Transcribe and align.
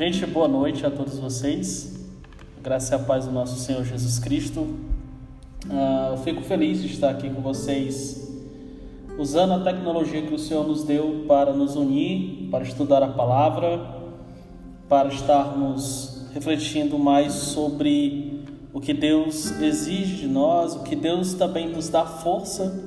Gente, 0.00 0.24
boa 0.24 0.48
noite 0.48 0.86
a 0.86 0.90
todos 0.90 1.18
vocês. 1.18 2.08
Graça 2.62 2.94
e 2.94 2.96
a 2.96 2.98
paz 3.00 3.26
do 3.26 3.32
nosso 3.32 3.60
Senhor 3.60 3.84
Jesus 3.84 4.18
Cristo. 4.18 4.60
Uh, 4.60 6.12
eu 6.12 6.16
fico 6.24 6.40
feliz 6.40 6.80
de 6.80 6.86
estar 6.86 7.10
aqui 7.10 7.28
com 7.28 7.42
vocês, 7.42 8.26
usando 9.18 9.52
a 9.52 9.60
tecnologia 9.60 10.22
que 10.22 10.32
o 10.32 10.38
Senhor 10.38 10.66
nos 10.66 10.84
deu 10.84 11.26
para 11.28 11.52
nos 11.52 11.76
unir, 11.76 12.48
para 12.50 12.64
estudar 12.64 13.02
a 13.02 13.08
palavra, 13.08 13.78
para 14.88 15.10
estarmos 15.10 16.30
refletindo 16.32 16.98
mais 16.98 17.34
sobre 17.34 18.42
o 18.72 18.80
que 18.80 18.94
Deus 18.94 19.50
exige 19.60 20.16
de 20.16 20.28
nós, 20.28 20.76
o 20.76 20.82
que 20.82 20.96
Deus 20.96 21.34
também 21.34 21.68
nos 21.68 21.90
dá 21.90 22.06
força 22.06 22.82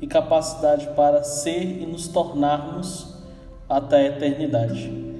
e 0.00 0.06
capacidade 0.06 0.88
para 0.96 1.22
ser 1.24 1.82
e 1.82 1.84
nos 1.84 2.08
tornarmos 2.08 3.22
até 3.68 3.96
a 3.98 4.06
eternidade. 4.06 5.13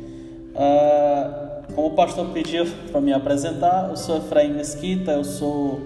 Ah, 0.57 1.63
como 1.75 1.89
o 1.89 1.91
pastor 1.93 2.29
pediu 2.29 2.67
para 2.91 3.01
me 3.01 3.13
apresentar, 3.13 3.89
eu 3.91 3.97
sou 3.97 4.19
Efraim 4.19 4.53
Mesquita, 4.53 5.13
eu 5.13 5.25
sou 5.25 5.81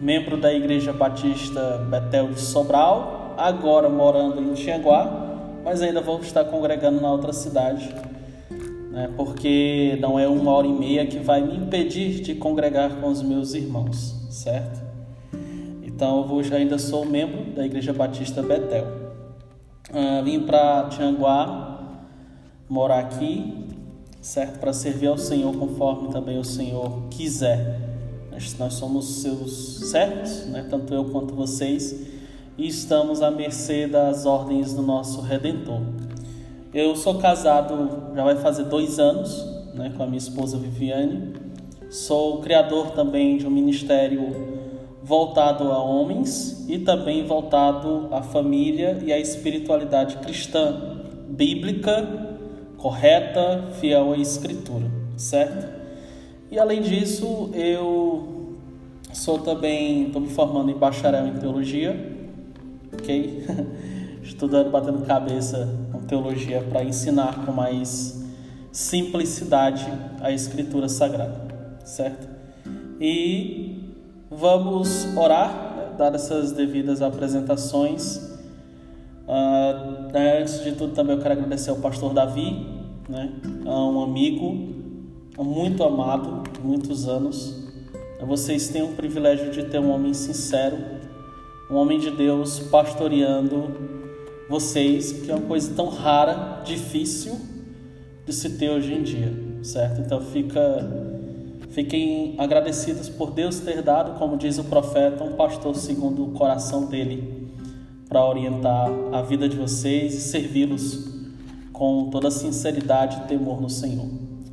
membro 0.00 0.36
da 0.36 0.52
Igreja 0.52 0.92
Batista 0.92 1.78
Betel 1.90 2.28
de 2.28 2.40
Sobral, 2.40 3.34
agora 3.36 3.88
morando 3.88 4.40
em 4.40 4.52
Tianguá, 4.54 5.60
mas 5.64 5.82
ainda 5.82 6.00
vou 6.00 6.20
estar 6.20 6.44
congregando 6.44 7.00
na 7.00 7.10
outra 7.10 7.32
cidade, 7.32 7.92
né, 8.90 9.10
porque 9.16 9.98
não 10.00 10.18
é 10.18 10.28
uma 10.28 10.52
hora 10.52 10.66
e 10.66 10.72
meia 10.72 11.06
que 11.06 11.18
vai 11.18 11.40
me 11.40 11.56
impedir 11.56 12.20
de 12.20 12.34
congregar 12.34 12.90
com 13.00 13.08
os 13.08 13.22
meus 13.22 13.54
irmãos, 13.54 14.14
certo? 14.30 14.80
Então 15.82 16.18
eu 16.18 16.24
vou, 16.28 16.40
ainda 16.52 16.78
sou 16.78 17.04
membro 17.04 17.52
da 17.52 17.64
Igreja 17.64 17.92
Batista 17.92 18.42
Betel. 18.42 18.86
Ah, 19.92 20.20
vim 20.22 20.40
para 20.40 20.88
Tianguá 20.90 21.80
morar 22.68 22.98
aqui, 22.98 23.65
certo? 24.26 24.58
Para 24.58 24.72
servir 24.72 25.06
ao 25.06 25.16
Senhor 25.16 25.56
conforme 25.56 26.08
também 26.08 26.36
o 26.36 26.44
Senhor 26.44 27.04
quiser. 27.10 27.80
Nós 28.58 28.74
somos 28.74 29.22
seus 29.22 29.90
servos, 29.90 30.46
né? 30.46 30.66
tanto 30.68 30.92
eu 30.92 31.04
quanto 31.06 31.32
vocês, 31.32 32.06
e 32.58 32.66
estamos 32.66 33.22
à 33.22 33.30
mercê 33.30 33.86
das 33.86 34.26
ordens 34.26 34.74
do 34.74 34.82
nosso 34.82 35.20
Redentor. 35.20 35.80
Eu 36.74 36.96
sou 36.96 37.18
casado, 37.18 38.14
já 38.14 38.24
vai 38.24 38.36
fazer 38.36 38.64
dois 38.64 38.98
anos, 38.98 39.42
né, 39.74 39.92
com 39.96 40.02
a 40.02 40.06
minha 40.06 40.18
esposa 40.18 40.58
Viviane. 40.58 41.32
Sou 41.88 42.40
criador 42.40 42.90
também 42.90 43.38
de 43.38 43.46
um 43.46 43.50
ministério 43.50 44.34
voltado 45.02 45.70
a 45.70 45.82
homens 45.82 46.66
e 46.68 46.78
também 46.80 47.24
voltado 47.24 48.08
à 48.10 48.22
família 48.22 48.98
e 49.04 49.12
à 49.12 49.18
espiritualidade 49.18 50.16
cristã, 50.16 50.98
bíblica 51.28 52.35
correta, 52.78 53.70
fiel 53.80 54.12
à 54.12 54.18
Escritura, 54.18 54.86
certo? 55.16 55.66
E 56.50 56.58
além 56.58 56.82
disso, 56.82 57.50
eu 57.54 58.54
sou 59.12 59.38
também, 59.38 60.06
estou 60.06 60.20
me 60.20 60.28
formando 60.28 60.70
em 60.70 60.74
bacharel 60.74 61.26
em 61.26 61.34
teologia, 61.34 61.96
ok? 62.92 63.44
Estudando, 64.22 64.70
batendo 64.70 65.04
cabeça 65.06 65.68
com 65.92 66.00
teologia 66.00 66.62
para 66.62 66.84
ensinar 66.84 67.44
com 67.44 67.52
mais 67.52 68.24
simplicidade 68.70 69.86
a 70.20 70.30
Escritura 70.30 70.88
Sagrada, 70.88 71.40
certo? 71.84 72.28
E 73.00 73.94
vamos 74.30 75.06
orar, 75.16 75.74
né, 75.76 75.96
dar 75.96 76.14
essas 76.14 76.52
devidas 76.52 77.02
apresentações 77.02 78.36
Uh, 79.26 79.95
antes 80.14 80.62
de 80.62 80.72
tudo, 80.72 80.94
também 80.94 81.16
eu 81.16 81.22
quero 81.22 81.34
agradecer 81.34 81.70
ao 81.70 81.76
pastor 81.76 82.12
Davi, 82.12 82.66
né? 83.08 83.32
um 83.64 84.02
amigo 84.02 84.74
muito 85.38 85.82
amado, 85.82 86.42
muitos 86.62 87.08
anos. 87.08 87.64
Vocês 88.26 88.68
têm 88.68 88.82
o 88.82 88.88
privilégio 88.88 89.50
de 89.50 89.64
ter 89.64 89.78
um 89.78 89.90
homem 89.90 90.14
sincero, 90.14 90.76
um 91.70 91.76
homem 91.76 91.98
de 91.98 92.10
Deus 92.10 92.58
pastoreando 92.58 93.70
vocês, 94.48 95.12
que 95.12 95.30
é 95.30 95.34
uma 95.34 95.46
coisa 95.46 95.74
tão 95.74 95.88
rara, 95.88 96.62
difícil 96.64 97.38
de 98.24 98.32
se 98.32 98.50
ter 98.50 98.70
hoje 98.70 98.94
em 98.94 99.02
dia, 99.02 99.32
certo? 99.62 100.00
Então 100.00 100.20
fica, 100.20 100.60
fiquem 101.70 102.34
agradecidos 102.38 103.08
por 103.08 103.32
Deus 103.32 103.60
ter 103.60 103.82
dado, 103.82 104.18
como 104.18 104.36
diz 104.36 104.58
o 104.58 104.64
profeta, 104.64 105.22
um 105.22 105.32
pastor 105.32 105.74
segundo 105.76 106.24
o 106.24 106.32
coração 106.32 106.86
dele 106.86 107.35
para 108.08 108.24
orientar 108.24 108.88
a 109.12 109.22
vida 109.22 109.48
de 109.48 109.56
vocês 109.56 110.14
e 110.14 110.20
servi-los 110.20 111.16
com 111.72 112.08
toda 112.10 112.30
sinceridade 112.30 113.18
e 113.18 113.28
temor 113.28 113.60
no 113.60 113.68
Senhor. 113.68 114.06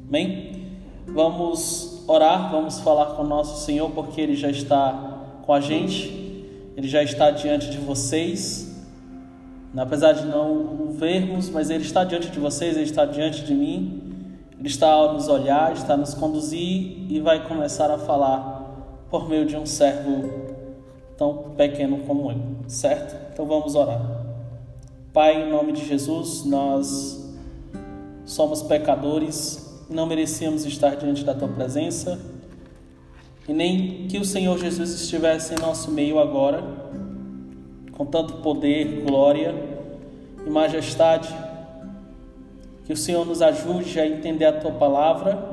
Amém? 0.07 0.73
Vamos 1.07 2.03
orar, 2.07 2.51
vamos 2.51 2.79
falar 2.79 3.15
com 3.15 3.23
o 3.23 3.27
nosso 3.27 3.63
Senhor, 3.65 3.89
porque 3.91 4.19
Ele 4.19 4.35
já 4.35 4.49
está 4.49 5.39
com 5.45 5.53
a 5.53 5.61
gente, 5.61 6.45
Ele 6.75 6.87
já 6.87 7.03
está 7.03 7.31
diante 7.31 7.69
de 7.69 7.77
vocês. 7.77 8.71
Apesar 9.75 10.13
de 10.13 10.25
não 10.25 10.51
o 10.51 10.91
vermos, 10.91 11.49
mas 11.49 11.69
Ele 11.69 11.83
está 11.83 12.03
diante 12.03 12.29
de 12.29 12.39
vocês, 12.39 12.75
Ele 12.75 12.85
está 12.85 13.05
diante 13.05 13.43
de 13.43 13.53
mim. 13.53 14.01
Ele 14.59 14.67
está 14.67 14.93
a 14.93 15.13
nos 15.13 15.27
olhar, 15.27 15.73
está 15.73 15.93
a 15.93 15.97
nos 15.97 16.13
conduzir 16.13 17.05
e 17.09 17.19
vai 17.19 17.47
começar 17.47 17.91
a 17.91 17.97
falar 17.97 19.05
por 19.09 19.27
meio 19.27 19.45
de 19.45 19.55
um 19.55 19.65
servo 19.65 20.29
tão 21.17 21.51
pequeno 21.55 21.99
como 21.99 22.31
eu, 22.31 22.37
certo? 22.67 23.22
Então 23.33 23.47
vamos 23.47 23.73
orar. 23.73 23.99
Pai, 25.11 25.41
em 25.41 25.49
nome 25.49 25.71
de 25.71 25.83
Jesus, 25.83 26.45
nós 26.45 27.35
somos 28.25 28.61
pecadores, 28.61 29.83
não 29.89 30.05
merecíamos 30.05 30.65
estar 30.65 30.95
diante 30.95 31.23
da 31.23 31.33
tua 31.33 31.47
presença 31.47 32.19
e 33.49 33.51
nem 33.51 34.07
que 34.07 34.19
o 34.19 34.23
Senhor 34.23 34.59
Jesus 34.59 34.91
estivesse 34.91 35.55
em 35.55 35.57
nosso 35.57 35.89
meio 35.89 36.19
agora, 36.19 36.63
com 37.93 38.05
tanto 38.05 38.35
poder, 38.35 39.03
glória 39.03 39.55
e 40.45 40.49
majestade. 40.51 41.33
Que 42.85 42.93
o 42.93 42.97
Senhor 42.97 43.25
nos 43.25 43.41
ajude 43.41 43.99
a 43.99 44.05
entender 44.05 44.45
a 44.45 44.59
tua 44.59 44.73
palavra, 44.73 45.43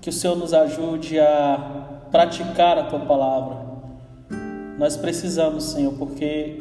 que 0.00 0.10
o 0.10 0.12
Senhor 0.12 0.36
nos 0.36 0.52
ajude 0.52 1.20
a 1.20 2.00
praticar 2.10 2.76
a 2.78 2.84
tua 2.84 3.00
palavra 3.00 3.70
nós 4.80 4.96
precisamos, 4.96 5.64
Senhor, 5.64 5.92
porque 5.98 6.58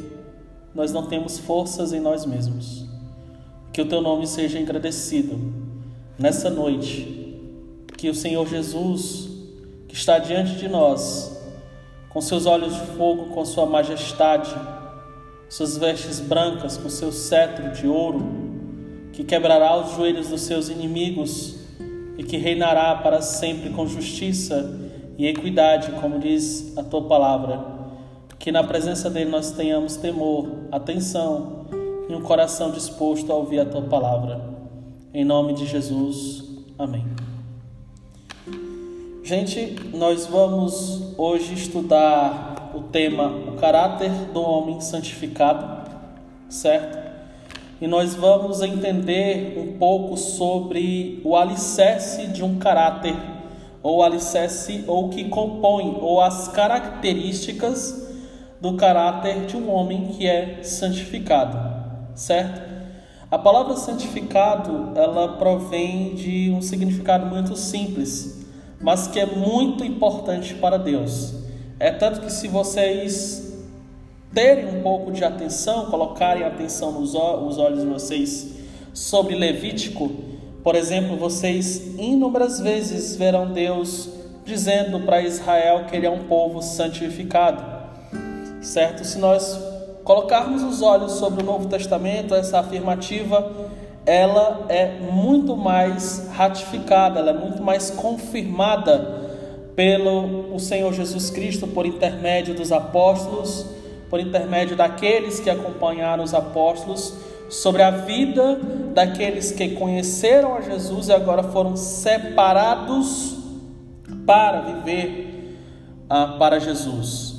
nós 0.74 0.92
não 0.92 1.08
temos 1.08 1.40
forças 1.40 1.94
em 1.94 2.00
nós 2.00 2.26
mesmos. 2.26 2.86
Que 3.74 3.82
o 3.82 3.86
teu 3.86 4.02
nome 4.02 4.28
seja 4.28 4.60
agradecido 4.60 5.40
nessa 6.18 6.50
noite. 6.50 7.38
Que 7.98 8.10
o 8.10 8.16
Senhor 8.16 8.48
Jesus, 8.48 9.30
que 9.88 9.96
está 9.96 10.20
diante 10.20 10.56
de 10.56 10.68
nós, 10.68 11.38
com 12.10 12.22
seus 12.22 12.46
olhos 12.46 12.74
de 12.74 12.86
fogo, 12.98 13.28
com 13.28 13.44
sua 13.46 13.66
majestade, 13.66 14.54
suas 15.50 15.78
vestes 15.78 16.20
brancas, 16.20 16.78
com 16.78 16.90
seu 16.90 17.12
cetro 17.12 17.72
de 17.72 17.88
ouro, 17.88 18.22
que 19.12 19.24
quebrará 19.24 19.78
os 19.78 19.96
joelhos 19.96 20.30
dos 20.30 20.42
seus 20.42 20.70
inimigos 20.70 21.58
e 22.18 22.24
que 22.24 22.38
reinará 22.38 22.96
para 22.96 23.22
sempre 23.22 23.70
com 23.72 23.86
justiça 23.86 24.80
e 25.18 25.28
equidade, 25.28 25.92
como 26.00 26.20
diz 26.20 26.78
a 26.78 26.84
tua 26.84 27.02
palavra 27.04 27.79
que 28.40 28.54
na 28.54 28.64
presença 28.64 29.10
dele 29.10 29.30
nós 29.30 29.52
tenhamos 29.52 29.98
temor, 29.98 30.48
atenção 30.72 31.66
e 32.08 32.16
um 32.16 32.22
coração 32.22 32.72
disposto 32.72 33.30
a 33.34 33.36
ouvir 33.36 33.60
a 33.60 33.66
tua 33.66 33.82
palavra. 33.82 34.42
Em 35.14 35.26
nome 35.26 35.54
de 35.54 35.68
Jesus, 35.68 36.46
amém. 36.78 37.06
Gente, 39.22 39.76
nós 39.94 40.26
vamos 40.26 41.14
hoje 41.18 41.54
estudar 41.54 42.72
o 42.74 42.84
tema 42.84 43.28
o 43.28 43.58
caráter 43.58 44.10
do 44.34 44.42
homem 44.42 44.80
santificado, 44.80 45.90
certo? 46.48 46.98
E 47.82 47.88
nós 47.88 48.16
vamos 48.16 48.62
entender 48.62 49.58
um 49.58 49.78
pouco 49.78 50.16
sobre 50.16 51.22
o 51.26 51.36
alicerce 51.36 52.28
de 52.28 52.44
um 52.44 52.58
caráter, 52.58 53.16
ou 53.84 53.98
o 53.98 54.04
alicerce 54.04 54.84
ou 54.88 55.10
que 55.10 55.26
compõe, 55.26 55.98
ou 56.02 56.22
as 56.22 56.48
características 56.48 58.09
do 58.62 58.76
caráter 58.76 59.46
de 59.46 59.56
um 59.56 59.72
homem 59.72 60.08
que 60.08 60.28
é 60.28 60.62
santificado, 60.64 61.58
certo? 62.14 62.62
A 63.32 63.38
palavra 63.38 63.76
santificado, 63.76 64.92
ela 64.96 65.38
provém 65.38 66.16
de 66.16 66.52
um 66.52 66.62
significado 66.62 67.28
muito 67.28 67.56
simples, 67.56 68.46
mas 68.82 69.08
que 69.08 69.20
é 69.20 69.26
muito 69.26 69.84
importante 69.86 70.56
para 70.56 70.78
Deus. 70.78 71.36
É 71.80 71.92
tanto 71.92 72.22
que 72.22 72.32
se 72.32 72.48
vocês 72.48 73.64
terem 74.34 74.80
um 74.80 74.82
pouco 74.82 75.12
de 75.12 75.24
atenção, 75.24 75.86
colocarem 75.86 76.44
atenção 76.44 76.92
nos 76.92 77.14
os 77.14 77.58
olhos 77.58 77.82
de 77.82 77.88
vocês 77.88 78.56
sobre 78.94 79.36
Levítico, 79.36 80.10
por 80.64 80.76
exemplo, 80.76 81.16
vocês 81.16 81.96
inúmeras 81.98 82.60
vezes 82.60 83.16
verão 83.16 83.54
Deus 83.54 84.10
dizendo 84.44 85.00
para 85.02 85.22
Israel 85.22 85.86
que 85.86 85.96
ele 85.96 86.06
é 86.06 86.10
um 86.10 86.24
povo 86.24 86.62
santificado 86.62 87.69
certo? 88.62 89.04
Se 89.04 89.18
nós 89.18 89.60
colocarmos 90.04 90.64
os 90.64 90.82
olhos 90.82 91.14
sobre 91.14 91.44
o 91.44 91.46
Novo 91.46 91.68
Testamento, 91.68 92.34
essa 92.34 92.60
afirmativa 92.60 93.70
ela 94.06 94.66
é 94.70 95.00
muito 95.00 95.56
mais 95.56 96.30
ratificada, 96.34 97.20
ela 97.20 97.32
é 97.32 97.34
muito 97.34 97.62
mais 97.62 97.92
confirmada 97.92 99.20
pelo 99.76 100.54
o 100.54 100.60
Senhor 100.60 100.92
Jesus 100.94 101.30
Cristo 101.30 101.68
por 101.68 101.86
intermédio 101.86 102.56
dos 102.56 102.72
apóstolos, 102.72 103.66
por 104.10 104.20
intermédio 104.20 104.76
daqueles 104.76 105.40
que 105.40 105.50
acompanharam 105.50 106.24
os 106.24 106.34
apóstolos, 106.34 107.14
sobre 107.50 107.82
a 107.82 107.92
vida 107.92 108.60
daqueles 108.94 109.52
que 109.52 109.70
conheceram 109.70 110.56
a 110.56 110.62
Jesus 110.62 111.10
e 111.10 111.14
agora 111.14 111.44
foram 111.44 111.76
separados 111.76 113.38
para 114.26 114.62
viver 114.62 115.58
ah, 116.10 116.36
para 116.40 116.60
Jesus. 116.60 117.39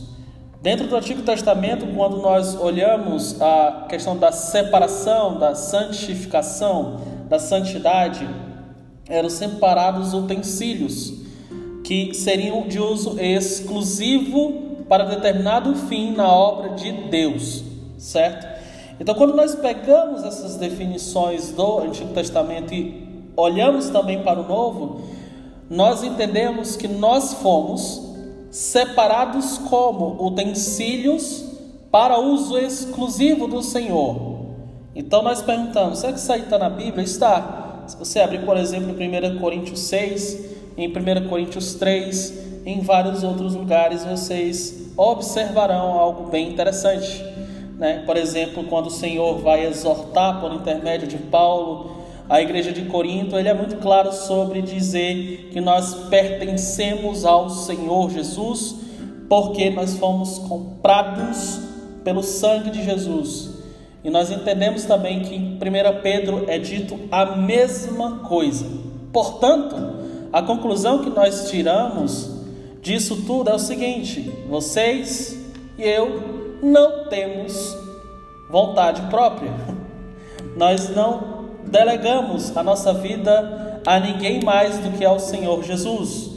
Dentro 0.63 0.87
do 0.89 0.95
Antigo 0.95 1.23
Testamento, 1.23 1.87
quando 1.97 2.19
nós 2.19 2.55
olhamos 2.55 3.41
a 3.41 3.87
questão 3.89 4.15
da 4.15 4.31
separação, 4.31 5.39
da 5.39 5.55
santificação, 5.55 7.01
da 7.31 7.39
santidade, 7.39 8.29
eram 9.09 9.31
separados 9.31 10.13
utensílios 10.13 11.15
que 11.83 12.13
seriam 12.13 12.69
de 12.69 12.79
uso 12.79 13.19
exclusivo 13.19 14.85
para 14.87 15.05
determinado 15.05 15.75
fim 15.75 16.13
na 16.13 16.29
obra 16.29 16.75
de 16.75 16.93
Deus, 17.09 17.65
certo? 17.97 18.47
Então, 19.01 19.15
quando 19.15 19.35
nós 19.35 19.55
pegamos 19.55 20.23
essas 20.25 20.57
definições 20.57 21.53
do 21.53 21.79
Antigo 21.79 22.13
Testamento 22.13 22.75
e 22.75 23.09
olhamos 23.35 23.89
também 23.89 24.23
para 24.23 24.39
o 24.39 24.47
Novo, 24.47 25.01
nós 25.71 26.05
entendemos 26.05 26.77
que 26.77 26.87
nós 26.87 27.33
fomos 27.33 28.10
separados 28.51 29.59
como 29.59 30.27
utensílios 30.27 31.45
para 31.91 32.19
uso 32.19 32.59
exclusivo 32.59 33.47
do 33.47 33.63
Senhor. 33.63 34.41
Então 34.95 35.23
nós 35.23 35.43
perguntamos: 35.43 35.99
será 35.99 36.13
que 36.13 36.19
isso 36.19 36.33
aí 36.33 36.43
está 36.43 36.59
na 36.59 36.71
Bíblia? 36.71 37.05
Está. 37.05 37.85
Se 37.87 37.97
você 37.97 38.21
abrir, 38.21 38.45
por 38.45 38.57
exemplo, 38.57 39.01
em 39.01 39.35
1 39.35 39.39
Coríntios 39.41 39.81
6, 39.81 40.45
em 40.77 40.89
1 40.89 41.29
Coríntios 41.29 41.75
3, 41.75 42.63
em 42.65 42.81
vários 42.81 43.25
outros 43.25 43.55
lugares, 43.55 44.05
vocês 44.05 44.93
observarão 44.97 45.99
algo 45.99 46.31
bem 46.31 46.51
interessante. 46.51 47.25
Né? 47.79 48.03
Por 48.05 48.17
exemplo, 48.17 48.65
quando 48.65 48.87
o 48.87 48.91
Senhor 48.91 49.39
vai 49.39 49.67
exortar 49.67 50.41
por 50.41 50.53
intermédio 50.53 51.09
de 51.09 51.17
Paulo 51.17 52.00
a 52.31 52.41
igreja 52.41 52.71
de 52.71 52.83
Corinto, 52.83 53.37
ele 53.37 53.49
é 53.49 53.55
muito 53.55 53.79
claro 53.79 54.13
sobre 54.13 54.63
dizer 54.63 55.49
que 55.51 55.61
nós 55.61 55.93
pertencemos 56.09 57.25
ao 57.25 57.51
Senhor 57.51 58.09
Jesus, 58.09 58.77
porque 59.29 59.69
nós 59.69 59.99
fomos 59.99 60.39
comprados 60.39 61.59
pelo 62.05 62.23
sangue 62.23 62.71
de 62.71 62.85
Jesus. 62.85 63.51
E 64.05 64.11
nós 64.11 64.31
entendemos 64.31 64.85
também 64.85 65.23
que 65.23 65.35
em 65.35 65.55
1 65.55 65.59
Pedro 66.05 66.45
é 66.47 66.57
dito 66.57 67.01
a 67.11 67.27
mesma 67.35 68.21
coisa. 68.21 68.65
Portanto, 69.13 69.75
a 70.33 70.41
conclusão 70.41 71.03
que 71.03 71.11
nós 71.11 71.51
tiramos 71.51 72.31
disso 72.81 73.25
tudo 73.27 73.51
é 73.51 73.55
o 73.55 73.59
seguinte: 73.59 74.21
vocês 74.49 75.37
e 75.77 75.83
eu 75.83 76.61
não 76.63 77.09
temos 77.09 77.77
vontade 78.49 79.03
própria. 79.11 79.53
Nós 80.57 80.89
não 80.95 81.40
delegamos 81.67 82.57
a 82.57 82.63
nossa 82.63 82.93
vida 82.93 83.81
a 83.87 83.99
ninguém 83.99 84.43
mais 84.43 84.79
do 84.79 84.91
que 84.97 85.05
ao 85.05 85.19
Senhor 85.19 85.63
Jesus, 85.63 86.31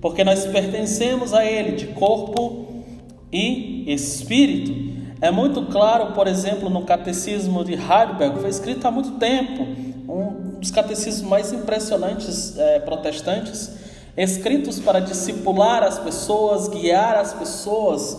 porque 0.00 0.24
nós 0.24 0.46
pertencemos 0.46 1.34
a 1.34 1.44
Ele 1.44 1.72
de 1.72 1.86
corpo 1.88 2.84
e 3.32 3.92
espírito. 3.92 4.96
É 5.20 5.30
muito 5.30 5.62
claro, 5.66 6.12
por 6.12 6.26
exemplo, 6.26 6.68
no 6.68 6.82
Catecismo 6.82 7.64
de 7.64 7.72
Heidelberg, 7.72 8.38
foi 8.40 8.50
escrito 8.50 8.86
há 8.86 8.90
muito 8.90 9.12
tempo, 9.12 9.66
um 10.08 10.58
dos 10.60 10.70
catecismos 10.70 11.28
mais 11.28 11.52
impressionantes 11.52 12.58
é, 12.58 12.78
protestantes, 12.80 13.74
escritos 14.16 14.80
para 14.80 15.00
discipular 15.00 15.82
as 15.82 15.98
pessoas, 15.98 16.68
guiar 16.68 17.16
as 17.16 17.32
pessoas 17.34 18.18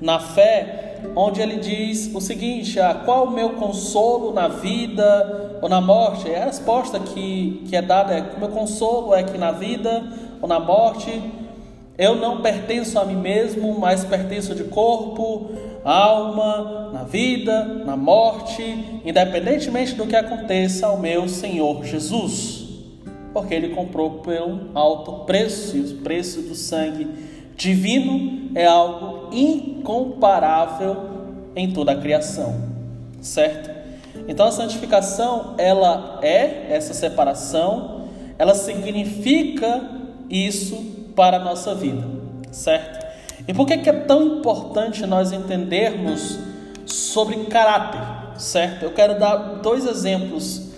na 0.00 0.18
fé, 0.18 0.85
onde 1.14 1.40
ele 1.40 1.56
diz 1.56 2.14
o 2.14 2.20
seguinte: 2.20 2.78
ah, 2.80 3.02
qual 3.04 3.26
o 3.26 3.30
meu 3.30 3.50
consolo 3.50 4.32
na 4.32 4.48
vida 4.48 5.58
ou 5.62 5.68
na 5.68 5.80
morte? 5.80 6.30
É 6.30 6.42
a 6.42 6.46
resposta 6.46 6.98
que, 6.98 7.64
que 7.68 7.76
é 7.76 7.82
dada: 7.82 8.14
é, 8.14 8.36
o 8.36 8.40
meu 8.40 8.48
consolo 8.48 9.14
é 9.14 9.22
que 9.22 9.38
na 9.38 9.52
vida 9.52 10.04
ou 10.40 10.48
na 10.48 10.60
morte 10.60 11.22
eu 11.98 12.14
não 12.14 12.42
pertenço 12.42 12.98
a 12.98 13.04
mim 13.04 13.16
mesmo, 13.16 13.78
mas 13.78 14.04
pertenço 14.04 14.54
de 14.54 14.64
corpo, 14.64 15.50
alma, 15.82 16.90
na 16.92 17.04
vida, 17.04 17.64
na 17.64 17.96
morte, 17.96 19.00
independentemente 19.04 19.94
do 19.94 20.06
que 20.06 20.14
aconteça 20.14 20.88
ao 20.88 20.98
meu 20.98 21.26
Senhor 21.26 21.84
Jesus, 21.84 22.66
porque 23.32 23.54
Ele 23.54 23.70
comprou 23.70 24.10
por 24.18 24.34
um 24.34 24.70
alto 24.74 25.24
preço, 25.24 25.74
e 25.76 25.80
o 25.80 25.96
preço 25.98 26.42
do 26.42 26.54
sangue 26.54 27.06
divino 27.56 28.50
é 28.54 28.66
algo 28.66 29.15
incomparável 29.32 30.96
em 31.54 31.72
toda 31.72 31.92
a 31.92 31.96
criação, 31.96 32.54
certo? 33.20 33.70
Então 34.28 34.46
a 34.46 34.52
santificação, 34.52 35.54
ela 35.58 36.18
é 36.22 36.66
essa 36.70 36.92
separação, 36.92 38.08
ela 38.38 38.54
significa 38.54 39.88
isso 40.28 40.76
para 41.14 41.38
a 41.38 41.40
nossa 41.40 41.74
vida, 41.74 42.04
certo? 42.50 43.06
E 43.48 43.54
por 43.54 43.66
que, 43.66 43.78
que 43.78 43.88
é 43.88 43.92
tão 43.92 44.38
importante 44.38 45.06
nós 45.06 45.32
entendermos 45.32 46.38
sobre 46.84 47.36
caráter, 47.44 48.38
certo? 48.38 48.84
Eu 48.84 48.92
quero 48.92 49.18
dar 49.18 49.36
dois 49.62 49.86
exemplos 49.86 50.70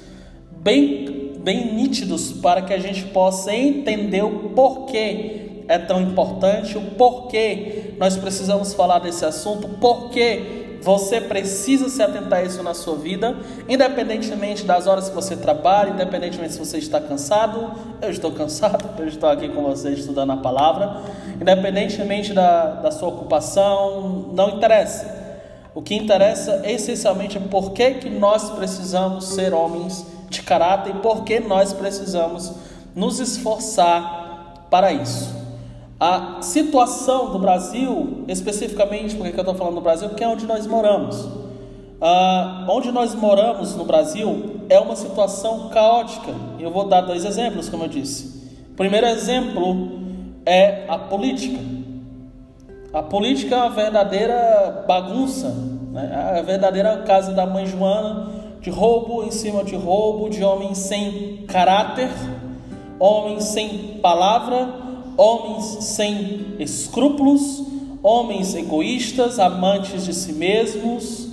bem, 0.60 1.32
bem 1.38 1.74
nítidos 1.74 2.32
para 2.32 2.62
que 2.62 2.74
a 2.74 2.78
gente 2.78 3.04
possa 3.04 3.54
entender 3.54 4.22
o 4.22 4.50
porquê 4.50 5.47
é 5.68 5.78
tão 5.78 6.00
importante, 6.00 6.76
o 6.78 6.80
porquê 6.92 7.94
nós 7.98 8.16
precisamos 8.16 8.72
falar 8.72 9.00
desse 9.00 9.24
assunto, 9.24 9.68
porquê 9.68 10.78
você 10.82 11.20
precisa 11.20 11.88
se 11.88 12.02
atentar 12.02 12.38
a 12.38 12.42
isso 12.44 12.62
na 12.62 12.72
sua 12.72 12.96
vida, 12.96 13.36
independentemente 13.68 14.64
das 14.64 14.86
horas 14.86 15.08
que 15.08 15.14
você 15.14 15.36
trabalha, 15.36 15.90
independentemente 15.90 16.54
se 16.54 16.58
você 16.58 16.78
está 16.78 17.00
cansado, 17.00 17.72
eu 18.00 18.10
estou 18.10 18.32
cansado, 18.32 18.88
eu 18.98 19.06
estou 19.06 19.28
aqui 19.28 19.48
com 19.48 19.62
você 19.62 19.90
estudando 19.90 20.30
a 20.30 20.36
palavra, 20.38 21.02
independentemente 21.40 22.32
da, 22.32 22.76
da 22.76 22.90
sua 22.90 23.08
ocupação, 23.08 24.30
não 24.32 24.56
interessa. 24.56 25.18
O 25.74 25.82
que 25.82 25.94
interessa 25.94 26.62
essencialmente 26.64 27.36
é 27.36 27.40
por 27.40 27.72
que, 27.72 27.94
que 27.94 28.10
nós 28.10 28.50
precisamos 28.50 29.26
ser 29.28 29.52
homens 29.52 30.06
de 30.30 30.42
caráter 30.42 30.94
e 30.96 30.98
por 31.00 31.24
que 31.24 31.40
nós 31.40 31.72
precisamos 31.72 32.52
nos 32.94 33.20
esforçar 33.20 34.66
para 34.70 34.92
isso. 34.92 35.37
A 36.00 36.40
situação 36.42 37.32
do 37.32 37.40
Brasil, 37.40 38.24
especificamente, 38.28 39.16
porque 39.16 39.34
eu 39.34 39.40
estou 39.40 39.54
falando 39.54 39.74
do 39.74 39.80
Brasil, 39.80 40.08
porque 40.08 40.22
é 40.22 40.28
onde 40.28 40.46
nós 40.46 40.64
moramos. 40.64 41.28
Ah, 42.00 42.66
onde 42.70 42.92
nós 42.92 43.16
moramos 43.16 43.74
no 43.74 43.84
Brasil 43.84 44.60
é 44.68 44.78
uma 44.78 44.94
situação 44.94 45.68
caótica. 45.70 46.32
Eu 46.60 46.70
vou 46.70 46.86
dar 46.86 47.00
dois 47.00 47.24
exemplos, 47.24 47.68
como 47.68 47.82
eu 47.82 47.88
disse. 47.88 48.38
O 48.70 48.76
primeiro 48.76 49.08
exemplo 49.08 49.98
é 50.46 50.84
a 50.86 50.96
política. 50.96 51.58
A 52.92 53.02
política 53.02 53.56
é 53.56 53.58
uma 53.58 53.70
verdadeira 53.70 54.84
bagunça, 54.86 55.48
né? 55.90 56.32
É 56.36 56.38
a 56.38 56.42
verdadeira 56.42 56.98
casa 56.98 57.32
da 57.32 57.44
mãe 57.44 57.66
Joana, 57.66 58.28
de 58.60 58.70
roubo 58.70 59.24
em 59.24 59.32
cima 59.32 59.64
de 59.64 59.74
roubo, 59.74 60.30
de 60.30 60.44
homens 60.44 60.78
sem 60.78 61.44
caráter, 61.48 62.08
homens 63.00 63.44
sem 63.46 63.98
palavra 64.00 64.87
homens 65.18 65.84
sem 65.84 66.54
escrúpulos, 66.60 67.64
homens 68.04 68.54
egoístas, 68.54 69.40
amantes 69.40 70.04
de 70.04 70.14
si 70.14 70.32
mesmos, 70.32 71.28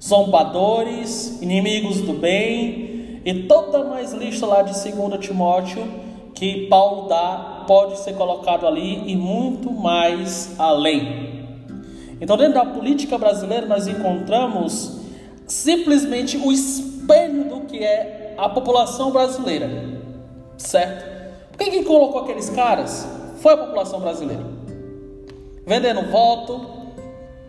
zombadores, 0.00 1.42
inimigos 1.42 2.00
do 2.00 2.12
bem, 2.12 3.20
e 3.24 3.34
toda 3.48 3.84
mais 3.84 4.12
lista 4.12 4.46
lá 4.46 4.62
de 4.62 4.72
2 4.72 5.18
Timóteo 5.18 5.84
que 6.32 6.66
Paulo 6.68 7.08
dá 7.08 7.64
pode 7.66 7.98
ser 7.98 8.14
colocado 8.14 8.66
ali 8.66 9.10
e 9.10 9.16
muito 9.16 9.72
mais 9.72 10.54
além. 10.58 11.44
Então, 12.20 12.36
dentro 12.36 12.54
da 12.54 12.64
política 12.64 13.18
brasileira, 13.18 13.66
nós 13.66 13.88
encontramos 13.88 15.00
simplesmente 15.46 16.36
o 16.36 16.52
espelho 16.52 17.48
do 17.48 17.60
que 17.62 17.78
é 17.78 18.34
a 18.38 18.48
população 18.48 19.10
brasileira, 19.10 20.00
certo? 20.56 21.14
Quem 21.56 21.70
que 21.70 21.84
colocou 21.84 22.22
aqueles 22.22 22.50
caras? 22.50 23.23
Foi 23.44 23.52
a 23.52 23.58
população 23.58 24.00
brasileira. 24.00 24.42
Vendendo 25.66 26.10
voto 26.10 26.66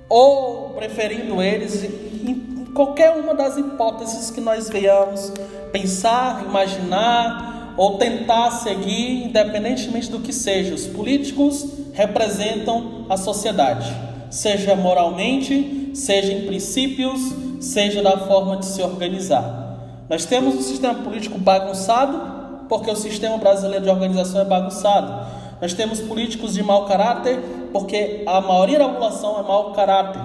ou 0.09 0.71
preferindo 0.71 1.41
eles 1.41 1.85
em 1.85 2.65
qualquer 2.75 3.11
uma 3.11 3.33
das 3.33 3.57
hipóteses 3.57 4.29
que 4.29 4.41
nós 4.41 4.69
venhamos 4.69 5.31
pensar, 5.71 6.43
imaginar 6.43 7.73
ou 7.77 7.97
tentar 7.97 8.51
seguir, 8.51 9.23
independentemente 9.23 10.11
do 10.11 10.19
que 10.19 10.33
seja. 10.33 10.75
Os 10.75 10.85
políticos 10.85 11.65
representam 11.93 13.05
a 13.09 13.15
sociedade, 13.15 13.89
seja 14.29 14.75
moralmente, 14.75 15.91
seja 15.95 16.33
em 16.33 16.45
princípios, 16.45 17.21
seja 17.61 18.03
da 18.03 18.17
forma 18.17 18.57
de 18.57 18.65
se 18.65 18.81
organizar. 18.81 19.77
Nós 20.09 20.25
temos 20.25 20.55
um 20.55 20.61
sistema 20.61 20.95
político 20.95 21.39
bagunçado, 21.39 22.65
porque 22.67 22.91
o 22.91 22.95
sistema 22.97 23.37
brasileiro 23.37 23.85
de 23.85 23.89
organização 23.89 24.41
é 24.41 24.45
bagunçado. 24.45 25.44
Nós 25.65 25.73
temos 25.73 25.99
políticos 25.99 26.53
de 26.53 26.61
mau 26.61 26.85
caráter, 26.85 27.39
porque 27.73 28.21
a 28.27 28.39
maioria 28.39 28.77
da 28.77 28.87
população 28.87 29.39
é 29.39 29.41
mau 29.41 29.73
caráter. 29.73 30.21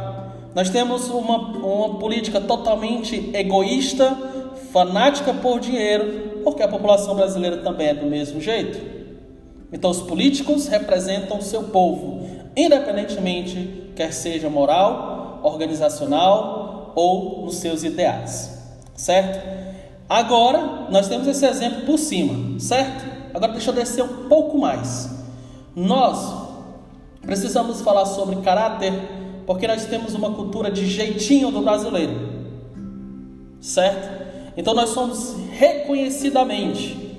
Nós 0.54 0.68
temos 0.68 1.08
uma, 1.08 1.38
uma 1.38 1.98
política 1.98 2.42
totalmente 2.42 3.30
egoísta, 3.32 4.14
fanática 4.70 5.32
por 5.32 5.58
dinheiro, 5.58 6.42
porque 6.44 6.62
a 6.62 6.68
população 6.68 7.14
brasileira 7.14 7.56
também 7.56 7.88
é 7.88 7.94
do 7.94 8.04
mesmo 8.04 8.38
jeito. 8.38 8.78
Então, 9.72 9.90
os 9.90 10.02
políticos 10.02 10.66
representam 10.68 11.38
o 11.38 11.42
seu 11.42 11.62
povo, 11.62 12.20
independentemente 12.54 13.92
quer 13.96 14.12
seja 14.12 14.50
moral, 14.50 15.40
organizacional 15.42 16.92
ou 16.94 17.46
nos 17.46 17.54
seus 17.54 17.82
ideais, 17.82 18.60
certo? 18.94 19.40
Agora, 20.06 20.88
nós 20.90 21.08
temos 21.08 21.26
esse 21.26 21.46
exemplo 21.46 21.86
por 21.86 21.98
cima, 21.98 22.60
certo? 22.60 23.06
Agora, 23.32 23.52
deixa 23.52 23.70
eu 23.70 23.74
descer 23.74 24.04
um 24.04 24.28
pouco 24.28 24.58
mais. 24.58 25.18
Nós 25.80 26.34
precisamos 27.22 27.80
falar 27.80 28.04
sobre 28.04 28.36
caráter, 28.36 28.92
porque 29.46 29.66
nós 29.66 29.86
temos 29.86 30.14
uma 30.14 30.30
cultura 30.32 30.70
de 30.70 30.86
jeitinho 30.86 31.50
do 31.50 31.62
brasileiro, 31.62 32.12
certo? 33.62 34.20
Então, 34.58 34.74
nós 34.74 34.90
somos 34.90 35.36
reconhecidamente 35.52 37.18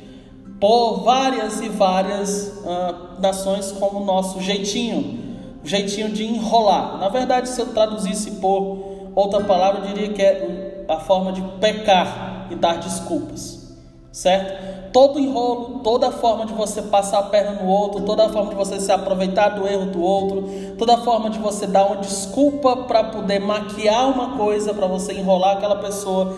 por 0.60 1.04
várias 1.04 1.60
e 1.60 1.70
várias 1.70 2.62
uh, 2.64 3.20
nações 3.20 3.72
como 3.72 4.02
o 4.02 4.06
nosso 4.06 4.40
jeitinho, 4.42 5.20
o 5.64 5.68
jeitinho 5.68 6.10
de 6.10 6.24
enrolar. 6.24 7.00
Na 7.00 7.10
verdade, 7.10 7.50
se 7.50 7.60
eu 7.60 7.74
traduzisse 7.74 8.32
por 8.32 9.12
outra 9.16 9.44
palavra, 9.44 9.82
eu 9.82 9.88
diria 9.88 10.14
que 10.14 10.22
é 10.22 10.86
a 10.88 11.00
forma 11.00 11.34
de 11.34 11.42
pecar 11.60 12.48
e 12.52 12.56
dar 12.56 12.78
desculpas, 12.78 13.76
certo? 14.12 14.81
Todo 14.92 15.20
enrolo, 15.20 15.80
toda 15.84 16.12
forma 16.12 16.46
de 16.46 16.54
você 16.54 16.82
passar 16.82 17.20
a 17.20 17.24
perna 17.24 17.62
no 17.62 17.70
outro, 17.70 18.02
toda 18.02 18.28
forma 18.30 18.50
de 18.50 18.56
você 18.56 18.80
se 18.80 18.92
aproveitar 18.92 19.50
do 19.50 19.66
erro 19.66 19.86
do 19.86 20.02
outro, 20.02 20.44
toda 20.78 20.98
forma 20.98 21.30
de 21.30 21.40
você 21.40 21.66
dar 21.66 21.86
uma 21.86 21.98
desculpa 21.98 22.76
para 22.76 23.06
poder 23.06 23.40
maquiar 23.40 24.10
uma 24.10 24.38
coisa, 24.38 24.74
para 24.74 24.88
você 24.88 25.14
enrolar 25.14 25.58
aquela 25.58 25.78
pessoa, 25.78 26.36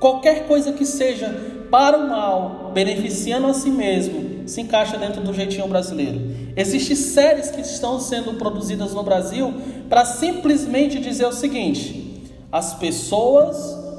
qualquer 0.00 0.48
coisa 0.48 0.72
que 0.72 0.84
seja 0.84 1.28
para 1.70 1.96
o 1.96 2.08
mal, 2.08 2.70
beneficiando 2.74 3.46
a 3.46 3.54
si 3.54 3.70
mesmo, 3.70 4.46
se 4.48 4.60
encaixa 4.60 4.98
dentro 4.98 5.22
do 5.22 5.32
jeitinho 5.32 5.68
brasileiro. 5.68 6.20
Existem 6.56 6.96
séries 6.96 7.50
que 7.50 7.60
estão 7.60 7.98
sendo 7.98 8.34
produzidas 8.34 8.92
no 8.92 9.02
Brasil 9.02 9.54
para 9.88 10.04
simplesmente 10.04 10.98
dizer 10.98 11.24
o 11.24 11.32
seguinte: 11.32 12.30
as 12.50 12.74
pessoas 12.74 13.56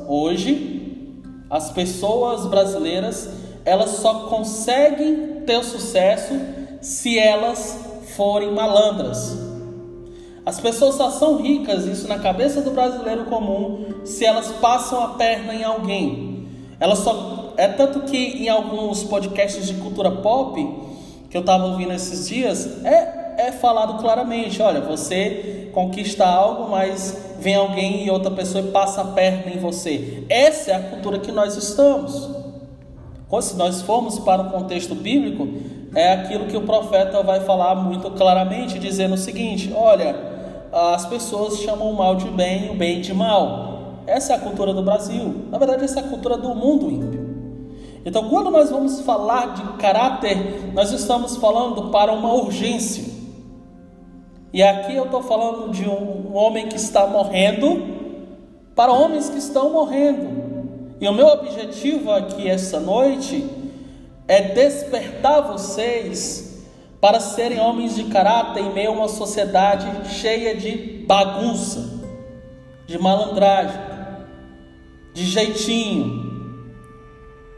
hoje, 0.08 1.18
as 1.50 1.72
pessoas 1.72 2.46
brasileiras, 2.46 3.30
elas 3.66 3.92
só 3.92 4.28
conseguem 4.28 5.42
ter 5.46 5.64
sucesso 5.64 6.34
se 6.82 7.18
elas 7.18 7.80
forem 8.16 8.52
malandras. 8.52 9.38
As 10.46 10.60
pessoas 10.60 10.96
só 10.96 11.10
são 11.10 11.42
ricas, 11.42 11.86
isso 11.86 12.08
na 12.08 12.20
cabeça 12.20 12.62
do 12.62 12.72
brasileiro 12.72 13.26
comum, 13.26 14.02
se 14.04 14.26
elas 14.26 14.52
passam 14.54 15.02
a 15.02 15.10
perna 15.10 15.54
em 15.54 15.64
alguém. 15.64 16.48
Elas 16.80 17.00
só 17.00 17.54
é 17.56 17.68
tanto 17.68 18.02
que 18.02 18.18
em 18.18 18.50
alguns 18.50 19.04
podcasts 19.04 19.68
de 19.68 19.76
cultura 19.76 20.12
pop 20.12 20.84
que 21.30 21.38
eu 21.38 21.42
estava 21.42 21.66
ouvindo 21.66 21.94
esses 21.94 22.28
dias, 22.28 22.84
é, 22.84 23.48
é 23.48 23.52
falado 23.54 24.02
claramente: 24.02 24.62
olha, 24.62 24.82
você 24.82 25.70
conquista 25.74 26.26
algo, 26.26 26.70
mas 26.70 27.36
vem 27.40 27.56
alguém 27.56 28.06
e 28.06 28.12
outra 28.12 28.30
pessoa 28.30 28.64
e 28.64 28.72
passa 28.72 29.02
a 29.02 29.06
perna 29.06 29.52
em 29.54 29.60
você. 29.60 30.26
Essa 30.28 30.72
é 30.72 30.76
a 30.76 30.80
cultura 30.80 31.20
que 31.20 31.32
nós 31.32 31.56
estamos. 31.56 32.43
Se 33.42 33.56
nós 33.56 33.82
formos 33.82 34.20
para 34.20 34.44
o 34.44 34.50
contexto 34.52 34.94
bíblico, 34.94 35.48
é 35.96 36.14
aquilo 36.14 36.48
que 36.48 36.58
o 36.58 36.62
profeta 36.62 37.22
vai 37.24 37.40
falar 37.42 37.76
muito 37.76 38.10
claramente, 38.12 38.80
dizendo 38.80 39.16
o 39.16 39.18
seguinte: 39.18 39.72
olha, 39.76 40.16
as 40.72 41.06
pessoas 41.06 41.60
chamam 41.60 41.92
o 41.92 41.96
mal 41.96 42.16
de 42.16 42.30
bem 42.30 42.68
e 42.68 42.70
o 42.72 42.76
bem 42.76 43.02
de 43.02 43.14
mal. 43.14 44.02
Essa 44.06 44.34
é 44.34 44.36
a 44.36 44.40
cultura 44.40 44.74
do 44.74 44.82
Brasil. 44.82 45.48
Na 45.50 45.58
verdade, 45.58 45.84
essa 45.84 46.00
é 46.00 46.04
a 46.04 46.08
cultura 46.08 46.38
do 46.38 46.54
mundo 46.54 46.90
ímpio. 46.90 47.24
Então, 48.06 48.28
quando 48.30 48.52
nós 48.52 48.70
vamos 48.70 49.00
falar 49.02 49.54
de 49.54 49.64
caráter, 49.78 50.72
nós 50.74 50.92
estamos 50.92 51.38
falando 51.38 51.90
para 51.90 52.12
uma 52.12 52.34
urgência. 52.34 53.06
E 54.52 54.62
aqui 54.62 54.96
eu 54.96 55.06
estou 55.06 55.24
falando 55.24 55.72
de 55.72 55.88
um 55.88 56.36
homem 56.36 56.68
que 56.68 56.76
está 56.76 57.08
morrendo, 57.08 57.82
para 58.76 58.92
homens 58.92 59.30
que 59.30 59.38
estão 59.38 59.72
morrendo. 59.72 60.53
E 61.04 61.08
o 61.10 61.12
meu 61.12 61.28
objetivo 61.28 62.14
aqui 62.14 62.48
essa 62.48 62.80
noite 62.80 63.46
é 64.26 64.42
despertar 64.54 65.42
vocês 65.42 66.64
para 67.02 67.20
serem 67.20 67.60
homens 67.60 67.94
de 67.94 68.06
caráter 68.06 68.64
em 68.64 68.72
meio 68.72 68.92
a 68.92 68.94
uma 68.94 69.10
sociedade 69.10 69.86
cheia 70.14 70.56
de 70.56 71.04
bagunça, 71.06 72.00
de 72.88 72.98
malandragem, 72.98 73.82
de 75.14 75.26
jeitinho, 75.26 76.72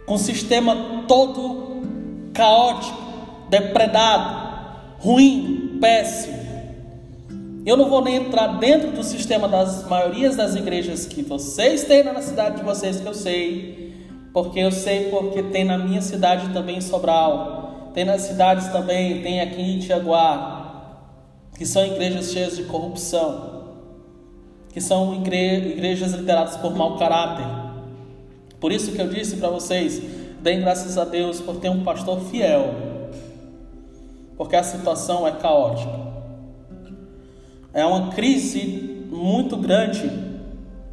com 0.07 0.15
o 0.15 0.17
sistema 0.17 1.03
todo 1.07 1.83
caótico, 2.33 2.97
depredado, 3.47 4.97
ruim, 4.97 5.77
péssimo. 5.79 6.44
Eu 7.65 7.75
não 7.75 7.89
vou 7.89 8.03
nem 8.03 8.17
entrar 8.17 8.60
dentro 8.60 8.91
do 8.91 9.03
sistema 9.03 9.48
das 9.48 9.88
maiorias 9.88 10.36
das 10.36 10.53
igrejas 10.53 11.07
que 11.07 11.24
vocês 11.24 11.84
têm 11.84 12.03
na 12.03 12.22
cidade 12.22 12.57
de 12.57 12.63
vocês, 12.63 13.00
que 13.00 13.07
eu 13.07 13.13
sei, 13.13 13.91
porque 14.31 14.60
eu 14.60 14.72
sei 14.72 15.10
porque 15.10 15.41
tem 15.41 15.63
na 15.63 15.75
minha 15.75 16.01
cidade 16.01 16.53
também 16.53 16.77
em 16.77 16.81
Sobral, 16.81 17.89
tem 17.91 18.05
nas 18.05 18.22
cidades 18.22 18.67
também, 18.67 19.24
tem 19.24 19.41
aqui 19.41 19.60
em 19.60 19.79
Tiaguá, 19.79 21.00
que 21.57 21.65
são 21.65 21.84
igrejas 21.84 22.31
cheias 22.31 22.55
de 22.55 22.65
corrupção, 22.65 23.63
que 24.72 24.79
são 24.79 25.15
igrejas 25.15 26.12
lideradas 26.12 26.57
por 26.57 26.75
mau 26.75 27.00
caráter, 27.00 27.48
por 28.60 28.72
isso 28.72 28.91
que 28.91 29.01
eu 29.01 29.07
disse 29.07 29.38
para 29.38 29.50
vocês, 29.50 30.00
deem 30.39 30.62
graças 30.62 31.00
a 31.00 31.05
Deus 31.05 31.41
por 31.41 31.55
ter 31.55 31.69
um 31.69 31.84
pastor 31.84 32.19
fiel, 32.22 32.75
porque 34.38 34.55
a 34.55 34.62
situação 34.62 35.27
é 35.27 35.31
caótica. 35.31 36.04
É 37.75 37.86
uma 37.86 38.08
crise 38.08 39.05
muito 39.12 39.58
grande 39.58 40.10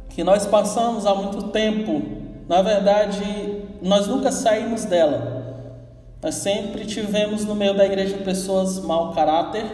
que 0.09 0.21
nós 0.21 0.45
passamos 0.45 1.05
há 1.05 1.15
muito 1.15 1.43
tempo. 1.43 2.01
Na 2.45 2.61
verdade, 2.61 3.23
nós 3.81 4.05
nunca 4.05 4.33
saímos 4.33 4.83
dela. 4.83 5.61
Nós 6.21 6.35
sempre 6.35 6.85
tivemos 6.85 7.45
no 7.45 7.55
meio 7.55 7.73
da 7.73 7.85
igreja 7.85 8.17
pessoas 8.17 8.81
mau 8.81 9.13
caráter 9.13 9.65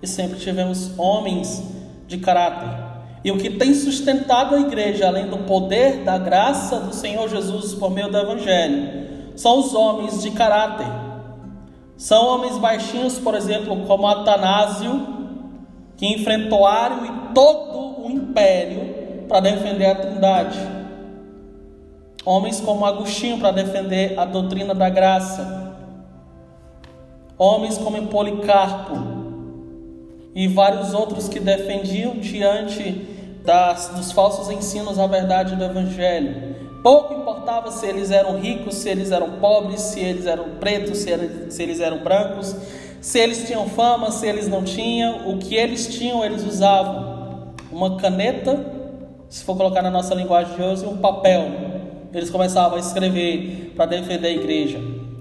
e 0.00 0.06
sempre 0.06 0.38
tivemos 0.38 0.98
homens 0.98 1.62
de 2.08 2.16
caráter. 2.16 2.82
E 3.22 3.30
o 3.30 3.36
que 3.36 3.50
tem 3.50 3.74
sustentado 3.74 4.54
a 4.54 4.60
igreja, 4.60 5.08
além 5.08 5.26
do 5.26 5.36
poder 5.40 6.02
da 6.02 6.16
graça 6.16 6.80
do 6.80 6.94
Senhor 6.94 7.28
Jesus 7.28 7.74
por 7.74 7.90
meio 7.90 8.10
do 8.10 8.16
Evangelho, 8.16 9.32
são 9.36 9.58
os 9.58 9.74
homens 9.74 10.22
de 10.22 10.30
caráter. 10.30 10.86
São 11.94 12.24
homens 12.26 12.56
baixinhos, 12.56 13.18
por 13.18 13.34
exemplo, 13.34 13.84
como 13.86 14.06
Atanásio, 14.06 15.21
que 16.02 16.08
enfrentou 16.08 16.66
Ário 16.66 17.06
e 17.06 17.32
todo 17.32 18.02
o 18.04 18.10
império 18.10 19.24
para 19.28 19.38
defender 19.38 19.86
a 19.86 19.94
Trindade. 19.94 20.58
Homens 22.24 22.60
como 22.60 22.84
Agostinho 22.84 23.38
para 23.38 23.52
defender 23.52 24.18
a 24.18 24.24
doutrina 24.24 24.74
da 24.74 24.90
graça. 24.90 25.76
Homens 27.38 27.78
como 27.78 28.04
Policarpo 28.08 28.96
e 30.34 30.48
vários 30.48 30.92
outros 30.92 31.28
que 31.28 31.38
defendiam 31.38 32.16
diante 32.16 33.06
das, 33.44 33.90
dos 33.90 34.10
falsos 34.10 34.50
ensinos 34.50 34.98
a 34.98 35.06
verdade 35.06 35.54
do 35.54 35.62
Evangelho. 35.62 36.80
Pouco 36.82 37.14
importava 37.14 37.70
se 37.70 37.86
eles 37.86 38.10
eram 38.10 38.40
ricos, 38.40 38.74
se 38.74 38.88
eles 38.88 39.12
eram 39.12 39.38
pobres, 39.38 39.80
se 39.80 40.00
eles 40.00 40.26
eram 40.26 40.56
pretos, 40.58 40.98
se, 40.98 41.12
era, 41.12 41.48
se 41.48 41.62
eles 41.62 41.78
eram 41.78 41.98
brancos, 41.98 42.56
se 43.02 43.18
eles 43.18 43.44
tinham 43.48 43.68
fama, 43.68 44.12
se 44.12 44.28
eles 44.28 44.46
não 44.46 44.62
tinham. 44.62 45.28
O 45.28 45.38
que 45.38 45.56
eles 45.56 45.88
tinham, 45.88 46.24
eles 46.24 46.44
usavam. 46.46 47.52
Uma 47.70 47.96
caneta, 47.96 48.64
se 49.28 49.42
for 49.42 49.56
colocar 49.56 49.82
na 49.82 49.90
nossa 49.90 50.14
linguagem 50.14 50.54
de 50.54 50.62
hoje, 50.62 50.86
um 50.86 50.98
papel. 50.98 51.48
Eles 52.14 52.30
começavam 52.30 52.76
a 52.76 52.80
escrever 52.80 53.72
para 53.74 53.86
defender 53.86 54.28
a 54.28 54.30
igreja. 54.30 54.78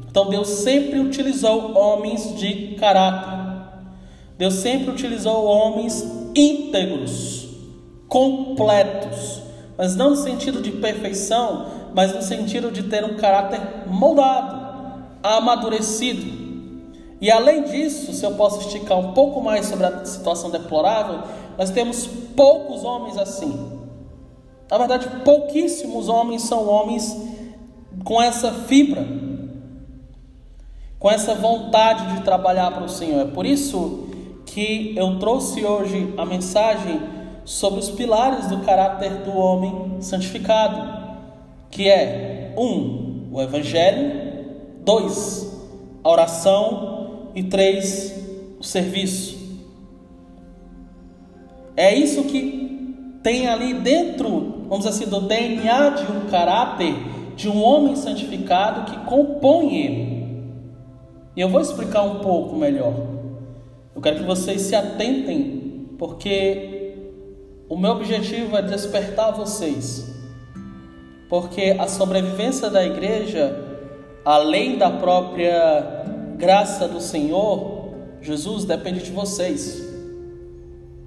Então 0.07 0.29
Deus 0.29 0.47
sempre 0.47 0.99
utilizou 0.99 1.75
homens 1.75 2.37
de 2.37 2.75
caráter. 2.75 3.39
Deus 4.37 4.53
sempre 4.55 4.91
utilizou 4.91 5.43
homens 5.45 6.05
íntegros 6.35 7.49
completos, 8.07 9.41
mas 9.75 9.95
não 9.95 10.11
no 10.11 10.15
sentido 10.17 10.61
de 10.61 10.71
perfeição, 10.71 11.65
mas 11.95 12.13
no 12.13 12.21
sentido 12.21 12.69
de 12.69 12.83
ter 12.83 13.03
um 13.03 13.15
caráter 13.15 13.59
moldado, 13.87 15.03
amadurecido. 15.23 16.40
E 17.21 17.29
além 17.29 17.65
disso, 17.65 18.11
se 18.13 18.25
eu 18.25 18.31
posso 18.31 18.61
esticar 18.61 18.97
um 18.97 19.13
pouco 19.13 19.39
mais 19.41 19.67
sobre 19.67 19.85
a 19.85 20.03
situação 20.03 20.49
deplorável, 20.49 21.19
nós 21.55 21.69
temos 21.69 22.07
poucos 22.35 22.83
homens 22.83 23.15
assim. 23.15 23.79
Na 24.69 24.77
verdade, 24.79 25.07
pouquíssimos 25.23 26.09
homens 26.09 26.41
são 26.41 26.67
homens 26.67 27.15
com 28.03 28.19
essa 28.19 28.51
fibra, 28.51 29.05
com 30.97 31.11
essa 31.11 31.35
vontade 31.35 32.15
de 32.15 32.23
trabalhar 32.23 32.71
para 32.71 32.85
o 32.85 32.89
Senhor. 32.89 33.21
É 33.21 33.25
por 33.25 33.45
isso 33.45 34.07
que 34.47 34.95
eu 34.97 35.19
trouxe 35.19 35.63
hoje 35.63 36.15
a 36.17 36.25
mensagem 36.25 36.99
sobre 37.45 37.81
os 37.81 37.89
pilares 37.91 38.47
do 38.47 38.61
caráter 38.61 39.23
do 39.23 39.37
homem 39.37 40.01
santificado, 40.01 41.01
que 41.69 41.87
é 41.87 42.55
um, 42.57 43.29
o 43.31 43.39
Evangelho, 43.39 44.45
dois, 44.83 45.51
a 46.03 46.09
oração 46.09 46.90
e 47.35 47.43
três, 47.43 48.15
o 48.59 48.63
serviço. 48.63 49.39
É 51.75 51.95
isso 51.95 52.23
que 52.25 52.61
tem 53.23 53.47
ali 53.47 53.73
dentro, 53.75 54.65
vamos 54.67 54.85
dizer 54.85 54.89
assim, 54.89 55.09
do 55.09 55.21
DNA 55.21 55.89
de 55.89 56.11
um 56.11 56.29
caráter 56.29 56.93
de 57.35 57.49
um 57.49 57.63
homem 57.63 57.95
santificado 57.95 58.91
que 58.91 59.05
compõe 59.05 59.75
ele. 59.75 60.21
E 61.35 61.41
eu 61.41 61.49
vou 61.49 61.61
explicar 61.61 62.03
um 62.03 62.19
pouco 62.19 62.55
melhor. 62.55 62.93
Eu 63.95 64.01
quero 64.01 64.17
que 64.17 64.23
vocês 64.23 64.61
se 64.61 64.75
atentem, 64.75 65.87
porque 65.97 66.93
o 67.69 67.77
meu 67.77 67.91
objetivo 67.91 68.55
é 68.57 68.61
despertar 68.61 69.31
vocês. 69.31 70.07
Porque 71.29 71.75
a 71.79 71.87
sobrevivência 71.87 72.69
da 72.69 72.85
igreja, 72.85 73.57
além 74.25 74.77
da 74.77 74.91
própria 74.91 76.00
graça 76.41 76.87
do 76.87 76.99
Senhor, 76.99 77.91
Jesus, 78.19 78.65
depende 78.65 79.03
de 79.03 79.11
vocês. 79.11 79.79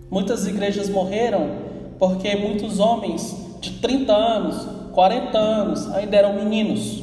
Muitas 0.08 0.46
igrejas 0.46 0.88
morreram 0.88 1.50
porque 1.98 2.36
muitos 2.36 2.78
homens 2.78 3.36
de 3.60 3.72
30 3.80 4.12
anos, 4.12 4.64
40 4.92 5.36
anos 5.36 5.90
ainda 5.92 6.16
eram 6.16 6.34
meninos, 6.34 7.02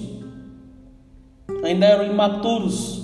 ainda 1.62 1.86
eram 1.86 2.06
imaturos. 2.06 3.02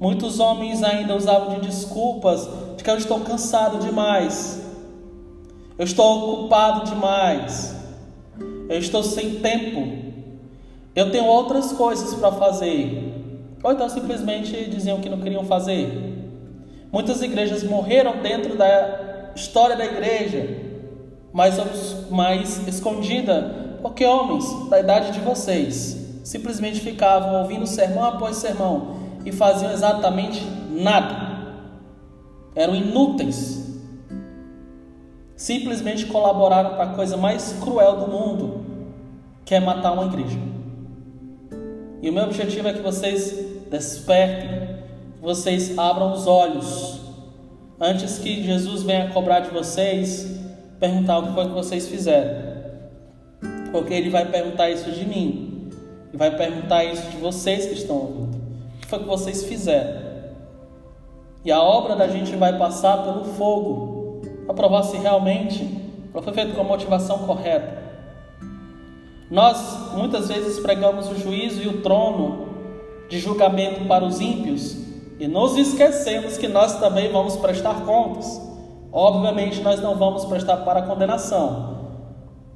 Muitos 0.00 0.40
homens 0.40 0.82
ainda 0.82 1.14
usavam 1.14 1.60
de 1.60 1.66
desculpas 1.66 2.48
de 2.78 2.82
que 2.82 2.88
eu 2.88 2.96
estou 2.96 3.20
cansado 3.20 3.84
demais, 3.84 4.64
eu 5.76 5.84
estou 5.84 6.40
ocupado 6.40 6.88
demais, 6.88 7.76
eu 8.66 8.78
estou 8.78 9.02
sem 9.02 9.40
tempo, 9.40 10.14
eu 10.96 11.10
tenho 11.10 11.26
outras 11.26 11.70
coisas 11.72 12.14
para 12.14 12.32
fazer. 12.32 13.03
Ou 13.64 13.72
então 13.72 13.88
simplesmente 13.88 14.68
diziam 14.68 15.00
que 15.00 15.08
não 15.08 15.18
queriam 15.18 15.42
fazer. 15.42 16.22
Muitas 16.92 17.22
igrejas 17.22 17.64
morreram 17.64 18.20
dentro 18.22 18.58
da 18.58 19.32
história 19.34 19.74
da 19.74 19.86
igreja, 19.86 20.60
mas 21.32 21.56
mais 22.10 22.68
escondida, 22.68 23.78
porque 23.80 24.04
homens 24.04 24.44
da 24.68 24.78
idade 24.78 25.12
de 25.12 25.20
vocês 25.20 26.20
simplesmente 26.22 26.80
ficavam 26.80 27.40
ouvindo 27.40 27.66
sermão 27.66 28.04
após 28.04 28.36
sermão 28.36 28.96
e 29.24 29.32
faziam 29.32 29.72
exatamente 29.72 30.44
nada. 30.70 31.54
Eram 32.54 32.76
inúteis. 32.76 33.64
Simplesmente 35.36 36.04
colaboraram 36.04 36.74
para 36.74 36.84
a 36.84 36.94
coisa 36.94 37.16
mais 37.16 37.54
cruel 37.62 37.96
do 37.96 38.08
mundo, 38.08 38.66
que 39.42 39.54
é 39.54 39.60
matar 39.60 39.92
uma 39.92 40.04
igreja. 40.04 40.38
E 42.02 42.10
o 42.10 42.12
meu 42.12 42.24
objetivo 42.24 42.68
é 42.68 42.72
que 42.74 42.82
vocês 42.82 43.53
despertem 43.74 44.84
vocês 45.20 45.76
abram 45.76 46.12
os 46.12 46.28
olhos 46.28 47.00
antes 47.80 48.18
que 48.18 48.44
Jesus 48.44 48.84
venha 48.84 49.08
cobrar 49.08 49.40
de 49.40 49.50
vocês, 49.50 50.38
perguntar 50.78 51.18
o 51.18 51.26
que 51.26 51.32
foi 51.32 51.46
que 51.46 51.54
vocês 51.54 51.88
fizeram. 51.88 52.54
Porque 53.72 53.92
ele 53.94 54.10
vai 54.10 54.26
perguntar 54.26 54.70
isso 54.70 54.92
de 54.92 55.04
mim, 55.04 55.70
e 56.12 56.16
vai 56.16 56.36
perguntar 56.36 56.84
isso 56.84 57.10
de 57.10 57.16
vocês 57.16 57.66
que 57.66 57.72
estão 57.72 57.96
ouvindo. 57.96 58.36
O 58.36 58.80
que 58.80 58.86
foi 58.86 58.98
que 59.00 59.06
vocês 59.06 59.44
fizeram? 59.44 60.04
E 61.44 61.50
a 61.50 61.60
obra 61.60 61.96
da 61.96 62.06
gente 62.06 62.36
vai 62.36 62.56
passar 62.56 63.02
pelo 63.02 63.24
fogo, 63.24 64.22
para 64.46 64.54
provar 64.54 64.84
se 64.84 64.98
realmente 64.98 65.82
foi 66.12 66.32
feito 66.32 66.54
com 66.54 66.60
a 66.60 66.64
motivação 66.64 67.18
correta. 67.20 67.82
Nós 69.30 69.94
muitas 69.94 70.28
vezes 70.28 70.60
pregamos 70.60 71.10
o 71.10 71.18
juízo 71.18 71.60
e 71.62 71.66
o 71.66 71.82
trono 71.82 72.53
de 73.08 73.18
julgamento 73.18 73.86
para 73.86 74.04
os 74.04 74.20
ímpios, 74.20 74.76
e 75.18 75.28
nos 75.28 75.56
esquecemos 75.56 76.36
que 76.36 76.48
nós 76.48 76.78
também 76.80 77.10
vamos 77.10 77.36
prestar 77.36 77.84
contas. 77.84 78.40
Obviamente, 78.92 79.60
nós 79.60 79.80
não 79.80 79.96
vamos 79.96 80.24
prestar 80.24 80.58
para 80.58 80.82
condenação, 80.82 81.90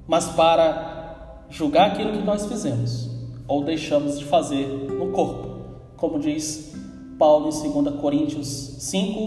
mas 0.06 0.26
para 0.28 1.44
julgar 1.48 1.92
aquilo 1.92 2.12
que 2.12 2.24
nós 2.24 2.46
fizemos 2.46 3.08
ou 3.46 3.64
deixamos 3.64 4.18
de 4.18 4.24
fazer 4.24 4.66
no 4.66 5.08
corpo, 5.08 5.48
como 5.96 6.18
diz 6.18 6.74
Paulo 7.18 7.48
em 7.48 7.82
2 7.82 8.00
Coríntios 8.00 8.46
5, 8.46 9.20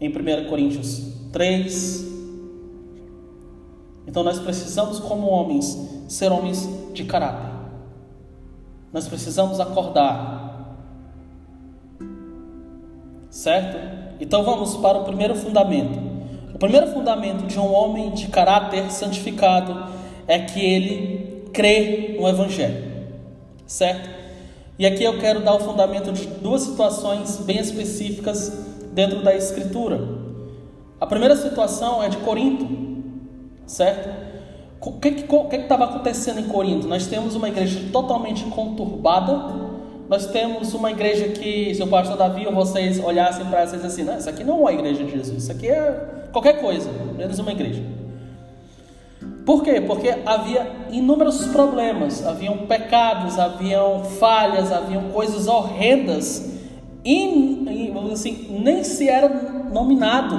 em 0.00 0.08
1 0.08 0.48
Coríntios 0.48 1.02
3. 1.32 2.06
Então, 4.06 4.22
nós 4.22 4.38
precisamos, 4.38 5.00
como 5.00 5.26
homens, 5.26 5.76
ser 6.08 6.32
homens 6.32 6.66
de 6.94 7.04
caráter. 7.04 7.52
Nós 8.90 9.06
precisamos 9.06 9.60
acordar 9.60 10.37
certo? 13.30 14.16
Então 14.20 14.42
vamos 14.44 14.76
para 14.76 14.98
o 14.98 15.04
primeiro 15.04 15.34
fundamento. 15.34 15.98
O 16.54 16.58
primeiro 16.58 16.88
fundamento 16.88 17.46
de 17.46 17.58
um 17.58 17.72
homem 17.72 18.10
de 18.10 18.28
caráter 18.28 18.90
santificado 18.90 19.86
é 20.26 20.40
que 20.40 20.60
ele 20.60 21.48
crê 21.52 22.16
no 22.18 22.28
Evangelho, 22.28 22.84
certo? 23.66 24.10
E 24.78 24.86
aqui 24.86 25.02
eu 25.02 25.18
quero 25.18 25.40
dar 25.40 25.54
o 25.54 25.60
fundamento 25.60 26.12
de 26.12 26.26
duas 26.26 26.62
situações 26.62 27.38
bem 27.38 27.58
específicas 27.58 28.66
dentro 28.92 29.22
da 29.22 29.34
Escritura. 29.34 30.00
A 31.00 31.06
primeira 31.06 31.36
situação 31.36 32.02
é 32.02 32.08
de 32.08 32.16
Corinto, 32.18 32.66
certo? 33.66 34.08
O 34.80 34.92
que 34.92 35.08
estava 35.56 35.84
acontecendo 35.84 36.40
em 36.40 36.48
Corinto? 36.48 36.86
Nós 36.86 37.06
temos 37.06 37.34
uma 37.34 37.48
igreja 37.48 37.88
totalmente 37.92 38.44
conturbada, 38.44 39.67
nós 40.08 40.26
temos 40.26 40.72
uma 40.72 40.90
igreja 40.90 41.28
que, 41.28 41.74
se 41.74 41.82
o 41.82 41.86
pastor 41.86 42.16
Davi 42.16 42.46
ou 42.46 42.52
vocês 42.52 42.98
olhassem 42.98 43.44
para 43.46 43.66
vocês 43.66 43.84
assim, 43.84 44.04
não, 44.04 44.16
isso 44.16 44.28
aqui 44.28 44.42
não 44.42 44.66
é 44.66 44.72
a 44.72 44.74
igreja 44.74 45.04
de 45.04 45.10
Jesus, 45.10 45.42
isso 45.42 45.52
aqui 45.52 45.68
é 45.68 46.26
qualquer 46.32 46.60
coisa, 46.60 46.90
menos 47.16 47.38
uma 47.38 47.52
igreja. 47.52 47.82
Por 49.44 49.62
quê? 49.62 49.80
Porque 49.80 50.14
havia 50.24 50.66
inúmeros 50.90 51.46
problemas, 51.48 52.26
haviam 52.26 52.58
pecados, 52.66 53.38
haviam 53.38 54.04
falhas, 54.04 54.72
haviam 54.72 55.10
coisas 55.10 55.46
horrendas, 55.46 56.56
e, 57.04 57.92
assim, 58.10 58.60
nem 58.62 58.82
se 58.84 59.08
era 59.08 59.28
nominado 59.72 60.36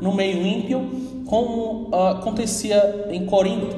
no 0.00 0.14
meio 0.14 0.46
ímpio 0.46 0.88
como 1.26 1.88
uh, 1.90 2.08
acontecia 2.18 3.06
em 3.10 3.24
Corinto. 3.26 3.76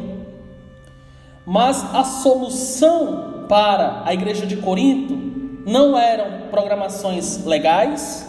Mas 1.45 1.85
a 1.95 2.05
solução 2.05 3.45
para 3.49 4.03
a 4.05 4.15
igreja 4.15 4.47
de 4.47 4.57
Corinto 4.57 5.32
não 5.67 5.97
eram 5.99 6.49
programações 6.51 7.45
legais, 7.45 8.29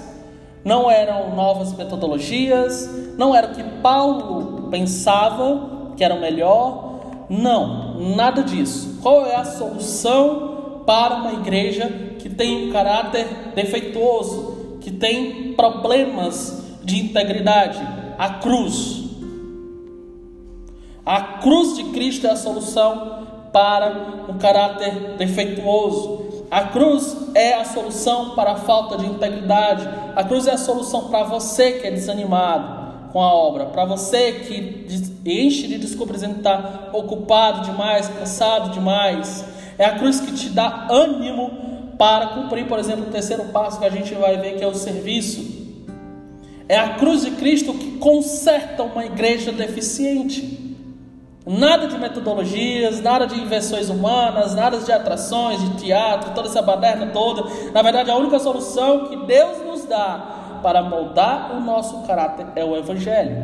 não 0.63 0.89
eram 0.89 1.35
novas 1.35 1.73
metodologias, 1.73 2.89
não 3.17 3.35
era 3.35 3.47
o 3.47 3.55
que 3.55 3.63
Paulo 3.81 4.69
pensava 4.69 5.93
que 5.95 6.03
era 6.03 6.15
o 6.15 6.21
melhor, 6.21 7.25
não, 7.29 7.99
nada 8.15 8.43
disso. 8.43 8.99
Qual 9.01 9.25
é 9.25 9.35
a 9.35 9.45
solução 9.45 10.81
para 10.85 11.15
uma 11.15 11.33
igreja 11.33 11.87
que 12.19 12.29
tem 12.29 12.69
um 12.69 12.71
caráter 12.71 13.27
defeituoso, 13.55 14.77
que 14.81 14.91
tem 14.91 15.53
problemas 15.53 16.63
de 16.83 17.05
integridade? 17.05 17.79
A 18.17 18.35
cruz. 18.35 19.03
A 21.05 21.21
cruz 21.39 21.75
de 21.75 21.83
Cristo 21.85 22.27
é 22.27 22.31
a 22.31 22.35
solução 22.35 23.27
para 23.51 24.25
um 24.29 24.37
caráter 24.37 25.17
defeituoso. 25.17 26.32
A 26.49 26.65
cruz 26.65 27.15
é 27.33 27.53
a 27.55 27.65
solução 27.65 28.35
para 28.35 28.51
a 28.51 28.55
falta 28.55 28.97
de 28.97 29.05
integridade. 29.05 29.87
A 30.15 30.23
cruz 30.23 30.47
é 30.47 30.51
a 30.51 30.57
solução 30.57 31.09
para 31.09 31.23
você 31.23 31.73
que 31.73 31.87
é 31.87 31.91
desanimado 31.91 32.83
com 33.11 33.21
a 33.21 33.31
obra, 33.31 33.65
para 33.65 33.85
você 33.85 34.31
que 34.33 34.87
enche 35.25 35.67
de 35.67 35.77
desculpas 35.77 36.17
dizendo 36.17 36.33
que 36.33 36.39
está 36.39 36.89
ocupado 36.93 37.61
demais, 37.69 38.07
cansado 38.07 38.71
demais. 38.71 39.45
É 39.77 39.85
a 39.85 39.97
cruz 39.97 40.19
que 40.19 40.31
te 40.31 40.49
dá 40.49 40.87
ânimo 40.89 41.95
para 41.97 42.27
cumprir, 42.27 42.67
por 42.67 42.79
exemplo, 42.79 43.07
o 43.07 43.11
terceiro 43.11 43.45
passo 43.45 43.79
que 43.79 43.85
a 43.85 43.89
gente 43.89 44.13
vai 44.15 44.37
ver 44.37 44.57
que 44.57 44.63
é 44.63 44.67
o 44.67 44.73
serviço. 44.73 45.63
É 46.67 46.77
a 46.77 46.95
cruz 46.95 47.23
de 47.23 47.31
Cristo 47.31 47.73
que 47.73 47.97
conserta 47.97 48.83
uma 48.83 49.05
igreja 49.05 49.51
deficiente. 49.51 50.62
Nada 51.45 51.87
de 51.87 51.97
metodologias, 51.97 53.01
nada 53.01 53.27
de 53.27 53.39
invenções 53.39 53.89
humanas, 53.89 54.55
nada 54.55 54.79
de 54.79 54.91
atrações, 54.91 55.59
de 55.59 55.83
teatro, 55.83 56.33
toda 56.33 56.47
essa 56.47 56.61
baderna 56.61 57.07
toda. 57.07 57.43
Na 57.73 57.81
verdade, 57.81 58.09
a 58.09 58.15
única 58.15 58.39
solução 58.39 59.07
que 59.07 59.17
Deus 59.25 59.57
nos 59.65 59.85
dá 59.85 60.59
para 60.63 60.81
moldar 60.81 61.53
o 61.57 61.59
nosso 61.59 62.03
caráter 62.03 62.47
é 62.55 62.63
o 62.63 62.77
Evangelho. 62.77 63.35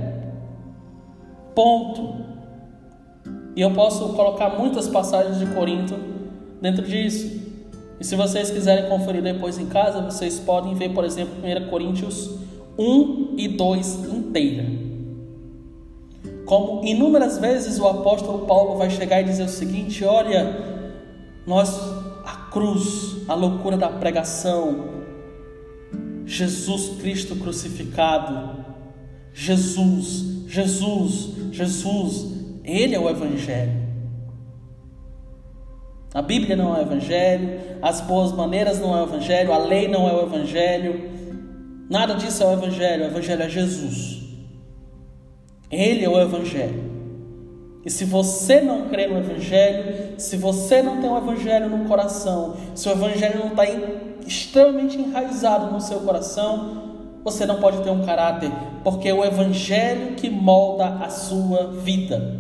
Ponto. 1.53 2.15
E 3.53 3.61
eu 3.61 3.71
posso 3.71 4.13
colocar 4.13 4.49
muitas 4.57 4.87
passagens 4.87 5.37
de 5.37 5.47
Corinto 5.47 5.95
dentro 6.61 6.85
disso. 6.85 7.37
E 7.99 8.05
se 8.05 8.15
vocês 8.15 8.49
quiserem 8.49 8.89
conferir 8.89 9.21
depois 9.21 9.59
em 9.59 9.65
casa, 9.65 10.01
vocês 10.01 10.39
podem 10.39 10.73
ver, 10.73 10.93
por 10.93 11.03
exemplo, 11.03 11.33
1 11.43 11.69
Coríntios 11.69 12.39
1 12.77 13.35
e 13.37 13.49
2 13.49 14.13
inteira. 14.13 14.88
Como 16.49 16.83
inúmeras 16.83 17.37
vezes 17.37 17.77
o 17.77 17.87
apóstolo 17.87 18.47
Paulo 18.47 18.75
vai 18.75 18.89
chegar 18.89 19.21
e 19.21 19.23
dizer 19.23 19.43
o 19.43 19.47
seguinte: 19.47 20.03
olha, 20.03 20.89
nós, 21.45 21.79
a 22.25 22.49
cruz, 22.51 23.17
a 23.27 23.35
loucura 23.35 23.77
da 23.77 23.87
pregação, 23.87 25.03
Jesus 26.25 26.99
Cristo 26.99 27.35
crucificado, 27.35 28.65
Jesus, 29.31 30.47
Jesus, 30.47 31.35
Jesus, 31.51 32.33
Ele 32.63 32.95
é 32.95 32.99
o 32.99 33.07
Evangelho. 33.07 33.87
A 36.15 36.23
Bíblia 36.23 36.55
não 36.55 36.75
é 36.75 36.79
o 36.79 36.81
Evangelho, 36.81 37.59
as 37.79 38.01
boas 38.01 38.31
maneiras 38.31 38.79
não 38.79 38.97
é 38.97 39.03
o 39.03 39.05
Evangelho, 39.05 39.53
a 39.53 39.59
lei 39.59 39.87
não 39.87 40.09
é 40.09 40.13
o 40.13 40.23
Evangelho, 40.23 41.11
nada 41.87 42.15
disso 42.15 42.41
é 42.41 42.47
o 42.47 42.53
Evangelho, 42.53 43.03
o 43.03 43.07
Evangelho 43.07 43.43
é 43.43 43.49
Jesus. 43.49 44.18
Ele 45.71 46.03
é 46.03 46.09
o 46.09 46.19
Evangelho. 46.19 46.89
E 47.85 47.89
se 47.89 48.03
você 48.03 48.59
não 48.59 48.89
crê 48.89 49.07
no 49.07 49.17
Evangelho, 49.17 50.19
se 50.19 50.35
você 50.35 50.81
não 50.81 50.99
tem 50.99 51.09
o 51.09 51.17
Evangelho 51.17 51.69
no 51.69 51.87
coração, 51.87 52.55
se 52.75 52.89
o 52.89 52.91
Evangelho 52.91 53.39
não 53.39 53.47
está 53.49 53.63
extremamente 54.25 54.97
enraizado 54.97 55.71
no 55.71 55.79
seu 55.79 55.99
coração, 56.01 56.89
você 57.23 57.45
não 57.45 57.59
pode 57.59 57.81
ter 57.81 57.89
um 57.89 58.03
caráter, 58.03 58.51
porque 58.83 59.09
é 59.09 59.13
o 59.13 59.23
Evangelho 59.23 60.15
que 60.15 60.29
molda 60.29 60.87
a 61.03 61.09
sua 61.09 61.67
vida. 61.67 62.37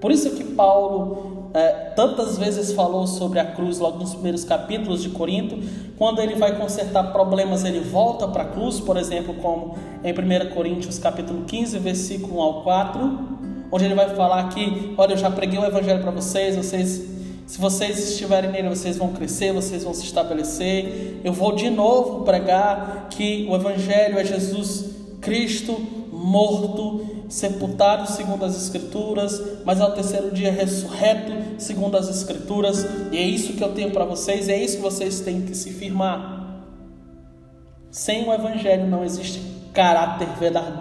Por 0.00 0.10
isso 0.10 0.30
que 0.36 0.44
Paulo 0.44 1.37
é, 1.58 1.92
tantas 1.96 2.38
vezes 2.38 2.72
falou 2.72 3.04
sobre 3.06 3.40
a 3.40 3.44
cruz, 3.44 3.80
logo 3.80 3.98
nos 3.98 4.14
primeiros 4.14 4.44
capítulos 4.44 5.02
de 5.02 5.08
Corinto, 5.08 5.58
quando 5.96 6.20
ele 6.20 6.36
vai 6.36 6.56
consertar 6.56 7.12
problemas, 7.12 7.64
ele 7.64 7.80
volta 7.80 8.28
para 8.28 8.44
a 8.44 8.46
cruz, 8.46 8.78
por 8.78 8.96
exemplo, 8.96 9.34
como 9.34 9.76
em 10.04 10.12
1 10.12 10.54
Coríntios 10.54 11.00
capítulo 11.00 11.44
15, 11.44 11.78
versículo 11.80 12.38
1 12.38 12.40
ao 12.40 12.62
4, 12.62 13.18
onde 13.72 13.84
ele 13.84 13.94
vai 13.94 14.08
falar 14.14 14.48
que, 14.50 14.94
olha, 14.96 15.14
eu 15.14 15.18
já 15.18 15.30
preguei 15.30 15.58
o 15.58 15.64
evangelho 15.64 16.00
para 16.00 16.12
vocês, 16.12 16.54
vocês 16.54 17.18
se 17.48 17.58
vocês 17.58 18.10
estiverem 18.10 18.52
nele, 18.52 18.68
vocês 18.68 18.98
vão 18.98 19.14
crescer, 19.14 19.54
vocês 19.54 19.82
vão 19.82 19.94
se 19.94 20.04
estabelecer. 20.04 21.18
Eu 21.24 21.32
vou 21.32 21.56
de 21.56 21.70
novo 21.70 22.22
pregar 22.22 23.08
que 23.08 23.46
o 23.48 23.56
evangelho 23.56 24.18
é 24.18 24.24
Jesus 24.24 24.90
Cristo 25.22 25.80
morto, 26.18 27.24
sepultado 27.28 28.10
segundo 28.10 28.44
as 28.44 28.56
Escrituras, 28.56 29.40
mas 29.64 29.80
ao 29.80 29.92
terceiro 29.92 30.30
dia 30.30 30.50
ressurreto 30.50 31.32
segundo 31.58 31.96
as 31.96 32.08
Escrituras, 32.08 32.86
e 33.12 33.16
é 33.16 33.22
isso 33.22 33.54
que 33.54 33.62
eu 33.62 33.72
tenho 33.72 33.90
para 33.90 34.04
vocês, 34.04 34.48
é 34.48 34.56
isso 34.56 34.76
que 34.76 34.82
vocês 34.82 35.20
têm 35.20 35.42
que 35.42 35.54
se 35.54 35.70
firmar. 35.70 36.38
Sem 37.90 38.28
o 38.28 38.32
Evangelho 38.32 38.86
não 38.86 39.04
existe 39.04 39.40
caráter 39.72 40.28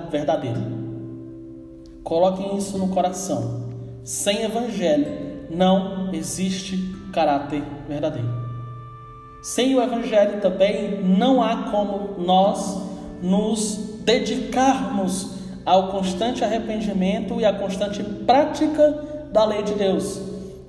verdadeiro. 0.10 0.78
Coloquem 2.04 2.58
isso 2.58 2.78
no 2.78 2.90
coração. 2.90 3.68
Sem 4.04 4.44
Evangelho 4.44 5.48
não 5.50 6.14
existe 6.14 6.78
caráter 7.14 7.64
verdadeiro. 7.88 8.30
Sem 9.42 9.76
o 9.76 9.82
Evangelho 9.82 10.42
também 10.42 11.04
não 11.04 11.42
há 11.42 11.70
como 11.72 12.22
nós 12.22 12.82
nos 13.22 13.87
dedicarmos 14.08 15.32
ao 15.66 15.90
constante 15.90 16.42
arrependimento 16.42 17.42
e 17.42 17.46
à 17.46 17.52
constante 17.52 18.02
prática 18.02 19.28
da 19.34 19.44
lei 19.44 19.64
de 19.64 19.74
Deus. 19.74 20.22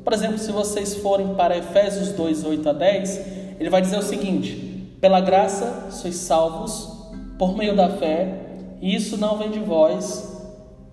Por 0.02 0.12
exemplo, 0.12 0.38
se 0.38 0.50
vocês 0.50 0.96
forem 0.96 1.36
para 1.36 1.56
Efésios 1.56 2.10
2, 2.10 2.44
8 2.44 2.68
a 2.68 2.72
10, 2.72 3.20
ele 3.60 3.70
vai 3.70 3.80
dizer 3.80 3.96
o 3.96 4.02
seguinte: 4.02 4.90
Pela 5.00 5.20
graça 5.20 5.86
sois 5.92 6.16
salvos 6.16 6.98
por 7.38 7.56
meio 7.56 7.76
da 7.76 7.88
fé, 7.88 8.40
e 8.80 8.96
isso 8.96 9.16
não 9.16 9.38
vem 9.38 9.52
de 9.52 9.60
vós, 9.60 10.36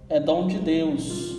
é 0.08 0.19
dom 0.19 0.45
de 0.45 0.60
Deus. 0.60 1.34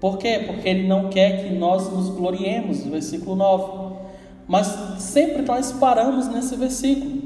Por 0.00 0.18
quê? 0.18 0.42
Porque 0.44 0.68
ele 0.68 0.88
não 0.88 1.08
quer 1.08 1.44
que 1.44 1.54
nós 1.54 1.88
nos 1.88 2.08
gloriemos, 2.08 2.82
versículo 2.84 3.36
9. 3.36 3.94
Mas 4.48 4.66
sempre 4.98 5.42
nós 5.42 5.70
paramos 5.70 6.26
nesse 6.26 6.56
versículo. 6.56 7.19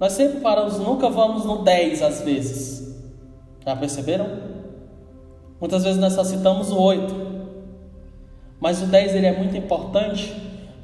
Nós 0.00 0.14
sempre 0.14 0.40
paramos, 0.40 0.78
nunca 0.78 1.10
vamos 1.10 1.44
no 1.44 1.62
10 1.62 2.00
às 2.00 2.22
vezes. 2.22 2.96
Já 3.62 3.76
perceberam? 3.76 4.26
Muitas 5.60 5.84
vezes 5.84 6.00
nós 6.00 6.14
só 6.14 6.24
citamos 6.24 6.72
o 6.72 6.80
8. 6.80 7.14
Mas 8.58 8.80
o 8.80 8.86
10 8.86 9.14
ele 9.14 9.26
é 9.26 9.36
muito 9.36 9.54
importante 9.54 10.34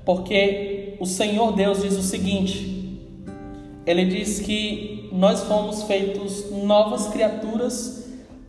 porque 0.04 0.98
o 1.00 1.06
Senhor 1.06 1.52
Deus 1.52 1.82
diz 1.82 1.96
o 1.96 2.02
seguinte: 2.02 3.00
Ele 3.86 4.04
diz 4.04 4.40
que 4.40 5.08
nós 5.10 5.44
fomos 5.44 5.84
feitos 5.84 6.50
novas 6.52 7.08
criaturas 7.08 8.06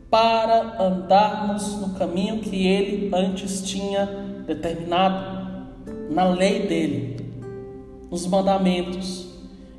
para 0.10 0.84
andarmos 0.84 1.78
no 1.78 1.94
caminho 1.94 2.40
que 2.40 2.68
Ele 2.68 3.10
antes 3.14 3.62
tinha 3.62 4.06
determinado, 4.46 5.66
na 6.10 6.26
lei 6.26 6.68
dele, 6.68 7.26
nos 8.12 8.28
mandamentos. 8.28 9.27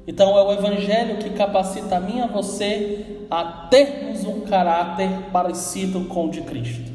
Então 0.08 0.38
é 0.38 0.42
o 0.42 0.52
Evangelho 0.54 1.18
que 1.18 1.28
capacita 1.28 1.98
a 1.98 2.00
mim 2.00 2.16
e 2.16 2.20
a 2.22 2.26
você 2.26 3.26
a 3.30 3.44
termos 3.70 4.24
um 4.24 4.40
caráter 4.40 5.10
parecido 5.30 6.06
com 6.06 6.28
o 6.28 6.30
de 6.30 6.40
Cristo. 6.40 6.90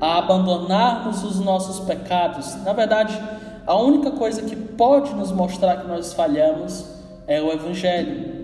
A 0.00 0.18
abandonarmos 0.18 1.22
os 1.22 1.38
nossos 1.38 1.86
pecados. 1.86 2.56
Na 2.64 2.72
verdade, 2.72 3.16
a 3.64 3.76
única 3.76 4.10
coisa 4.10 4.42
que 4.42 4.56
pode 4.56 5.14
nos 5.14 5.30
mostrar 5.30 5.76
que 5.76 5.86
nós 5.86 6.12
falhamos 6.12 6.84
é 7.28 7.40
o 7.40 7.52
Evangelho. 7.52 8.34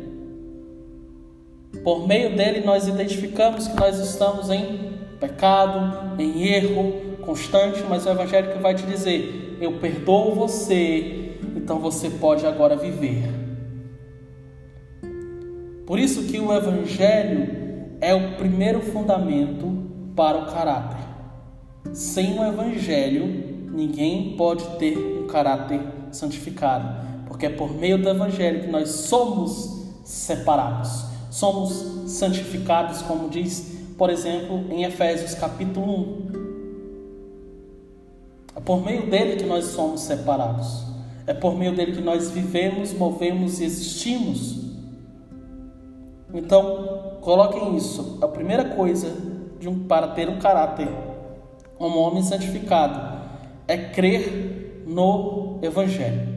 Por 1.83 2.07
meio 2.07 2.37
dele, 2.37 2.65
nós 2.65 2.87
identificamos 2.87 3.67
que 3.67 3.81
nós 3.81 3.99
estamos 3.99 4.49
em 4.49 4.93
pecado, 5.19 6.23
em 6.23 6.47
erro 6.47 7.17
constante, 7.23 7.83
mas 7.88 8.07
o 8.07 8.11
Evangelho 8.11 8.53
que 8.53 8.59
vai 8.61 8.77
te 8.77 8.85
dizer: 8.85 9.59
Eu 9.61 9.81
perdoo 9.81 10.37
você 10.37 11.21
então 11.62 11.79
você 11.79 12.11
pode 12.11 12.44
agora 12.44 12.75
viver. 12.75 13.22
Por 15.87 15.96
isso 15.96 16.25
que 16.25 16.40
o 16.40 16.53
evangelho 16.53 17.96
é 18.01 18.12
o 18.12 18.37
primeiro 18.37 18.81
fundamento 18.81 19.72
para 20.16 20.38
o 20.38 20.46
caráter. 20.53 20.98
Sem 21.92 22.37
o 22.37 22.44
evangelho, 22.44 23.70
ninguém 23.72 24.37
pode 24.37 24.64
ter 24.77 24.98
um 24.98 25.29
caráter 25.29 25.81
santificado, 26.11 27.07
porque 27.27 27.46
é 27.46 27.51
por 27.51 27.72
meio 27.72 27.96
do 27.96 28.09
evangelho 28.09 28.62
que 28.62 28.68
nós 28.68 28.88
somos 28.88 29.87
separados, 30.05 31.05
somos 31.31 32.11
santificados, 32.11 33.03
como 33.03 33.29
diz, 33.29 33.79
por 33.96 34.11
exemplo, 34.11 34.64
em 34.68 34.83
Efésios 34.83 35.35
capítulo 35.35 35.92
1. 35.92 36.42
É 38.57 38.61
por 38.61 38.85
meio 38.85 39.09
dele 39.09 39.37
que 39.37 39.44
nós 39.44 39.66
somos 39.66 40.01
separados. 40.01 40.91
É 41.33 41.35
por 41.35 41.57
meio 41.57 41.75
dele 41.75 41.92
que 41.92 42.03
nós 42.03 42.31
vivemos, 42.31 42.92
movemos 42.92 43.59
e 43.59 43.64
existimos. 43.64 44.61
Então, 46.35 47.16
coloquem 47.23 47.75
isso. 47.75 48.18
A 48.21 48.29
primeira 48.29 48.66
coisa 48.66 49.16
um, 49.66 49.79
para 49.85 50.09
ter 50.09 50.29
um 50.29 50.38
caráter 50.38 50.88
como 51.79 51.99
homem 52.01 52.23
santificado 52.23 53.18
é 53.66 53.79
crer 53.79 54.85
no 54.87 55.59
Evangelho. 55.62 56.29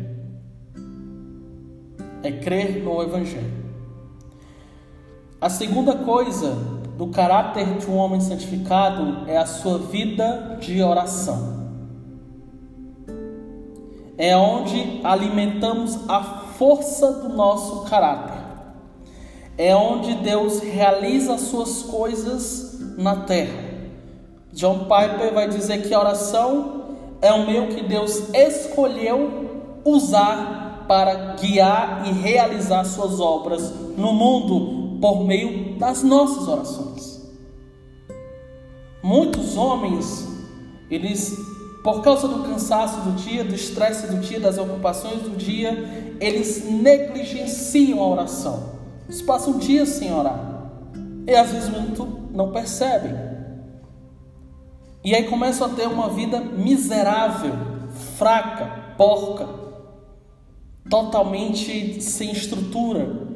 É 2.24 2.32
crer 2.32 2.82
no 2.82 3.04
Evangelho. 3.04 3.66
A 5.42 5.50
segunda 5.50 5.94
coisa 5.94 6.56
do 6.98 7.08
caráter 7.08 7.66
de 7.80 7.86
um 7.88 7.98
homem 7.98 8.22
santificado 8.22 9.30
é 9.30 9.36
a 9.36 9.46
sua 9.46 9.78
vida 9.78 10.58
de 10.62 10.82
oração 10.82 11.65
é 14.18 14.36
onde 14.36 15.02
alimentamos 15.04 16.10
a 16.10 16.24
força 16.24 17.12
do 17.14 17.30
nosso 17.30 17.86
caráter. 17.90 18.44
É 19.58 19.76
onde 19.76 20.16
Deus 20.16 20.60
realiza 20.60 21.36
as 21.36 21.42
suas 21.42 21.84
coisas 21.84 22.80
na 22.98 23.18
terra. 23.18 23.76
John 24.52 24.80
Piper 24.80 25.34
vai 25.34 25.50
dizer 25.50 25.82
que 25.84 25.94
a 25.94 26.00
oração 26.00 26.86
é 27.22 27.32
o 27.32 27.46
meio 27.46 27.68
que 27.68 27.84
Deus 27.84 28.34
escolheu 28.34 29.82
usar 29.84 30.86
para 30.88 31.36
guiar 31.36 32.04
e 32.08 32.12
realizar 32.12 32.86
suas 32.86 33.20
obras 33.20 33.74
no 33.98 34.14
mundo 34.14 35.00
por 35.00 35.24
meio 35.24 35.78
das 35.78 36.04
nossas 36.04 36.48
orações. 36.48 37.22
Muitos 39.04 39.56
homens, 39.58 40.28
eles 40.90 41.38
por 41.86 42.02
causa 42.02 42.28
do 42.28 42.40
cansaço 42.40 43.00
do 43.02 43.12
dia, 43.12 43.44
do 43.44 43.54
estresse 43.54 44.08
do 44.08 44.18
dia, 44.20 44.40
das 44.40 44.58
ocupações 44.58 45.22
do 45.22 45.38
dia, 45.38 46.18
eles 46.20 46.66
negligenciam 46.68 48.02
a 48.02 48.08
oração. 48.08 48.72
Eles 49.08 49.22
passam 49.22 49.60
dias 49.60 49.90
sem 49.90 50.12
orar. 50.12 50.72
E 51.28 51.36
às 51.36 51.52
vezes 51.52 51.70
muito 51.70 52.08
não 52.32 52.52
percebem. 52.52 53.14
E 55.04 55.14
aí 55.14 55.26
começam 55.26 55.68
a 55.68 55.70
ter 55.76 55.88
uma 55.88 56.10
vida 56.10 56.40
miserável, 56.40 57.54
fraca, 58.18 58.96
porca, 58.98 59.48
totalmente 60.90 62.02
sem 62.02 62.32
estrutura. 62.32 63.28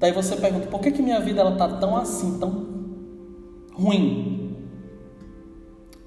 Daí 0.00 0.10
você 0.10 0.34
pergunta: 0.34 0.66
por 0.66 0.80
que, 0.80 0.90
que 0.90 1.02
minha 1.02 1.20
vida 1.20 1.40
ela 1.40 1.54
tá 1.54 1.68
tão 1.68 1.96
assim, 1.96 2.36
tão 2.40 2.66
ruim? 3.72 4.41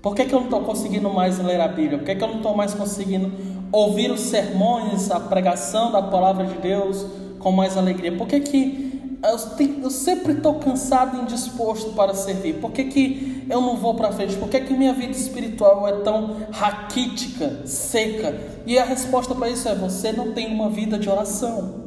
Por 0.06 0.14
que, 0.14 0.24
que 0.24 0.36
eu 0.36 0.38
não 0.38 0.46
estou 0.46 0.62
conseguindo 0.62 1.10
mais 1.10 1.40
ler 1.40 1.60
a 1.60 1.68
Bíblia? 1.68 1.98
Por 1.98 2.06
que, 2.06 2.14
que 2.14 2.24
eu 2.24 2.28
não 2.28 2.36
estou 2.36 2.56
mais 2.56 2.76
conseguindo 2.76 3.32
ouvir 3.72 4.12
os 4.12 4.20
sermões, 4.20 5.10
a 5.10 5.20
pregação 5.20 5.92
da 5.92 6.00
palavra 6.00 6.46
de 6.46 6.60
Deus 6.60 7.04
com 7.40 7.52
mais 7.52 7.76
alegria? 7.76 8.16
Por 8.16 8.28
que, 8.28 8.40
que 8.40 9.18
eu, 9.24 9.82
eu 9.82 9.90
sempre 9.90 10.34
estou 10.34 10.60
cansado 10.60 11.18
e 11.18 11.22
indisposto 11.22 11.94
para 11.94 12.14
servir? 12.14 12.58
Por 12.62 12.72
que, 12.72 12.84
que 12.84 13.48
eu 13.50 13.60
não 13.60 13.78
vou 13.78 13.96
para 13.96 14.12
frente? 14.12 14.36
Por 14.36 14.48
que, 14.48 14.60
que 14.60 14.76
minha 14.76 14.94
vida 14.94 15.14
espiritual 15.14 15.88
é 15.88 15.94
tão 15.94 16.36
raquítica, 16.52 17.66
seca? 17.66 18.40
E 18.68 18.78
a 18.78 18.86
resposta 18.86 19.34
para 19.34 19.50
isso 19.50 19.68
é: 19.68 19.74
você 19.74 20.12
não 20.12 20.34
tem 20.34 20.54
uma 20.54 20.70
vida 20.70 21.00
de 21.00 21.10
oração. 21.10 21.84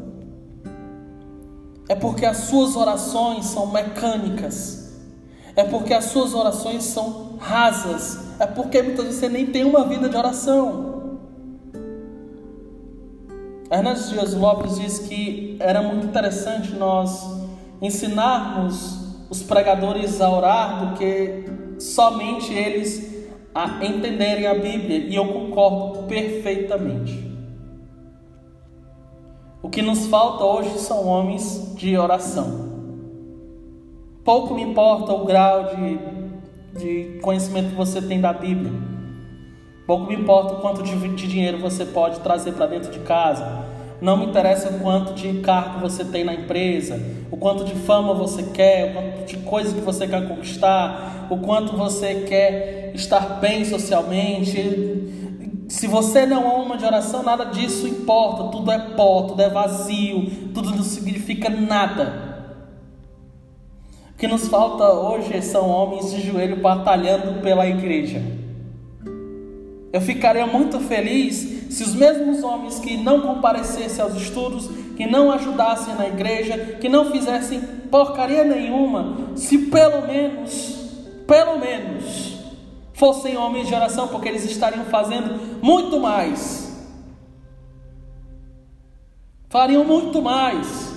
É 1.89 1.95
porque 1.95 2.27
as 2.27 2.39
suas 2.39 2.75
orações 2.75 3.47
são 3.47 3.69
mecânicas. 3.69 4.89
É 5.55 5.63
porque 5.63 5.95
as 5.95 6.07
suas 6.07 6.35
orações 6.35 6.83
são 6.83 7.28
rasas. 7.39 8.35
É 8.39 8.47
porque 8.47 8.83
muitas 8.83 9.05
vezes 9.07 9.21
você 9.21 9.29
nem 9.29 9.47
tem 9.47 9.65
uma 9.65 9.85
vida 9.85 10.09
de 10.09 10.17
oração. 10.17 11.19
Hernandes 13.71 14.09
Dias 14.09 14.35
Lopes 14.35 14.79
diz 14.79 14.99
que 15.01 15.57
era 15.61 15.83
muito 15.83 16.07
interessante 16.07 16.73
nós 16.75 17.23
ensinarmos 17.83 18.99
os 19.29 19.43
pregadores 19.43 20.21
a 20.21 20.31
orar 20.31 20.87
do 20.87 20.97
que 20.97 21.45
somente 21.79 22.53
eles 22.53 23.29
a 23.55 23.85
entenderem 23.85 24.47
a 24.47 24.55
Bíblia. 24.55 24.99
E 24.99 25.15
eu 25.15 25.27
concordo 25.27 26.05
perfeitamente. 26.05 27.29
O 29.63 29.69
que 29.69 29.83
nos 29.83 30.07
falta 30.07 30.45
hoje 30.45 30.79
são 30.79 31.07
homens 31.07 31.75
de 31.75 31.97
oração. 31.99 32.69
Pouco 34.25 34.55
me 34.55 34.63
importa 34.63 35.13
o 35.13 35.25
grau 35.25 35.75
de, 35.75 35.99
de 36.79 37.19
conhecimento 37.21 37.71
que 37.71 37.77
você 37.77 38.01
tem 38.01 38.21
da 38.21 38.33
Bíblia. 38.33 38.73
Pouco 39.87 40.07
me 40.07 40.15
importa 40.15 40.55
o 40.55 40.61
quanto 40.61 40.83
de, 40.83 40.97
de 41.09 41.27
dinheiro 41.27 41.59
você 41.59 41.85
pode 41.85 42.21
trazer 42.21 42.53
para 42.53 42.67
dentro 42.67 42.91
de 42.91 42.99
casa. 43.01 43.67
Não 44.01 44.17
me 44.17 44.27
interessa 44.27 44.69
o 44.69 44.81
quanto 44.81 45.15
de 45.15 45.41
cargo 45.41 45.81
você 45.81 46.05
tem 46.05 46.23
na 46.23 46.35
empresa, 46.35 47.01
o 47.31 47.37
quanto 47.37 47.65
de 47.65 47.75
fama 47.75 48.15
você 48.15 48.45
quer, 48.45 48.91
o 48.91 48.93
quanto 48.93 49.27
de 49.27 49.37
coisas 49.39 49.73
que 49.73 49.81
você 49.81 50.07
quer 50.07 50.29
conquistar, 50.29 51.27
o 51.31 51.39
quanto 51.39 51.77
você 51.77 52.27
quer 52.29 52.93
estar 52.95 53.41
bem 53.41 53.65
socialmente. 53.65 55.17
Se 55.69 55.87
você 55.87 56.27
não 56.27 56.45
é 56.45 56.55
uma 56.57 56.77
de 56.77 56.85
oração, 56.85 57.23
nada 57.23 57.47
disso 57.47 57.89
importa. 57.89 58.53
Tudo 58.53 58.71
é 58.71 58.79
pó, 58.79 59.23
tudo 59.23 59.41
é 59.41 59.49
vazio, 59.49 60.31
tudo 60.55 60.71
não 60.71 60.85
significa 60.85 61.49
nada. 61.49 62.28
Que 64.19 64.27
nos 64.27 64.49
falta 64.49 64.85
hoje 64.85 65.41
são 65.43 65.71
homens 65.71 66.11
de 66.11 66.21
joelho 66.21 66.57
batalhando 66.57 67.41
pela 67.41 67.69
igreja. 67.69 68.21
Eu 69.93 70.01
ficaria 70.01 70.45
muito 70.45 70.81
feliz 70.81 71.37
se 71.71 71.85
os 71.85 71.95
mesmos 71.95 72.43
homens 72.43 72.81
que 72.81 72.97
não 72.97 73.21
comparecessem 73.21 74.03
aos 74.03 74.15
estudos, 74.15 74.69
que 74.97 75.07
não 75.07 75.31
ajudassem 75.31 75.95
na 75.95 76.09
igreja, 76.09 76.79
que 76.81 76.89
não 76.89 77.13
fizessem 77.13 77.61
porcaria 77.91 78.43
nenhuma, 78.43 79.37
se 79.37 79.57
pelo 79.57 80.07
menos, 80.07 80.77
pelo 81.25 81.59
menos, 81.61 82.39
fossem 82.95 83.37
homens 83.37 83.69
de 83.69 83.75
oração, 83.75 84.09
porque 84.09 84.29
eles 84.29 84.45
estariam 84.45 84.85
fazendo 84.87 85.63
muito 85.63 86.01
mais. 86.01 86.77
Fariam 89.49 89.85
muito 89.85 90.21
mais. 90.21 90.88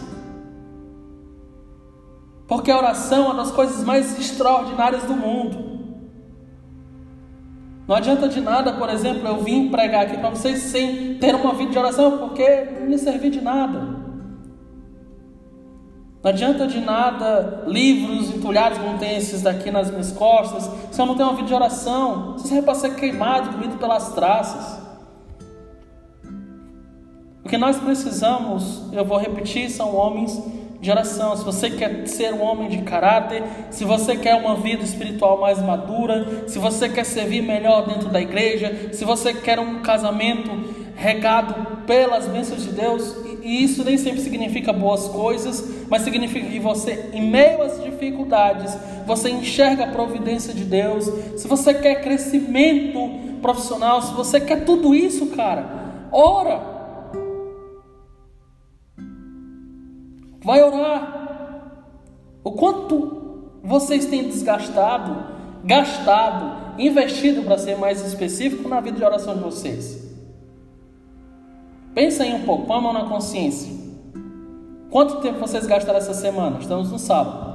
Porque 2.52 2.70
a 2.70 2.78
oração 2.78 3.20
é 3.20 3.26
uma 3.28 3.36
das 3.36 3.50
coisas 3.50 3.82
mais 3.82 4.20
extraordinárias 4.20 5.04
do 5.04 5.14
mundo. 5.14 5.58
Não 7.88 7.96
adianta 7.96 8.28
de 8.28 8.42
nada, 8.42 8.74
por 8.74 8.90
exemplo, 8.90 9.26
eu 9.26 9.38
vim 9.38 9.70
pregar 9.70 10.04
aqui 10.04 10.18
para 10.18 10.32
vocês 10.32 10.60
sem 10.64 11.18
ter 11.18 11.34
uma 11.34 11.54
vida 11.54 11.72
de 11.72 11.80
oração, 11.80 12.18
porque 12.18 12.66
não 12.78 12.88
me 12.88 12.98
servir 12.98 13.30
de 13.30 13.40
nada. 13.40 13.80
Não 16.22 16.30
adianta 16.30 16.68
de 16.68 16.82
nada 16.82 17.64
livros 17.68 18.36
entulhados 18.36 18.80
como 18.80 18.98
tem 18.98 19.16
esses 19.16 19.44
daqui 19.44 19.72
nas 19.72 19.90
minhas 19.90 20.12
costas, 20.12 20.70
se 20.92 21.02
eu 21.02 21.06
não 21.06 21.16
tenho 21.16 21.30
uma 21.30 21.38
vida 21.38 21.48
de 21.48 21.54
oração, 21.54 22.38
se 22.38 22.50
serve 22.50 22.64
para 22.64 22.76
ser 22.76 22.96
queimado, 22.96 23.52
comido 23.52 23.78
pelas 23.78 24.12
traças. 24.12 24.78
O 27.46 27.48
que 27.48 27.58
nós 27.58 27.80
precisamos, 27.80 28.92
eu 28.92 29.06
vou 29.06 29.18
repetir, 29.18 29.70
são 29.70 29.96
homens 29.96 30.61
de 30.82 30.90
oração. 30.90 31.38
Se 31.38 31.46
você 31.46 31.70
quer 31.70 32.08
ser 32.08 32.34
um 32.34 32.42
homem 32.42 32.68
de 32.68 32.80
caráter, 32.80 33.44
se 33.70 33.86
você 33.86 34.18
quer 34.18 34.36
uma 34.36 34.56
vida 34.56 34.84
espiritual 34.84 35.40
mais 35.40 35.62
madura, 35.62 36.46
se 36.48 36.58
você 36.58 36.90
quer 36.90 37.06
servir 37.06 37.44
melhor 37.44 37.88
dentro 37.88 38.10
da 38.10 38.20
igreja, 38.20 38.90
se 38.92 39.06
você 39.06 39.32
quer 39.32 39.60
um 39.60 39.82
casamento 39.82 40.50
regado 40.96 41.84
pelas 41.86 42.28
bênçãos 42.28 42.64
de 42.64 42.72
Deus, 42.72 43.16
e 43.44 43.64
isso 43.64 43.84
nem 43.84 43.98
sempre 43.98 44.22
significa 44.22 44.74
boas 44.74 45.08
coisas, 45.08 45.86
mas 45.88 46.02
significa 46.02 46.48
que 46.48 46.60
você, 46.60 47.10
em 47.14 47.30
meio 47.30 47.62
às 47.62 47.82
dificuldades, 47.84 48.76
você 49.06 49.30
enxerga 49.30 49.86
a 49.86 49.92
providência 49.92 50.54
de 50.54 50.64
Deus. 50.64 51.06
Se 51.38 51.48
você 51.48 51.74
quer 51.74 52.02
crescimento 52.02 53.40
profissional, 53.42 54.02
se 54.02 54.14
você 54.14 54.40
quer 54.40 54.64
tudo 54.64 54.96
isso, 54.96 55.28
cara, 55.28 55.66
ora. 56.12 56.81
Vai 60.44 60.64
orar. 60.64 61.22
O 62.44 62.52
quanto 62.52 63.52
vocês 63.64 64.08
têm 64.08 64.28
desgastado, 64.28 65.26
gastado, 65.64 66.80
investido, 66.82 67.44
para 67.44 67.58
ser 67.58 67.78
mais 67.78 68.04
específico, 68.06 68.68
na 68.68 68.80
vida 68.80 68.98
de 68.98 69.04
oração 69.04 69.36
de 69.36 69.44
vocês? 69.44 70.12
Pensa 71.94 72.24
aí 72.24 72.34
um 72.34 72.44
pouco, 72.44 72.66
põe 72.66 72.78
a 72.78 72.82
mão 72.82 72.94
na 72.94 73.06
consciência. 73.06 73.72
Quanto 74.90 75.22
tempo 75.22 75.40
vocês 75.40 75.68
gastaram 75.68 76.00
essa 76.00 76.14
semana? 76.14 76.60
Estamos 76.60 76.92
no 76.92 76.98
sábado. 76.98 77.52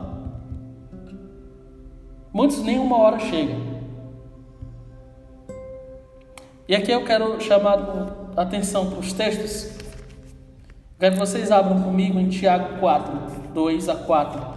Muitos 2.33 2.63
nem 2.63 2.79
uma 2.79 2.99
hora 2.99 3.19
chegam. 3.19 3.77
E 6.69 6.75
aqui 6.75 6.91
eu 6.91 7.05
quero 7.05 7.41
chamar 7.41 7.79
a 8.37 8.43
atenção 8.43 8.91
para 8.91 8.99
os 8.99 9.13
textos. 9.13 9.86
Quero 10.99 11.17
que 11.17 11.21
vocês 11.21 11.53
abram 11.53 11.83
comigo 11.83 12.19
em 12.19 12.31
Tiago 12.31 12.79
4, 12.81 13.53
2 13.53 13.89
a 13.91 13.97
4. 13.97 14.57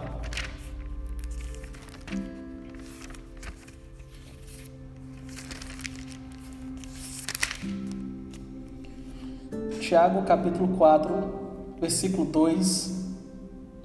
Tiago 9.80 10.22
capítulo 10.22 10.78
4, 10.78 11.74
versículo 11.78 12.24
2 12.24 13.06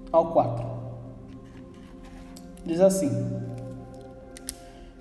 ao 0.10 0.32
4. 0.32 0.65
Diz 2.65 2.80
assim: 2.80 3.12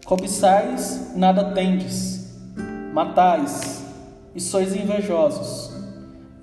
Cobiçais, 0.05 1.15
nada 1.15 1.53
tendes, 1.53 2.37
matais, 2.93 3.85
e 4.35 4.41
sois 4.41 4.75
invejosos, 4.75 5.74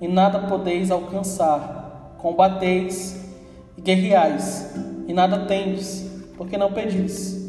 e 0.02 0.08
nada 0.08 0.40
podeis 0.40 0.90
alcançar, 0.90 2.16
combateis 2.18 3.24
e 3.78 3.80
guerreais, 3.80 4.74
e 5.06 5.12
nada 5.12 5.46
tendes, 5.46 6.04
porque 6.36 6.58
não 6.58 6.72
pedis. 6.72 7.40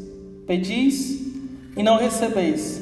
Pedis 0.46 1.20
e 1.76 1.82
não 1.82 1.98
recebeis, 1.98 2.80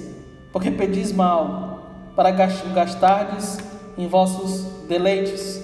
porque 0.51 0.69
pedis 0.69 1.13
mal, 1.13 2.11
para 2.17 2.31
gastardes 2.31 3.59
em 3.97 4.07
vossos 4.07 4.65
deleites. 4.89 5.63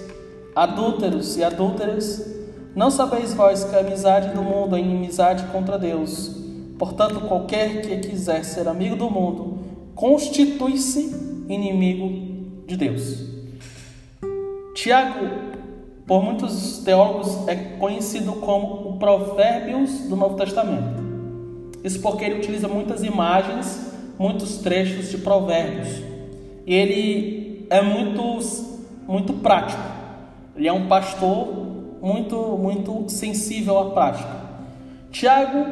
Adúlteros 0.55 1.35
e 1.35 1.43
adúlteras, 1.43 2.25
não 2.73 2.89
sabeis 2.89 3.33
vós 3.33 3.65
que 3.65 3.75
a 3.75 3.79
amizade 3.79 4.33
do 4.33 4.41
mundo 4.41 4.77
é 4.77 4.79
inimizade 4.79 5.43
contra 5.51 5.77
Deus. 5.77 6.33
Portanto, 6.79 7.19
qualquer 7.27 7.81
que 7.81 7.97
quiser 7.97 8.45
ser 8.45 8.69
amigo 8.69 8.95
do 8.95 9.09
mundo, 9.09 9.59
constitui-se 9.93 11.13
inimigo 11.49 12.65
de 12.65 12.77
Deus. 12.77 13.36
Tiago, 14.77 15.27
por 16.05 16.23
muitos 16.23 16.83
teólogos, 16.85 17.47
é 17.47 17.55
conhecido 17.79 18.33
como 18.33 18.89
o 18.89 18.99
Provérbios 18.99 20.01
do 20.01 20.15
Novo 20.15 20.35
Testamento. 20.35 21.01
Isso 21.83 21.99
porque 21.99 22.23
ele 22.23 22.35
utiliza 22.35 22.67
muitas 22.67 23.03
imagens, 23.03 23.91
muitos 24.19 24.57
trechos 24.57 25.09
de 25.09 25.17
provérbios. 25.17 25.87
E 26.67 26.75
ele 26.75 27.65
é 27.71 27.81
muito, 27.81 28.21
muito 29.07 29.33
prático. 29.33 29.81
Ele 30.55 30.67
é 30.67 30.73
um 30.73 30.87
pastor 30.87 31.47
muito, 31.99 32.37
muito 32.37 33.09
sensível 33.09 33.79
à 33.79 33.89
prática. 33.89 34.29
Tiago 35.09 35.65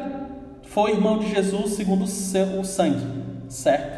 foi 0.64 0.90
irmão 0.90 1.20
de 1.20 1.32
Jesus 1.32 1.74
segundo 1.74 2.02
o, 2.02 2.64
sangue, 2.64 3.06
certo? 3.48 3.95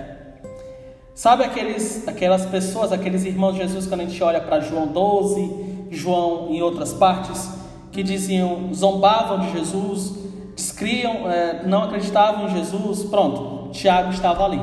Sabe 1.19 1.43
aqueles, 1.43 2.07
aquelas 2.07 2.47
pessoas, 2.47 2.93
aqueles 2.93 3.25
irmãos 3.25 3.55
de 3.55 3.63
Jesus, 3.63 3.89
quando 3.89 4.03
a 4.03 4.05
gente 4.05 4.23
olha 4.23 4.41
para 4.41 4.61
João 4.61 4.87
12, 4.87 5.89
João 5.91 6.47
em 6.49 6.63
outras 6.63 6.95
partes, 6.95 7.51
que 7.91 8.05
diziam, 8.05 8.73
zombavam 8.73 9.41
de 9.41 9.51
Jesus, 9.51 10.15
descriam, 10.55 11.29
é, 11.29 11.67
não 11.67 11.83
acreditavam 11.83 12.47
em 12.47 12.51
Jesus, 12.51 13.03
pronto, 13.03 13.71
Tiago 13.73 14.13
estava 14.13 14.45
ali. 14.45 14.61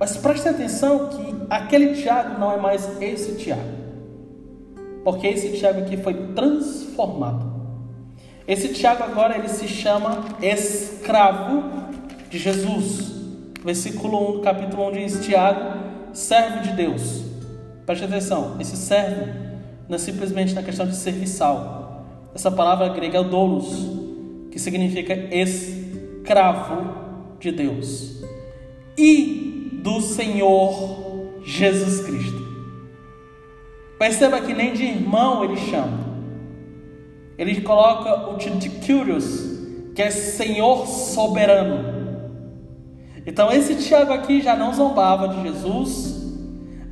Mas 0.00 0.16
preste 0.16 0.48
atenção 0.48 1.10
que 1.10 1.34
aquele 1.50 1.92
Tiago 2.00 2.40
não 2.40 2.50
é 2.50 2.56
mais 2.56 2.98
esse 3.02 3.34
Tiago. 3.36 3.76
Porque 5.04 5.26
esse 5.26 5.52
Tiago 5.58 5.80
aqui 5.80 5.98
foi 5.98 6.14
transformado. 6.32 7.44
Esse 8.48 8.72
Tiago 8.72 9.04
agora 9.04 9.36
ele 9.36 9.50
se 9.50 9.68
chama 9.68 10.24
escravo 10.40 11.62
de 12.30 12.38
Jesus. 12.38 13.15
Versículo 13.66 14.38
1 14.38 14.42
capítulo 14.42 14.86
1 14.90 14.92
diz: 14.92 15.26
Tiago, 15.26 15.76
servo 16.12 16.60
de 16.60 16.70
Deus. 16.74 17.24
Preste 17.84 18.04
atenção, 18.04 18.54
esse 18.60 18.76
servo 18.76 19.26
não 19.88 19.96
é 19.96 19.98
simplesmente 19.98 20.54
na 20.54 20.62
questão 20.62 20.86
de 20.86 20.94
serviçal. 20.94 22.06
Essa 22.32 22.48
palavra 22.48 22.88
grega 22.90 23.18
é 23.18 23.24
doulos, 23.24 23.90
que 24.52 24.58
significa 24.60 25.14
escravo 25.34 26.94
de 27.40 27.50
Deus. 27.50 28.22
E 28.96 29.80
do 29.82 30.00
Senhor 30.00 31.40
Jesus 31.44 32.06
Cristo. 32.06 32.46
Perceba 33.98 34.40
que 34.42 34.54
nem 34.54 34.74
de 34.74 34.84
irmão 34.84 35.42
ele 35.42 35.56
chama. 35.56 36.06
Ele 37.36 37.60
coloca 37.62 38.30
o 38.30 38.38
Curious, 38.86 39.58
que 39.92 40.02
é 40.02 40.10
Senhor 40.12 40.86
soberano. 40.86 41.95
Então 43.26 43.50
esse 43.52 43.74
Tiago 43.74 44.12
aqui 44.12 44.40
já 44.40 44.54
não 44.54 44.72
zombava 44.72 45.28
de 45.28 45.42
Jesus, 45.42 46.14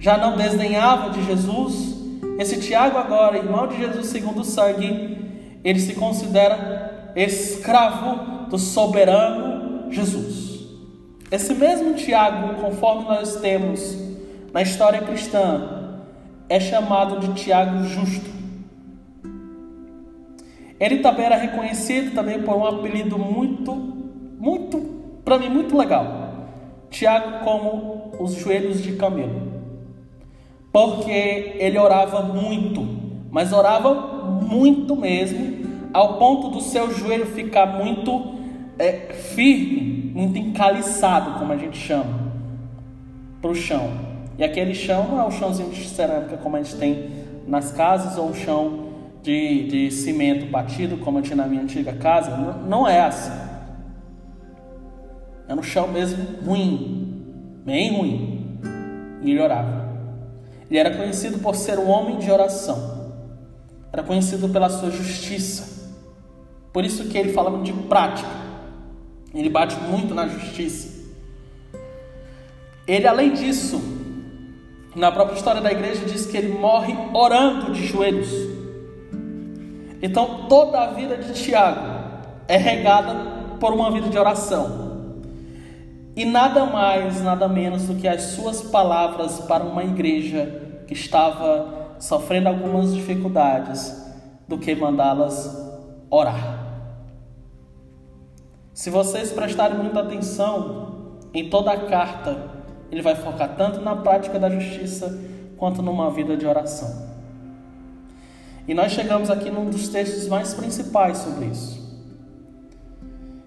já 0.00 0.18
não 0.18 0.36
desdenhava 0.36 1.10
de 1.10 1.24
Jesus. 1.24 1.94
Esse 2.38 2.60
Tiago 2.60 2.98
agora, 2.98 3.38
irmão 3.38 3.68
de 3.68 3.76
Jesus 3.76 4.06
segundo 4.08 4.40
o 4.40 4.44
sangue, 4.44 5.16
ele 5.62 5.78
se 5.78 5.94
considera 5.94 7.12
escravo 7.14 8.48
do 8.50 8.58
soberano 8.58 9.92
Jesus. 9.92 10.66
Esse 11.30 11.54
mesmo 11.54 11.94
Tiago, 11.94 12.60
conforme 12.60 13.04
nós 13.04 13.36
temos 13.36 13.96
na 14.52 14.62
história 14.62 15.00
cristã, 15.02 16.02
é 16.48 16.58
chamado 16.58 17.20
de 17.20 17.32
Tiago 17.34 17.84
Justo. 17.84 18.30
Ele 20.78 20.98
também 20.98 21.24
era 21.24 21.36
reconhecido 21.36 22.14
também 22.14 22.42
por 22.42 22.56
um 22.56 22.66
apelido 22.66 23.16
muito, 23.18 23.74
muito, 24.38 24.78
para 25.24 25.38
mim 25.38 25.48
muito 25.48 25.76
legal. 25.76 26.23
Tiago 26.94 27.44
como 27.44 28.12
os 28.20 28.34
joelhos 28.34 28.80
de 28.80 28.92
camelo. 28.92 29.52
Porque 30.72 31.56
ele 31.58 31.76
orava 31.76 32.22
muito, 32.22 32.86
mas 33.30 33.52
orava 33.52 33.92
muito 34.40 34.94
mesmo, 34.94 35.64
ao 35.92 36.18
ponto 36.18 36.50
do 36.50 36.60
seu 36.60 36.92
joelho 36.92 37.26
ficar 37.26 37.66
muito 37.66 38.34
é, 38.78 39.12
firme, 39.12 40.12
muito 40.14 40.38
encaliçado, 40.38 41.38
como 41.38 41.52
a 41.52 41.56
gente 41.56 41.76
chama, 41.76 42.32
para 43.42 43.50
o 43.50 43.54
chão. 43.54 43.90
E 44.38 44.44
aquele 44.44 44.74
chão 44.74 45.08
não 45.08 45.20
é 45.20 45.26
o 45.26 45.30
chãozinho 45.32 45.70
de 45.70 45.88
cerâmica 45.88 46.36
como 46.36 46.56
a 46.56 46.62
gente 46.62 46.76
tem 46.76 47.10
nas 47.46 47.72
casas 47.72 48.16
ou 48.16 48.30
o 48.30 48.34
chão 48.34 48.88
de, 49.22 49.66
de 49.68 49.90
cimento 49.90 50.46
batido 50.46 50.96
como 50.98 51.18
eu 51.18 51.22
tinha 51.22 51.36
na 51.36 51.46
minha 51.46 51.62
antiga 51.62 51.92
casa. 51.92 52.36
Não, 52.36 52.62
não 52.62 52.88
é 52.88 53.00
assim. 53.00 53.53
É 55.48 55.54
no 55.54 55.62
chão 55.62 55.88
mesmo 55.88 56.24
ruim, 56.44 57.60
bem 57.64 57.96
ruim. 57.96 58.58
E 59.22 59.30
ele 59.30 59.40
orava. 59.40 59.84
Ele 60.70 60.78
era 60.78 60.96
conhecido 60.96 61.38
por 61.38 61.54
ser 61.54 61.78
um 61.78 61.88
homem 61.88 62.18
de 62.18 62.30
oração. 62.30 63.12
Era 63.92 64.02
conhecido 64.02 64.48
pela 64.48 64.68
sua 64.68 64.90
justiça. 64.90 65.92
Por 66.72 66.84
isso 66.84 67.04
que 67.04 67.16
ele 67.16 67.32
fala 67.32 67.62
de 67.62 67.72
prática. 67.72 68.28
Ele 69.32 69.48
bate 69.48 69.76
muito 69.82 70.14
na 70.14 70.26
justiça. 70.26 70.94
Ele, 72.86 73.06
além 73.06 73.32
disso, 73.32 73.80
na 74.94 75.10
própria 75.10 75.36
história 75.36 75.60
da 75.60 75.72
igreja 75.72 76.04
diz 76.04 76.26
que 76.26 76.36
ele 76.36 76.58
morre 76.58 76.94
orando 77.12 77.72
de 77.72 77.86
joelhos. 77.86 78.30
Então 80.02 80.46
toda 80.48 80.80
a 80.80 80.86
vida 80.88 81.16
de 81.16 81.32
Tiago 81.32 81.80
é 82.46 82.56
regada 82.56 83.14
por 83.58 83.72
uma 83.72 83.90
vida 83.90 84.08
de 84.08 84.18
oração. 84.18 84.83
E 86.16 86.24
nada 86.24 86.64
mais, 86.66 87.22
nada 87.22 87.48
menos 87.48 87.86
do 87.86 87.96
que 87.96 88.06
as 88.06 88.22
suas 88.22 88.62
palavras 88.62 89.40
para 89.40 89.64
uma 89.64 89.82
igreja 89.82 90.82
que 90.86 90.92
estava 90.92 91.96
sofrendo 91.98 92.48
algumas 92.48 92.94
dificuldades, 92.94 94.02
do 94.46 94.58
que 94.58 94.74
mandá-las 94.74 95.56
orar. 96.10 96.62
Se 98.72 98.90
vocês 98.90 99.32
prestarem 99.32 99.78
muita 99.78 100.00
atenção 100.00 101.18
em 101.32 101.48
toda 101.48 101.72
a 101.72 101.86
carta 101.86 102.54
ele 102.94 103.02
vai 103.02 103.16
focar 103.16 103.56
tanto 103.56 103.80
na 103.80 103.96
prática 103.96 104.38
da 104.38 104.48
justiça 104.48 105.18
quanto 105.56 105.82
numa 105.82 106.10
vida 106.10 106.36
de 106.36 106.46
oração. 106.46 107.12
E 108.68 108.72
nós 108.72 108.92
chegamos 108.92 109.30
aqui 109.30 109.50
num 109.50 109.68
dos 109.68 109.88
textos 109.88 110.28
mais 110.28 110.54
principais 110.54 111.18
sobre 111.18 111.46
isso. 111.46 111.83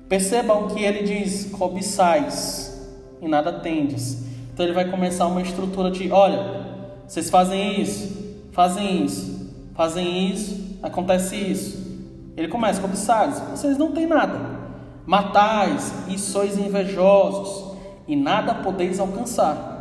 Percebam 0.09 0.67
que 0.67 0.83
ele 0.83 1.03
diz: 1.03 1.49
cobiçais 1.51 2.89
e 3.21 3.27
nada 3.27 3.53
tendes. 3.53 4.25
Então 4.53 4.65
ele 4.65 4.73
vai 4.73 4.89
começar 4.89 5.27
uma 5.27 5.41
estrutura 5.41 5.91
de: 5.91 6.11
olha, 6.11 6.65
vocês 7.07 7.29
fazem 7.29 7.81
isso, 7.81 8.35
fazem 8.51 9.03
isso, 9.03 9.53
fazem 9.75 10.31
isso, 10.31 10.77
acontece 10.81 11.35
isso. 11.35 11.87
Ele 12.35 12.47
começa: 12.47 12.81
cobiçais, 12.81 13.39
vocês 13.51 13.77
não 13.77 13.91
têm 13.91 14.05
nada. 14.05 14.57
Matais 15.05 15.93
e 16.09 16.17
sois 16.17 16.57
invejosos 16.57 17.77
e 18.07 18.15
nada 18.15 18.55
podeis 18.55 18.99
alcançar. 18.99 19.75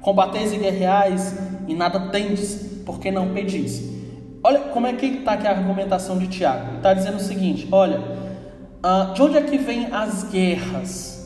Combateis 0.00 0.52
e 0.52 0.58
guerreais 0.58 1.36
e 1.66 1.74
nada 1.74 2.08
tendes, 2.10 2.82
porque 2.86 3.10
não 3.10 3.34
pedis. 3.34 3.82
Olha 4.42 4.60
como 4.60 4.86
é 4.86 4.92
que 4.92 5.06
está 5.06 5.32
aqui 5.32 5.46
a 5.46 5.50
argumentação 5.50 6.16
de 6.16 6.28
Tiago. 6.28 6.68
Ele 6.68 6.76
está 6.76 6.94
dizendo 6.94 7.16
o 7.16 7.20
seguinte: 7.20 7.68
olha, 7.70 8.00
uh, 8.84 9.14
de 9.14 9.22
onde 9.22 9.36
é 9.36 9.42
que 9.42 9.58
vêm 9.58 9.86
as 9.92 10.24
guerras? 10.24 11.18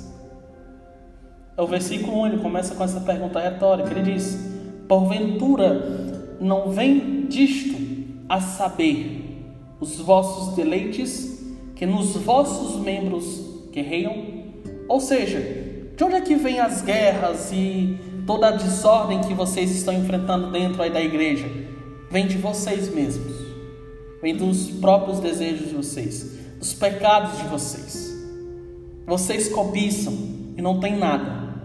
É 1.56 1.62
o 1.62 1.66
versículo 1.66 2.22
1, 2.22 2.26
ele 2.28 2.38
começa 2.38 2.74
com 2.74 2.82
essa 2.82 3.00
pergunta 3.00 3.38
retórica. 3.38 3.90
Ele 3.90 4.14
diz: 4.14 4.38
Porventura 4.88 6.36
não 6.40 6.70
vem 6.70 7.26
disto 7.26 7.76
a 8.28 8.40
saber 8.40 9.44
os 9.80 9.98
vossos 9.98 10.54
deleites 10.54 11.42
que 11.76 11.84
nos 11.84 12.16
vossos 12.16 12.80
membros 12.80 13.68
guerreiam? 13.70 14.42
Ou 14.88 15.00
seja, 15.00 15.40
de 15.96 16.04
onde 16.04 16.14
é 16.14 16.20
que 16.20 16.34
vem 16.34 16.58
as 16.58 16.82
guerras 16.82 17.50
e 17.52 17.98
toda 18.26 18.48
a 18.48 18.50
desordem 18.52 19.20
que 19.20 19.34
vocês 19.34 19.70
estão 19.70 19.94
enfrentando 19.94 20.50
dentro 20.50 20.82
aí 20.82 20.90
da 20.90 21.00
igreja? 21.00 21.46
Vem 22.10 22.26
de 22.26 22.38
vocês 22.38 22.94
mesmos. 22.94 23.32
Vem 24.20 24.36
dos 24.36 24.70
próprios 24.70 25.18
desejos 25.18 25.68
de 25.68 25.74
vocês, 25.74 26.38
dos 26.62 26.74
pecados 26.74 27.38
de 27.38 27.48
vocês. 27.48 28.16
Vocês 29.04 29.48
cobiçam 29.48 30.12
e 30.56 30.62
não 30.62 30.78
tem 30.78 30.96
nada. 30.96 31.56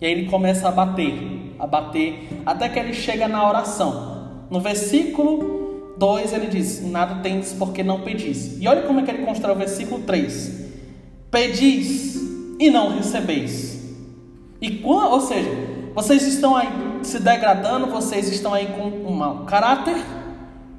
E 0.00 0.06
aí 0.06 0.12
ele 0.12 0.30
começa 0.30 0.66
a 0.66 0.72
bater, 0.72 1.54
a 1.58 1.66
bater, 1.66 2.26
até 2.46 2.66
que 2.70 2.78
ele 2.78 2.94
chega 2.94 3.28
na 3.28 3.46
oração. 3.46 4.46
No 4.50 4.58
versículo 4.58 5.94
2 5.98 6.32
ele 6.32 6.46
diz: 6.46 6.82
Nada 6.82 7.16
tendes 7.16 7.52
porque 7.52 7.82
não 7.82 8.00
pedis. 8.00 8.58
E 8.58 8.66
olha 8.66 8.82
como 8.82 9.00
é 9.00 9.02
que 9.02 9.10
ele 9.10 9.22
constrói 9.26 9.54
o 9.54 9.58
versículo 9.58 10.00
3: 10.04 10.64
Pedis 11.30 12.16
e 12.58 12.70
não 12.70 12.96
recebeis. 12.96 13.84
E 14.62 14.78
quando, 14.78 15.12
ou 15.12 15.20
seja, 15.20 15.50
vocês 15.94 16.22
estão 16.22 16.56
aí 16.56 16.68
se 17.02 17.18
degradando, 17.18 17.88
vocês 17.88 18.30
estão 18.30 18.54
aí 18.54 18.68
com 18.68 18.84
um 18.84 19.12
mau 19.12 19.44
caráter, 19.44 20.02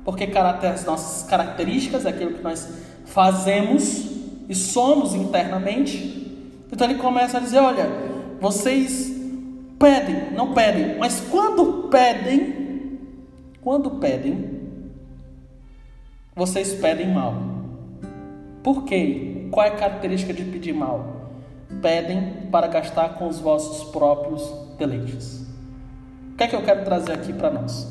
porque 0.03 0.25
caráter 0.25 0.71
as 0.71 0.83
nossas 0.85 1.29
características, 1.29 2.03
é 2.07 2.09
aquilo 2.09 2.33
que 2.33 2.41
nós 2.41 2.67
fazemos 3.07 4.11
e 4.47 4.55
somos 4.55 5.13
internamente. 5.15 6.31
Então 6.71 6.89
ele 6.89 6.99
começa 6.99 7.37
a 7.37 7.41
dizer: 7.41 7.59
olha, 7.59 7.89
vocês 8.39 9.11
pedem, 9.79 10.31
não 10.33 10.53
pedem, 10.53 10.97
mas 10.97 11.19
quando 11.29 11.89
pedem, 11.89 12.99
quando 13.61 13.91
pedem, 13.91 14.61
vocês 16.35 16.73
pedem 16.75 17.11
mal. 17.11 17.35
Por 18.63 18.83
quê? 18.83 19.47
Qual 19.51 19.65
é 19.65 19.69
a 19.69 19.75
característica 19.75 20.33
de 20.33 20.43
pedir 20.43 20.73
mal? 20.73 21.17
pedem 21.81 22.47
para 22.51 22.67
gastar 22.67 23.15
com 23.15 23.27
os 23.27 23.39
vossos 23.39 23.89
próprios 23.91 24.49
deleites. 24.77 25.45
O 26.33 26.37
que 26.37 26.43
é 26.43 26.47
que 26.47 26.55
eu 26.55 26.63
quero 26.63 26.83
trazer 26.83 27.13
aqui 27.13 27.33
para 27.33 27.51
nós? 27.51 27.87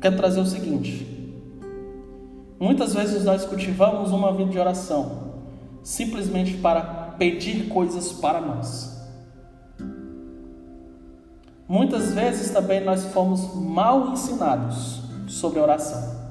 Quero 0.00 0.16
trazer 0.16 0.40
o 0.40 0.46
seguinte: 0.46 1.11
muitas 2.62 2.94
vezes 2.94 3.24
nós 3.24 3.44
cultivamos 3.44 4.12
uma 4.12 4.32
vida 4.32 4.52
de 4.52 4.58
oração, 4.58 5.32
simplesmente 5.82 6.56
para 6.58 6.80
pedir 7.18 7.68
coisas 7.68 8.12
para 8.12 8.40
nós. 8.40 9.02
Muitas 11.68 12.12
vezes 12.12 12.52
também 12.52 12.84
nós 12.84 13.06
fomos 13.06 13.52
mal 13.52 14.12
ensinados 14.12 15.00
sobre 15.26 15.58
oração. 15.58 16.22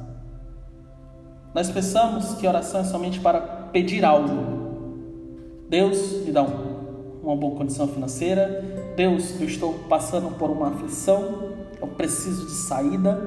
Nós 1.54 1.70
pensamos 1.70 2.36
que 2.36 2.48
oração 2.48 2.80
é 2.80 2.86
somente 2.86 3.20
para 3.20 3.42
pedir 3.74 4.06
algo. 4.06 4.62
Deus 5.68 6.24
me 6.26 6.32
dá 6.32 6.44
um, 6.44 7.20
uma 7.22 7.36
boa 7.36 7.58
condição 7.58 7.90
financeira. 7.90 8.94
Deus, 8.96 9.38
eu 9.42 9.48
estou 9.48 9.74
passando 9.90 10.38
por 10.38 10.50
uma 10.50 10.70
aflição. 10.70 11.52
Eu 11.82 11.90
preciso 11.90 12.46
de 12.46 12.54
saída. 12.54 13.20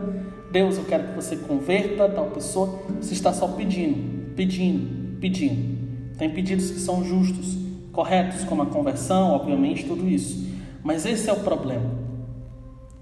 Deus, 0.54 0.78
eu 0.78 0.84
quero 0.84 1.08
que 1.08 1.14
você 1.16 1.36
converta 1.36 2.08
tal 2.08 2.26
pessoa. 2.26 2.78
Você 3.00 3.12
está 3.12 3.32
só 3.32 3.48
pedindo, 3.48 4.32
pedindo, 4.36 5.18
pedindo. 5.18 6.14
Tem 6.16 6.30
pedidos 6.30 6.70
que 6.70 6.78
são 6.78 7.02
justos, 7.02 7.58
corretos, 7.90 8.44
como 8.44 8.62
a 8.62 8.66
conversão, 8.66 9.32
obviamente, 9.32 9.84
tudo 9.84 10.08
isso. 10.08 10.48
Mas 10.80 11.04
esse 11.04 11.28
é 11.28 11.32
o 11.32 11.40
problema. 11.40 11.90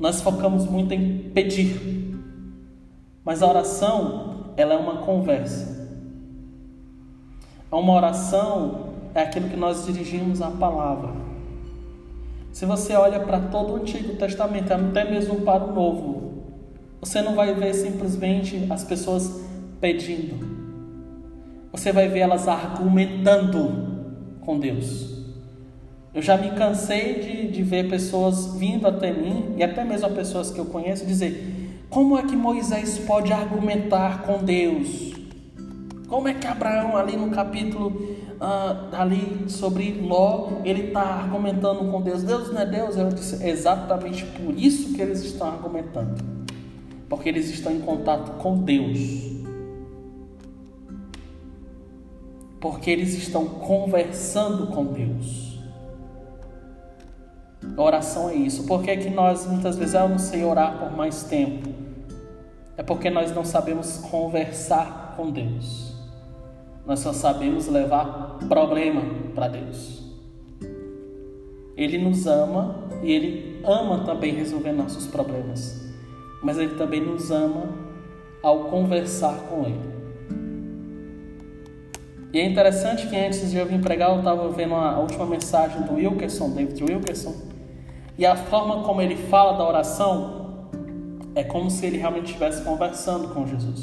Nós 0.01 0.23
focamos 0.23 0.65
muito 0.65 0.95
em 0.95 1.31
pedir. 1.35 2.19
Mas 3.23 3.43
a 3.43 3.47
oração, 3.47 4.55
ela 4.57 4.73
é 4.73 4.79
uma 4.79 5.03
conversa. 5.03 5.91
Uma 7.71 7.93
oração 7.93 8.95
é 9.15 9.25
aquilo 9.25 9.51
que 9.51 9.57
nós 9.57 9.85
dirigimos 9.85 10.41
à 10.41 10.51
palavra. 10.51 11.11
Se 12.51 12.65
você 12.65 12.95
olha 12.95 13.21
para 13.21 13.41
todo 13.41 13.75
o 13.75 13.77
Antigo 13.77 14.17
Testamento, 14.17 14.73
até 14.73 15.05
mesmo 15.05 15.43
para 15.43 15.65
o 15.65 15.75
Novo, 15.75 16.32
você 17.03 17.21
não 17.21 17.35
vai 17.35 17.53
ver 17.53 17.75
simplesmente 17.75 18.65
as 18.71 18.85
pessoas 18.85 19.43
pedindo. 19.81 20.63
Você 21.73 21.91
vai 21.91 22.07
ver 22.07 22.21
elas 22.21 22.47
argumentando 22.47 24.13
com 24.43 24.57
Deus. 24.57 25.11
Eu 26.15 26.23
já 26.23 26.37
me 26.37 26.53
cansei 26.53 27.19
de, 27.21 27.51
de 27.51 27.63
ver 27.63 27.89
pessoas 27.89 28.55
vindo 28.55 28.87
até 28.87 29.13
mim, 29.13 29.55
e 29.57 29.65
até 29.65 29.83
mesmo 29.83 30.09
pessoas 30.11 30.53
que 30.53 30.61
eu 30.61 30.67
conheço, 30.67 31.05
dizer: 31.05 31.83
como 31.91 32.17
é 32.17 32.23
que 32.23 32.37
Moisés 32.37 32.99
pode 33.01 33.33
argumentar 33.33 34.23
com 34.23 34.45
Deus? 34.45 35.13
Como 36.07 36.29
é 36.29 36.35
que 36.35 36.47
Abraão, 36.47 36.97
ali 36.97 37.17
no 37.17 37.31
capítulo 37.31 37.89
uh, 38.39 38.95
ali 38.95 39.47
sobre 39.49 39.93
Ló, 39.93 40.61
ele 40.65 40.89
está 40.89 41.01
argumentando 41.01 41.91
com 41.91 42.01
Deus? 42.01 42.23
Deus 42.23 42.53
não 42.53 42.61
é 42.61 42.67
Deus? 42.67 42.97
Eu 42.97 43.09
disse: 43.09 43.45
exatamente 43.45 44.25
por 44.25 44.57
isso 44.57 44.95
que 44.95 45.03
eles 45.03 45.25
estão 45.25 45.49
argumentando, 45.49 46.23
porque 47.13 47.29
eles 47.29 47.51
estão 47.51 47.71
em 47.71 47.81
contato 47.81 48.39
com 48.39 48.57
Deus. 48.57 48.99
Porque 52.59 52.91
eles 52.91 53.13
estão 53.13 53.45
conversando 53.45 54.69
com 54.69 54.87
Deus. 54.87 55.61
A 57.77 57.83
oração 57.83 58.31
é 58.31 58.35
isso. 58.35 58.65
Por 58.65 58.83
que, 58.83 58.91
é 58.91 58.97
que 58.97 59.11
nós 59.11 59.47
muitas 59.47 59.77
vezes, 59.77 59.95
ah, 59.95 60.05
eu 60.05 60.09
não 60.09 60.19
sei 60.19 60.43
orar 60.43 60.79
por 60.79 60.97
mais 60.97 61.25
tempo? 61.25 61.69
É 62.79 62.83
porque 62.83 63.11
nós 63.11 63.31
não 63.31 63.45
sabemos 63.45 63.99
conversar 63.99 65.13
com 65.15 65.31
Deus. 65.31 65.95
Nós 66.87 67.01
só 67.01 67.13
sabemos 67.13 67.69
levar 67.69 68.39
problema 68.49 69.03
para 69.35 69.49
Deus. 69.49 70.03
Ele 71.77 71.99
nos 71.99 72.27
ama 72.27 72.89
e 73.03 73.13
Ele 73.13 73.61
ama 73.67 74.03
também 74.03 74.33
resolver 74.33 74.73
nossos 74.73 75.07
problemas. 75.07 75.82
Mas 76.43 76.59
Ele 76.59 76.75
também 76.75 77.01
nos 77.01 77.31
ama 77.31 77.69
ao 78.43 78.65
conversar 78.65 79.35
com 79.49 79.65
Ele. 79.65 79.93
E 82.33 82.41
é 82.41 82.47
interessante 82.47 83.07
que 83.09 83.17
antes 83.17 83.51
de 83.51 83.59
eu 83.59 83.67
vir 83.67 83.81
pregar, 83.81 84.11
eu 84.11 84.19
estava 84.19 84.49
vendo 84.49 84.75
a 84.75 84.99
última 84.99 85.27
mensagem 85.27 85.83
do 85.83 85.95
Wilkerson, 85.95 86.51
David 86.51 86.83
Wilkerson, 86.83 87.35
e 88.17 88.25
a 88.25 88.35
forma 88.35 88.83
como 88.85 89.03
ele 89.03 89.17
fala 89.17 89.57
da 89.57 89.67
oração 89.69 90.71
é 91.35 91.45
como 91.45 91.71
se 91.71 91.85
ele 91.85 91.99
realmente 91.99 92.27
estivesse 92.27 92.63
conversando 92.63 93.29
com 93.35 93.47
Jesus. 93.47 93.83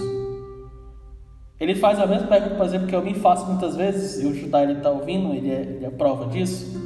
Ele 1.60 1.76
faz 1.76 2.00
a 2.00 2.08
mesma 2.08 2.28
pergunta, 2.28 2.56
por 2.56 2.66
exemplo, 2.66 2.88
que 2.88 2.96
eu 2.96 3.04
me 3.04 3.14
faço 3.14 3.46
muitas 3.46 3.76
vezes, 3.76 4.24
e 4.24 4.26
o 4.26 4.34
Judá 4.34 4.64
está 4.64 4.90
ouvindo, 4.90 5.34
ele 5.34 5.52
é, 5.52 5.62
ele 5.62 5.86
é 5.86 5.90
prova 5.90 6.28
disso. 6.28 6.79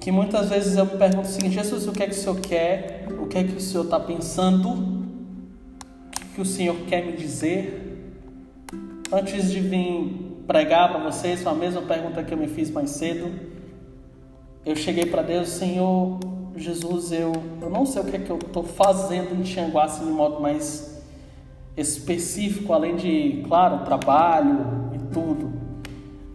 Que 0.00 0.10
muitas 0.10 0.48
vezes 0.48 0.76
eu 0.76 0.86
me 0.86 0.96
pergunto 0.96 1.28
o 1.28 1.30
seguinte: 1.30 1.54
Jesus, 1.54 1.86
o 1.86 1.92
que 1.92 2.02
é 2.02 2.06
que 2.06 2.12
o 2.12 2.16
Senhor 2.16 2.40
quer? 2.40 3.06
O 3.20 3.26
que 3.26 3.38
é 3.38 3.44
que 3.44 3.54
o 3.54 3.60
Senhor 3.60 3.84
está 3.84 4.00
pensando? 4.00 4.70
O 4.70 6.34
que 6.34 6.40
o 6.40 6.44
Senhor 6.44 6.74
quer 6.88 7.04
me 7.04 7.12
dizer? 7.12 8.16
Antes 9.12 9.50
de 9.50 9.60
vir 9.60 10.42
pregar 10.46 10.88
para 10.88 10.98
vocês, 10.98 11.42
foi 11.42 11.52
a 11.52 11.54
mesma 11.54 11.82
pergunta 11.82 12.22
que 12.24 12.32
eu 12.32 12.38
me 12.38 12.48
fiz 12.48 12.70
mais 12.70 12.90
cedo. 12.90 13.30
Eu 14.64 14.74
cheguei 14.74 15.06
para 15.06 15.22
Deus, 15.22 15.50
Senhor 15.50 16.18
Jesus, 16.56 17.12
eu, 17.12 17.32
eu 17.60 17.70
não 17.70 17.86
sei 17.86 18.02
o 18.02 18.04
que 18.04 18.16
é 18.16 18.18
que 18.18 18.30
eu 18.30 18.36
estou 18.36 18.62
fazendo 18.62 19.34
em 19.34 19.42
Tianguá, 19.42 19.84
assim, 19.84 20.04
de 20.04 20.10
modo 20.10 20.40
mais 20.40 21.02
específico, 21.76 22.72
além 22.72 22.96
de, 22.96 23.42
claro, 23.46 23.84
trabalho 23.84 24.90
e 24.94 24.98
tudo. 25.12 25.59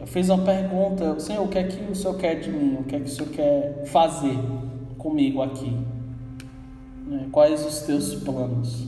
Fiz 0.06 0.30
uma 0.30 0.44
pergunta, 0.44 1.20
Senhor, 1.20 1.44
o 1.44 1.48
que 1.48 1.58
é 1.58 1.64
que 1.64 1.92
o 1.92 1.96
Senhor 1.96 2.16
quer 2.18 2.36
de 2.36 2.52
mim? 2.52 2.78
O 2.80 2.84
que 2.84 2.96
é 2.96 3.00
que 3.00 3.06
o 3.06 3.10
Senhor 3.10 3.30
quer 3.32 3.86
fazer 3.86 4.38
comigo 4.98 5.42
aqui? 5.42 5.76
Né? 7.06 7.28
Quais 7.32 7.66
os 7.66 7.82
teus 7.82 8.16
planos? 8.16 8.88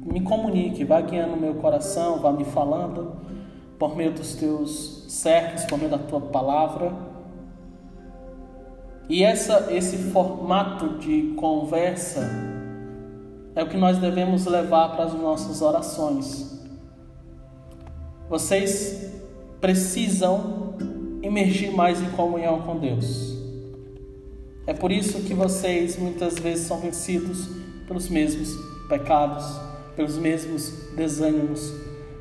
Me 0.00 0.20
comunique, 0.20 0.84
vá 0.84 1.00
guiando 1.00 1.36
meu 1.36 1.54
coração, 1.54 2.20
vá 2.20 2.32
me 2.32 2.44
falando 2.44 3.16
por 3.78 3.94
meio 3.94 4.12
dos 4.12 4.34
teus 4.34 5.04
servos, 5.08 5.64
por 5.66 5.78
meio 5.78 5.90
da 5.90 5.98
tua 5.98 6.20
palavra. 6.20 6.92
E 9.08 9.22
essa, 9.22 9.72
esse 9.72 9.96
formato 10.10 10.98
de 10.98 11.34
conversa 11.36 12.28
é 13.54 13.62
o 13.62 13.68
que 13.68 13.76
nós 13.76 13.98
devemos 13.98 14.46
levar 14.46 14.90
para 14.96 15.04
as 15.04 15.14
nossas 15.14 15.60
orações. 15.60 16.58
Vocês 18.28 19.17
precisam 19.60 20.74
emergir 21.22 21.72
mais 21.72 22.00
em 22.00 22.10
comunhão 22.10 22.62
com 22.62 22.78
Deus. 22.78 23.36
É 24.66 24.74
por 24.74 24.92
isso 24.92 25.22
que 25.22 25.34
vocês 25.34 25.96
muitas 25.96 26.38
vezes 26.38 26.66
são 26.66 26.78
vencidos 26.78 27.48
pelos 27.86 28.08
mesmos 28.08 28.54
pecados, 28.88 29.44
pelos 29.96 30.18
mesmos 30.18 30.92
desânimos, 30.94 31.72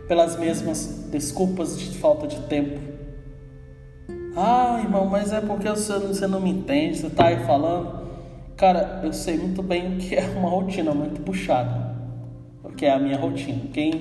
pelas 0.07 0.37
mesmas 0.39 1.07
desculpas 1.11 1.77
de 1.77 1.97
falta 1.97 2.25
de 2.25 2.39
tempo. 2.47 2.79
Ah, 4.35 4.79
irmão, 4.81 5.05
mas 5.07 5.33
é 5.33 5.41
porque 5.41 5.67
você, 5.67 6.27
não 6.27 6.39
me 6.39 6.51
entende, 6.51 6.99
você 6.99 7.07
está 7.07 7.27
aí 7.27 7.43
falando. 7.45 8.07
Cara, 8.55 9.01
eu 9.03 9.11
sei 9.11 9.37
muito 9.37 9.61
bem 9.61 9.97
que 9.97 10.15
é 10.15 10.21
uma 10.37 10.49
rotina 10.49 10.93
muito 10.93 11.21
puxada, 11.21 11.95
porque 12.61 12.85
é 12.85 12.93
a 12.93 12.99
minha 12.99 13.17
rotina. 13.17 13.63
Quem, 13.73 13.91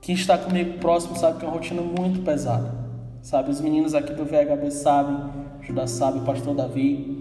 quem 0.00 0.14
está 0.14 0.38
comigo 0.38 0.78
próximo 0.78 1.16
sabe 1.16 1.38
que 1.38 1.44
é 1.44 1.48
uma 1.48 1.54
rotina 1.54 1.82
muito 1.82 2.22
pesada. 2.22 2.80
Sabe, 3.22 3.50
os 3.50 3.60
meninos 3.60 3.94
aqui 3.94 4.14
do 4.14 4.24
VHB 4.24 4.70
sabem, 4.70 5.16
Judá 5.60 5.86
sabe, 5.86 6.20
pastor 6.20 6.54
Davi. 6.54 7.18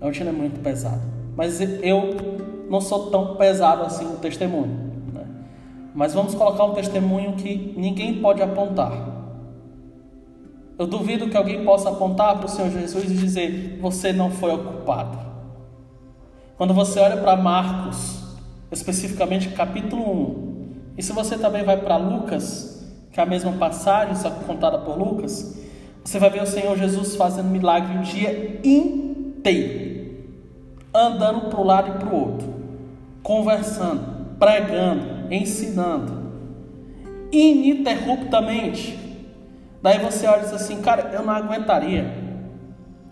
A 0.00 0.04
rotina 0.04 0.30
é 0.30 0.32
muito 0.32 0.60
pesada. 0.60 1.02
Mas 1.36 1.60
eu 1.60 2.14
não 2.70 2.80
sou 2.80 3.10
tão 3.10 3.36
pesado 3.36 3.82
assim 3.82 4.04
no 4.04 4.18
testemunho. 4.18 4.92
Né? 5.12 5.26
Mas 5.94 6.14
vamos 6.14 6.34
colocar 6.34 6.64
um 6.64 6.74
testemunho 6.74 7.32
que 7.34 7.74
ninguém 7.76 8.20
pode 8.20 8.40
apontar. 8.40 9.14
Eu 10.78 10.86
duvido 10.86 11.28
que 11.28 11.36
alguém 11.36 11.64
possa 11.64 11.88
apontar 11.88 12.36
para 12.36 12.46
o 12.46 12.48
Senhor 12.48 12.70
Jesus 12.70 13.04
e 13.04 13.14
dizer: 13.14 13.78
Você 13.80 14.12
não 14.12 14.30
foi 14.30 14.52
ocupado. 14.52 15.18
Quando 16.56 16.72
você 16.72 17.00
olha 17.00 17.16
para 17.16 17.36
Marcos, 17.36 18.22
especificamente 18.70 19.48
capítulo 19.50 20.02
1, 20.02 20.55
e 20.96 21.02
se 21.02 21.12
você 21.12 21.36
também 21.36 21.62
vai 21.62 21.76
para 21.76 21.96
Lucas, 21.96 22.84
que 23.12 23.20
é 23.20 23.22
a 23.22 23.26
mesma 23.26 23.52
passagem, 23.52 24.14
só 24.14 24.30
que 24.30 24.44
contada 24.44 24.78
por 24.78 24.98
Lucas, 24.98 25.58
você 26.04 26.18
vai 26.18 26.30
ver 26.30 26.42
o 26.42 26.46
Senhor 26.46 26.76
Jesus 26.76 27.16
fazendo 27.16 27.48
milagre 27.48 27.98
o 27.98 28.02
dia 28.02 28.60
inteiro, 28.64 30.24
andando 30.94 31.50
para 31.50 31.60
um 31.60 31.64
lado 31.64 31.88
e 31.88 31.98
para 31.98 32.08
o 32.08 32.28
outro, 32.28 32.54
conversando, 33.22 34.36
pregando, 34.38 35.32
ensinando, 35.32 36.32
ininterruptamente. 37.32 38.98
Daí 39.82 39.98
você 39.98 40.26
olha 40.26 40.40
e 40.40 40.44
diz 40.44 40.52
assim, 40.52 40.80
cara, 40.80 41.10
eu 41.12 41.22
não 41.22 41.32
aguentaria. 41.32 42.26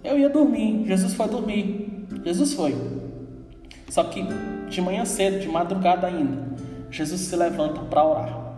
Eu 0.02 0.18
ia 0.18 0.28
dormir. 0.28 0.84
Jesus 0.86 1.14
foi 1.14 1.28
dormir. 1.28 2.06
Jesus 2.24 2.54
foi. 2.54 2.76
Só 3.88 4.04
que 4.04 4.24
de 4.68 4.80
manhã 4.80 5.04
cedo, 5.04 5.40
de 5.40 5.48
madrugada 5.48 6.06
ainda, 6.06 6.53
Jesus 6.94 7.22
se 7.22 7.34
levanta 7.34 7.80
para 7.80 8.04
orar. 8.04 8.54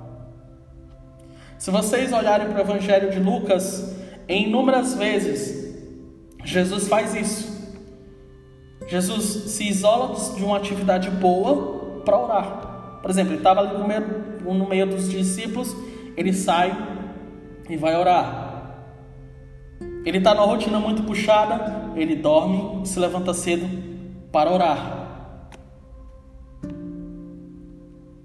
Se 1.57 1.71
vocês 1.71 2.13
olharem 2.13 2.49
para 2.49 2.59
o 2.59 2.61
Evangelho 2.61 3.11
de 3.11 3.19
Lucas, 3.19 3.97
em 4.29 4.47
inúmeras 4.47 4.93
vezes, 4.95 5.75
Jesus 6.45 6.87
faz 6.87 7.15
isso. 7.15 7.57
Jesus 8.87 9.25
se 9.53 9.67
isola 9.67 10.15
de 10.35 10.45
uma 10.45 10.59
atividade 10.59 11.09
boa 11.09 12.03
para 12.05 12.19
orar. 12.19 12.99
Por 13.01 13.11
exemplo, 13.11 13.33
ele 13.33 13.39
estava 13.39 13.61
ali 13.61 13.79
no 13.79 13.89
meio, 13.89 14.03
no 14.45 14.69
meio 14.69 14.87
dos 14.87 15.09
discípulos, 15.09 15.75
ele 16.15 16.35
sai, 16.35 16.77
e 17.71 17.77
vai 17.79 17.97
orar. 17.97 18.75
Ele 20.05 20.19
está 20.19 20.35
numa 20.35 20.47
rotina 20.47 20.79
muito 20.79 21.05
puxada, 21.05 21.91
ele 21.97 22.15
dorme 22.15 22.87
se 22.87 23.01
levanta 23.01 23.33
cedo 23.33 23.67
para 24.31 24.53
orar. 24.53 24.96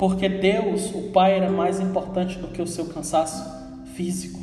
Porque 0.01 0.27
Deus, 0.27 0.95
o 0.95 1.11
Pai, 1.11 1.35
era 1.35 1.51
mais 1.51 1.79
importante 1.79 2.39
do 2.39 2.47
que 2.47 2.59
o 2.59 2.65
seu 2.65 2.87
cansaço 2.87 3.47
físico. 3.93 4.39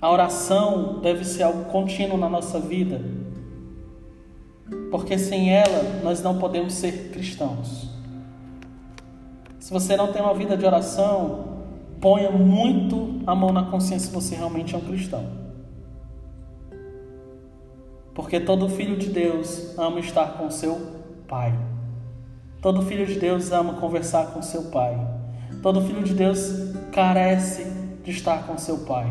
A 0.00 0.10
oração 0.10 0.98
deve 1.00 1.24
ser 1.24 1.44
algo 1.44 1.66
contínuo 1.66 2.18
na 2.18 2.28
nossa 2.28 2.58
vida, 2.58 3.00
porque 4.90 5.16
sem 5.16 5.54
ela 5.54 6.00
nós 6.02 6.20
não 6.20 6.40
podemos 6.40 6.74
ser 6.74 7.12
cristãos. 7.12 7.88
Se 9.60 9.72
você 9.72 9.96
não 9.96 10.12
tem 10.12 10.20
uma 10.20 10.34
vida 10.34 10.56
de 10.56 10.66
oração, 10.66 11.68
ponha 12.00 12.32
muito 12.32 13.20
a 13.24 13.32
mão 13.32 13.52
na 13.52 13.70
consciência 13.70 14.08
se 14.08 14.12
você 14.12 14.34
realmente 14.34 14.74
é 14.74 14.78
um 14.78 14.80
cristão. 14.80 15.24
Porque 18.12 18.40
todo 18.40 18.68
filho 18.68 18.96
de 18.96 19.08
Deus 19.08 19.78
ama 19.78 20.00
estar 20.00 20.36
com 20.36 20.50
seu 20.50 20.74
pai. 21.28 21.75
Todo 22.66 22.82
filho 22.82 23.06
de 23.06 23.16
Deus 23.16 23.52
ama 23.52 23.74
conversar 23.74 24.32
com 24.32 24.42
seu 24.42 24.64
pai. 24.72 24.98
Todo 25.62 25.80
filho 25.82 26.02
de 26.02 26.12
Deus 26.12 26.50
carece 26.90 27.62
de 28.02 28.10
estar 28.10 28.44
com 28.44 28.58
seu 28.58 28.78
pai. 28.78 29.06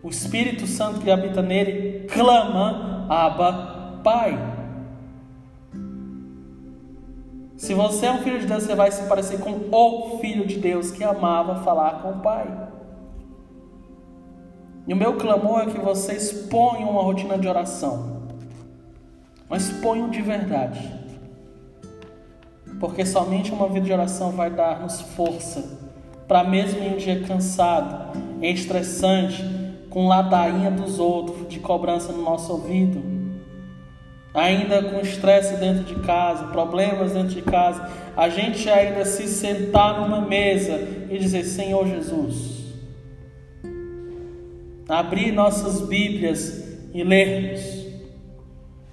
O 0.00 0.08
Espírito 0.08 0.64
Santo 0.64 1.00
que 1.00 1.10
habita 1.10 1.42
nele 1.42 2.06
clama, 2.06 3.04
Abba, 3.10 4.00
Pai. 4.04 4.38
Se 7.56 7.74
você 7.74 8.06
é 8.06 8.12
um 8.12 8.18
filho 8.18 8.38
de 8.38 8.46
Deus, 8.46 8.62
você 8.62 8.76
vai 8.76 8.92
se 8.92 9.08
parecer 9.08 9.40
com 9.40 9.68
o 9.72 10.18
filho 10.20 10.46
de 10.46 10.60
Deus 10.60 10.92
que 10.92 11.02
amava 11.02 11.64
falar 11.64 12.00
com 12.00 12.12
o 12.12 12.20
Pai. 12.20 12.46
E 14.86 14.94
o 14.94 14.96
meu 14.96 15.16
clamor 15.16 15.62
é 15.62 15.66
que 15.66 15.80
vocês 15.80 16.30
ponham 16.48 16.90
uma 16.90 17.02
rotina 17.02 17.36
de 17.36 17.48
oração, 17.48 18.28
mas 19.50 19.68
ponham 19.68 20.08
de 20.08 20.22
verdade, 20.22 21.05
porque 22.78 23.06
somente 23.06 23.52
uma 23.52 23.68
vida 23.68 23.86
de 23.86 23.92
oração 23.92 24.30
vai 24.32 24.50
dar-nos 24.50 25.00
força 25.00 25.86
para, 26.26 26.44
mesmo 26.44 26.80
em 26.80 26.94
um 26.94 26.96
dia 26.96 27.22
cansado, 27.22 28.18
estressante, 28.42 29.42
com 29.88 30.08
ladainha 30.08 30.70
dos 30.70 30.98
outros, 30.98 31.48
de 31.48 31.58
cobrança 31.58 32.12
no 32.12 32.22
nosso 32.22 32.52
ouvido, 32.52 33.02
ainda 34.34 34.82
com 34.82 35.00
estresse 35.00 35.56
dentro 35.56 35.84
de 35.84 35.94
casa, 36.06 36.48
problemas 36.48 37.12
dentro 37.12 37.34
de 37.34 37.42
casa, 37.42 37.88
a 38.14 38.28
gente 38.28 38.68
ainda 38.68 39.04
se 39.04 39.26
sentar 39.26 40.00
numa 40.00 40.20
mesa 40.20 41.06
e 41.08 41.16
dizer: 41.16 41.44
Senhor 41.44 41.86
Jesus, 41.86 42.74
abrir 44.88 45.32
nossas 45.32 45.80
Bíblias 45.80 46.78
e 46.92 47.02
lermos, 47.02 47.86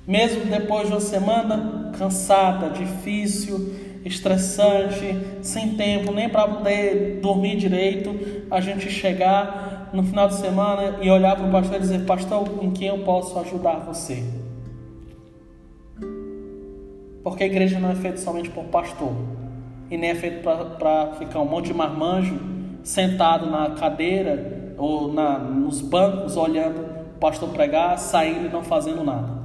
mesmo 0.07 0.45
depois 0.45 0.87
de 0.87 0.93
uma 0.93 1.01
semana 1.01 1.82
cansada, 1.97 2.69
difícil, 2.69 3.73
estressante, 4.05 5.17
sem 5.41 5.75
tempo 5.75 6.11
nem 6.11 6.29
para 6.29 6.47
poder 6.47 7.19
dormir 7.21 7.55
direito, 7.57 8.45
a 8.51 8.59
gente 8.59 8.89
chegar 8.89 9.89
no 9.93 10.03
final 10.03 10.27
de 10.27 10.35
semana 10.35 10.97
e 11.01 11.09
olhar 11.09 11.35
para 11.35 11.47
o 11.47 11.51
pastor 11.51 11.77
e 11.77 11.79
dizer: 11.79 12.05
Pastor, 12.05 12.47
em 12.61 12.71
quem 12.71 12.87
eu 12.87 12.99
posso 12.99 13.37
ajudar 13.39 13.79
você? 13.79 14.23
Porque 17.23 17.43
a 17.43 17.47
igreja 17.47 17.79
não 17.79 17.91
é 17.91 17.95
feita 17.95 18.17
somente 18.17 18.49
por 18.49 18.65
pastor. 18.65 19.13
E 19.89 19.97
nem 19.97 20.09
é 20.09 20.15
feita 20.15 20.65
para 20.77 21.13
ficar 21.13 21.39
um 21.39 21.45
monte 21.45 21.67
de 21.67 21.73
marmanjo 21.73 22.39
sentado 22.83 23.49
na 23.49 23.71
cadeira 23.71 24.73
ou 24.77 25.13
na, 25.13 25.37
nos 25.39 25.79
bancos 25.79 26.35
olhando 26.35 26.81
o 27.15 27.19
pastor 27.19 27.49
pregar, 27.49 27.97
saindo 27.97 28.47
e 28.47 28.49
não 28.49 28.63
fazendo 28.63 29.03
nada. 29.03 29.41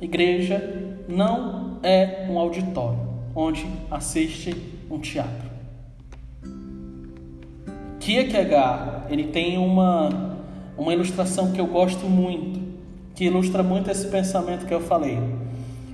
Igreja 0.00 0.85
não 1.08 1.78
é 1.82 2.26
um 2.28 2.38
auditório 2.38 2.98
onde 3.34 3.66
assiste 3.90 4.56
um 4.90 4.98
teatro. 4.98 5.46
Kierkegaard, 8.00 9.12
ele 9.12 9.24
tem 9.24 9.58
uma, 9.58 10.36
uma 10.76 10.92
ilustração 10.92 11.52
que 11.52 11.60
eu 11.60 11.66
gosto 11.66 12.06
muito, 12.06 12.60
que 13.14 13.24
ilustra 13.24 13.62
muito 13.62 13.90
esse 13.90 14.06
pensamento 14.08 14.64
que 14.64 14.72
eu 14.72 14.80
falei. 14.80 15.18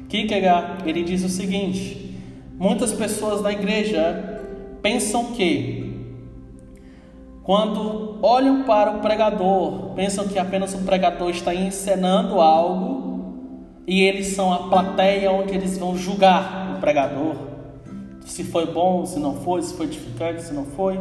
Kierkegaard, 0.09 0.89
ele 0.89 1.03
diz 1.03 1.25
o 1.25 1.29
seguinte: 1.29 2.15
muitas 2.59 2.93
pessoas 2.93 3.43
da 3.43 3.51
igreja 3.51 4.41
pensam 4.83 5.33
que 5.33 5.83
quando 7.43 8.19
olham 8.23 8.63
para 8.63 8.93
o 8.93 9.01
pregador, 9.01 9.95
pensam 9.95 10.29
que 10.29 10.39
apenas 10.39 10.75
o 10.75 10.79
pregador 10.79 11.31
está 11.31 11.53
encenando 11.55 12.41
algo 12.41 13.12
e 13.87 14.03
eles 14.03 14.29
são 14.29 14.53
a 14.53 14.69
plateia 14.69 15.31
onde 15.31 15.55
eles 15.55 15.77
vão 15.77 15.97
julgar 15.97 16.75
o 16.77 16.81
pregador, 16.81 17.35
se 18.25 18.45
foi 18.45 18.67
bom, 18.67 19.05
se 19.05 19.19
não 19.19 19.37
foi, 19.37 19.63
se 19.63 19.75
foi 19.75 19.87
edificante, 19.87 20.43
se 20.43 20.55
não 20.55 20.65
foi. 20.65 20.99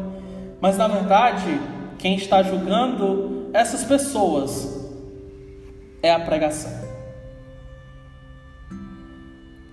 Mas 0.59 0.77
na 0.77 0.87
verdade, 0.87 1.59
quem 1.97 2.15
está 2.15 2.41
julgando 2.41 3.49
essas 3.53 3.83
pessoas 3.83 4.89
é 6.01 6.11
a 6.11 6.19
pregação. 6.19 6.71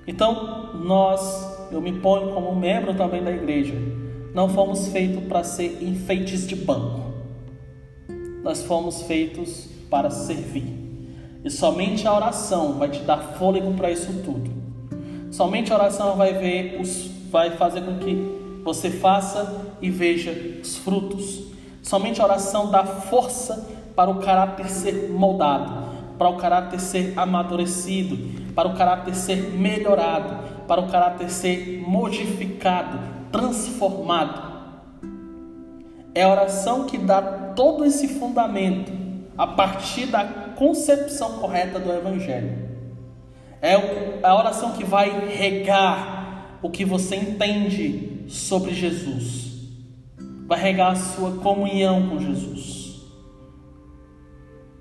Então, 0.07 0.75
nós, 0.75 1.71
eu 1.71 1.81
me 1.81 1.93
ponho 2.01 2.33
como 2.33 2.55
membro 2.55 2.95
também 2.95 3.23
da 3.23 3.31
igreja, 3.31 3.75
não 4.35 4.49
fomos 4.49 4.89
feitos 4.89 5.25
para 5.25 5.45
ser 5.45 5.83
enfeites 5.83 6.47
de 6.47 6.57
banco. 6.57 7.13
Nós 8.43 8.63
fomos 8.63 9.03
feitos 9.03 9.69
para 9.91 10.11
servir. 10.11 10.88
E 11.49 11.51
somente 11.51 12.07
a 12.07 12.15
oração 12.15 12.75
vai 12.75 12.91
te 12.91 13.01
dar 13.01 13.17
fôlego 13.39 13.73
para 13.73 13.91
isso 13.91 14.13
tudo. 14.23 14.51
Somente 15.31 15.73
a 15.73 15.77
oração 15.77 16.15
vai 16.15 16.35
ver 16.35 16.79
os 16.79 17.11
vai 17.31 17.53
fazer 17.53 17.81
com 17.81 17.97
que 17.97 18.61
você 18.63 18.91
faça 18.91 19.65
e 19.81 19.89
veja 19.89 20.31
os 20.61 20.77
frutos. 20.77 21.45
Somente 21.83 22.21
a 22.21 22.25
oração 22.25 22.71
dá 22.71 22.85
força 22.85 23.67
para 23.97 24.11
o 24.11 24.17
caráter 24.17 24.69
ser 24.69 25.09
moldado, 25.11 25.73
para 26.19 26.29
o 26.29 26.37
caráter 26.37 26.81
ser 26.81 27.15
amadurecido, 27.17 28.53
para 28.53 28.69
o 28.69 28.77
caráter 28.77 29.15
ser 29.15 29.55
melhorado, 29.55 30.67
para 30.67 30.83
o 30.83 30.91
caráter 30.91 31.31
ser 31.31 31.83
modificado, 31.89 32.99
transformado. 33.33 34.53
É 36.15 36.25
a 36.25 36.29
oração 36.29 36.85
que 36.85 36.99
dá 36.99 37.23
todo 37.57 37.87
esse 37.87 38.07
fundamento 38.07 38.93
a 39.39 39.47
partir 39.47 40.05
da 40.05 40.48
concepção 40.59 41.39
correta 41.39 41.79
do 41.79 41.93
Evangelho. 41.93 42.69
É 43.63 43.75
a 44.23 44.37
oração 44.37 44.73
que 44.73 44.85
vai 44.85 45.29
regar 45.29 46.59
o 46.61 46.69
que 46.69 46.85
você 46.85 47.15
entende 47.15 48.25
sobre 48.29 48.75
Jesus, 48.75 49.53
vai 50.47 50.61
regar 50.61 50.93
a 50.93 50.97
sua 50.97 51.37
comunhão 51.37 52.09
com 52.09 52.19
Jesus. 52.19 53.01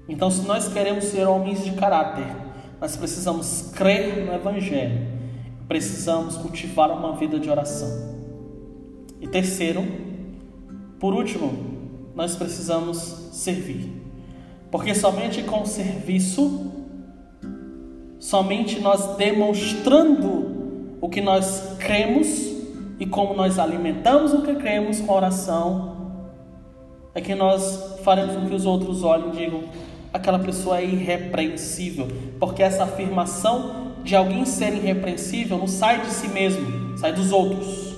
Então, 0.09 0.31
se 0.31 0.47
nós 0.47 0.67
queremos 0.67 1.05
ser 1.05 1.27
homens 1.27 1.63
de 1.63 1.71
caráter, 1.73 2.25
nós 2.81 2.95
precisamos 2.95 3.71
crer 3.75 4.25
no 4.25 4.33
Evangelho, 4.33 5.05
precisamos 5.67 6.37
cultivar 6.37 6.89
uma 6.91 7.15
vida 7.15 7.39
de 7.39 7.49
oração. 7.49 8.15
E 9.21 9.27
terceiro, 9.27 9.85
por 10.99 11.13
último, 11.13 11.53
nós 12.15 12.35
precisamos 12.35 12.97
servir, 13.31 13.96
porque 14.71 14.93
somente 14.93 15.43
com 15.43 15.65
serviço, 15.65 16.71
somente 18.19 18.79
nós 18.79 19.15
demonstrando 19.15 20.97
o 20.99 21.09
que 21.09 21.21
nós 21.21 21.75
cremos 21.79 22.55
e 22.99 23.05
como 23.05 23.33
nós 23.33 23.59
alimentamos 23.59 24.33
o 24.33 24.41
que 24.41 24.55
cremos 24.55 24.99
com 24.99 25.13
oração, 25.13 25.97
é 27.13 27.21
que 27.21 27.35
nós 27.35 27.99
faremos 28.03 28.35
com 28.35 28.47
que 28.47 28.55
os 28.55 28.65
outros 28.65 29.03
olhem 29.03 29.29
e 29.29 29.45
digam: 29.45 29.63
aquela 30.11 30.39
pessoa 30.39 30.79
é 30.79 30.85
irrepreensível, 30.85 32.07
porque 32.39 32.63
essa 32.63 32.83
afirmação 32.83 33.93
de 34.03 34.15
alguém 34.15 34.45
ser 34.45 34.73
irrepreensível 34.73 35.57
não 35.57 35.67
sai 35.67 36.01
de 36.01 36.11
si 36.11 36.27
mesmo, 36.29 36.97
sai 36.97 37.13
dos 37.13 37.31
outros. 37.31 37.95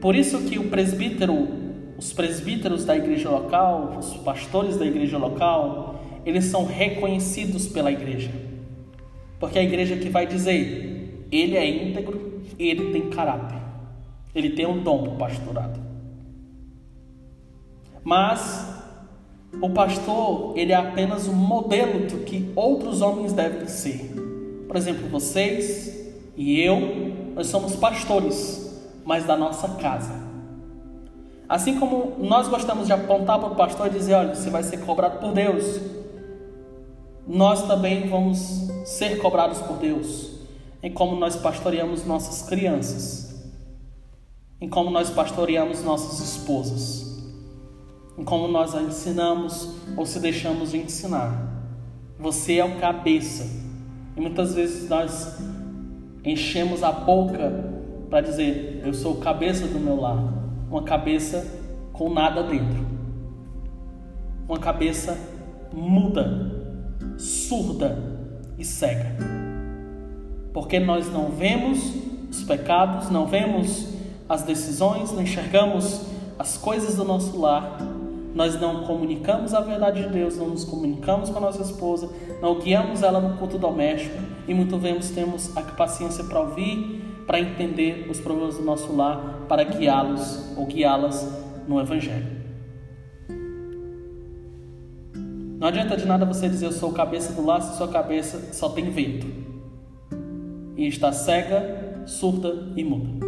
Por 0.00 0.16
isso 0.16 0.40
que 0.40 0.58
o 0.58 0.68
presbítero, 0.68 1.48
os 2.02 2.12
presbíteros 2.12 2.84
da 2.84 2.96
igreja 2.96 3.30
local, 3.30 3.96
os 3.96 4.14
pastores 4.16 4.76
da 4.76 4.84
igreja 4.84 5.16
local, 5.16 6.00
eles 6.26 6.46
são 6.46 6.64
reconhecidos 6.64 7.68
pela 7.68 7.92
igreja. 7.92 8.28
Porque 9.38 9.56
a 9.56 9.62
igreja 9.62 9.96
que 9.96 10.08
vai 10.08 10.26
dizer, 10.26 11.24
ele 11.30 11.56
é 11.56 11.64
íntegro, 11.64 12.42
ele 12.58 12.90
tem 12.90 13.08
caráter. 13.08 13.56
Ele 14.34 14.50
tem 14.50 14.66
um 14.66 14.82
dom 14.82 15.04
para 15.04 15.28
pastorado. 15.28 15.80
Mas 18.02 18.82
o 19.60 19.70
pastor, 19.70 20.58
ele 20.58 20.72
é 20.72 20.76
apenas 20.76 21.28
um 21.28 21.34
modelo 21.34 22.08
do 22.08 22.24
que 22.24 22.50
outros 22.56 23.00
homens 23.00 23.32
devem 23.32 23.68
ser. 23.68 24.12
Por 24.66 24.74
exemplo, 24.74 25.08
vocês 25.08 26.12
e 26.36 26.60
eu, 26.60 26.80
nós 27.36 27.46
somos 27.46 27.76
pastores. 27.76 28.60
mas 29.04 29.24
da 29.24 29.36
nossa 29.36 29.68
casa. 29.76 30.21
Assim 31.52 31.78
como 31.78 32.16
nós 32.18 32.48
gostamos 32.48 32.86
de 32.86 32.94
apontar 32.94 33.38
para 33.38 33.48
o 33.52 33.54
pastor 33.54 33.88
e 33.88 33.90
dizer: 33.90 34.14
olha, 34.14 34.34
você 34.34 34.48
vai 34.48 34.62
ser 34.62 34.78
cobrado 34.86 35.18
por 35.18 35.34
Deus, 35.34 35.82
nós 37.28 37.66
também 37.66 38.08
vamos 38.08 38.70
ser 38.86 39.18
cobrados 39.18 39.58
por 39.58 39.76
Deus 39.76 40.30
em 40.82 40.90
como 40.90 41.14
nós 41.14 41.36
pastoreamos 41.36 42.06
nossas 42.06 42.48
crianças, 42.48 43.52
em 44.62 44.66
como 44.66 44.88
nós 44.88 45.10
pastoreamos 45.10 45.84
nossas 45.84 46.20
esposas, 46.20 47.22
em 48.16 48.24
como 48.24 48.48
nós 48.48 48.74
a 48.74 48.80
ensinamos 48.80 49.74
ou 49.94 50.06
se 50.06 50.20
deixamos 50.20 50.70
de 50.70 50.78
ensinar. 50.78 51.50
Você 52.18 52.56
é 52.56 52.64
o 52.64 52.78
cabeça. 52.78 53.44
E 54.16 54.20
muitas 54.22 54.54
vezes 54.54 54.88
nós 54.88 55.36
enchemos 56.24 56.82
a 56.82 56.90
boca 56.90 57.52
para 58.08 58.22
dizer: 58.22 58.80
Eu 58.82 58.94
sou 58.94 59.12
o 59.12 59.20
cabeça 59.20 59.66
do 59.66 59.78
meu 59.78 60.00
lar. 60.00 60.41
Uma 60.72 60.84
cabeça 60.84 61.46
com 61.92 62.08
nada 62.08 62.42
dentro. 62.42 62.86
Uma 64.48 64.58
cabeça 64.58 65.18
muda, 65.70 66.50
surda 67.18 68.02
e 68.56 68.64
cega. 68.64 69.14
Porque 70.50 70.80
nós 70.80 71.12
não 71.12 71.26
vemos 71.28 71.94
os 72.30 72.42
pecados, 72.44 73.10
não 73.10 73.26
vemos 73.26 73.92
as 74.26 74.44
decisões, 74.44 75.12
não 75.12 75.20
enxergamos 75.20 76.06
as 76.38 76.56
coisas 76.56 76.96
do 76.96 77.04
nosso 77.04 77.38
lar, 77.38 77.76
nós 78.34 78.58
não 78.58 78.84
comunicamos 78.84 79.52
a 79.52 79.60
verdade 79.60 80.04
de 80.04 80.08
Deus, 80.08 80.38
não 80.38 80.48
nos 80.48 80.64
comunicamos 80.64 81.28
com 81.28 81.36
a 81.36 81.42
nossa 81.42 81.60
esposa, 81.60 82.08
não 82.40 82.58
guiamos 82.58 83.02
ela 83.02 83.20
no 83.20 83.36
culto 83.36 83.58
doméstico 83.58 84.16
e 84.48 84.54
muito 84.54 84.78
vezes 84.78 85.10
temos 85.10 85.54
a 85.54 85.60
paciência 85.60 86.24
para 86.24 86.40
ouvir, 86.40 87.22
para 87.26 87.38
entender 87.38 88.08
os 88.10 88.18
problemas 88.18 88.56
do 88.56 88.64
nosso 88.64 88.96
lar, 88.96 89.31
para 89.52 89.64
guiá-los 89.64 90.56
ou 90.56 90.64
guiá-las 90.64 91.28
no 91.68 91.78
Evangelho. 91.78 92.26
Não 95.58 95.68
adianta 95.68 95.94
de 95.94 96.06
nada 96.06 96.24
você 96.24 96.48
dizer 96.48 96.64
eu 96.64 96.72
sou 96.72 96.90
cabeça 96.90 97.34
do 97.34 97.44
lar 97.44 97.60
se 97.60 97.76
sua 97.76 97.88
cabeça 97.88 98.54
só 98.54 98.70
tem 98.70 98.88
vento 98.88 99.26
e 100.74 100.86
está 100.86 101.12
cega, 101.12 102.02
surda 102.06 102.72
e 102.74 102.82
muda. 102.82 103.26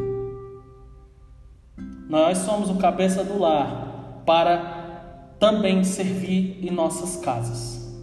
Nós 2.09 2.39
somos 2.39 2.71
o 2.71 2.77
cabeça 2.77 3.23
do 3.23 3.39
lar 3.39 4.23
para 4.25 5.37
também 5.39 5.85
servir 5.85 6.59
em 6.67 6.71
nossas 6.71 7.17
casas, 7.17 7.95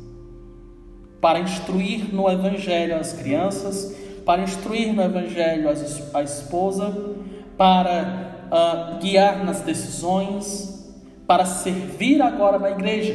para 1.19 1.39
instruir 1.39 2.13
no 2.13 2.30
Evangelho 2.30 2.97
as 2.97 3.13
crianças, 3.13 3.97
para 4.24 4.43
instruir 4.43 4.93
no 4.93 5.01
Evangelho 5.01 5.67
a 6.13 6.22
esposa, 6.22 7.17
para 7.62 8.47
uh, 8.49 8.97
guiar 8.97 9.45
nas 9.45 9.62
decisões, 9.62 10.91
para 11.28 11.45
servir 11.45 12.20
agora 12.20 12.57
na 12.57 12.72
igreja. 12.72 13.14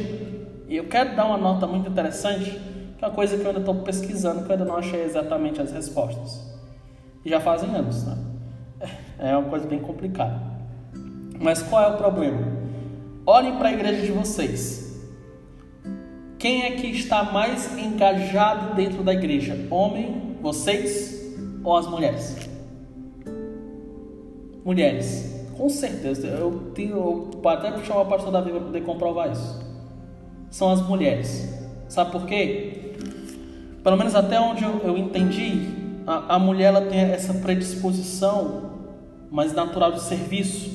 E 0.69 0.77
eu 0.77 0.85
quero 0.85 1.17
dar 1.17 1.25
uma 1.25 1.37
nota 1.37 1.67
muito 1.67 1.89
interessante, 1.89 2.51
que 2.97 3.03
é 3.03 3.07
uma 3.09 3.13
coisa 3.13 3.35
que 3.35 3.43
eu 3.43 3.47
ainda 3.47 3.59
estou 3.59 3.75
pesquisando, 3.75 4.45
que 4.45 4.47
eu 4.49 4.53
ainda 4.53 4.63
não 4.63 4.77
achei 4.77 5.03
exatamente 5.03 5.61
as 5.61 5.73
respostas. 5.73 6.49
Já 7.25 7.41
fazem 7.41 7.75
anos, 7.75 8.05
né? 8.05 8.17
É 9.19 9.35
uma 9.35 9.49
coisa 9.49 9.67
bem 9.67 9.79
complicada. 9.79 10.39
Mas 11.41 11.61
qual 11.61 11.83
é 11.83 11.87
o 11.93 11.97
problema? 11.97 12.39
Olhem 13.25 13.57
para 13.57 13.67
a 13.67 13.73
igreja 13.73 14.01
de 14.01 14.13
vocês. 14.13 14.97
Quem 16.39 16.63
é 16.63 16.71
que 16.71 16.87
está 16.87 17.21
mais 17.21 17.77
engajado 17.77 18.75
dentro 18.75 19.03
da 19.03 19.13
igreja? 19.13 19.67
Homem, 19.69 20.37
vocês 20.41 21.35
ou 21.65 21.75
as 21.75 21.85
mulheres? 21.85 22.56
Mulheres, 24.67 25.47
com 25.55 25.69
certeza. 25.69 26.27
Eu 26.27 26.71
tenho 26.75 26.97
eu 26.97 27.49
até 27.49 27.81
chamar 27.85 28.01
o 28.01 28.05
pastor 28.07 28.33
Davi 28.33 28.51
para 28.51 28.59
poder 28.59 28.81
comprovar 28.81 29.31
isso. 29.31 29.65
São 30.51 30.69
as 30.69 30.85
mulheres. 30.85 31.57
Sabe 31.87 32.11
por 32.11 32.25
quê? 32.25 32.93
Pelo 33.81 33.95
menos 33.95 34.13
até 34.13 34.37
onde 34.37 34.65
eu, 34.65 34.81
eu 34.83 34.97
entendi, 34.97 35.69
a, 36.05 36.35
a 36.35 36.37
mulher 36.39 36.65
ela 36.65 36.81
tem 36.81 36.99
essa 36.99 37.35
predisposição 37.35 38.71
mais 39.31 39.53
natural 39.53 39.93
de 39.93 40.01
serviço, 40.01 40.69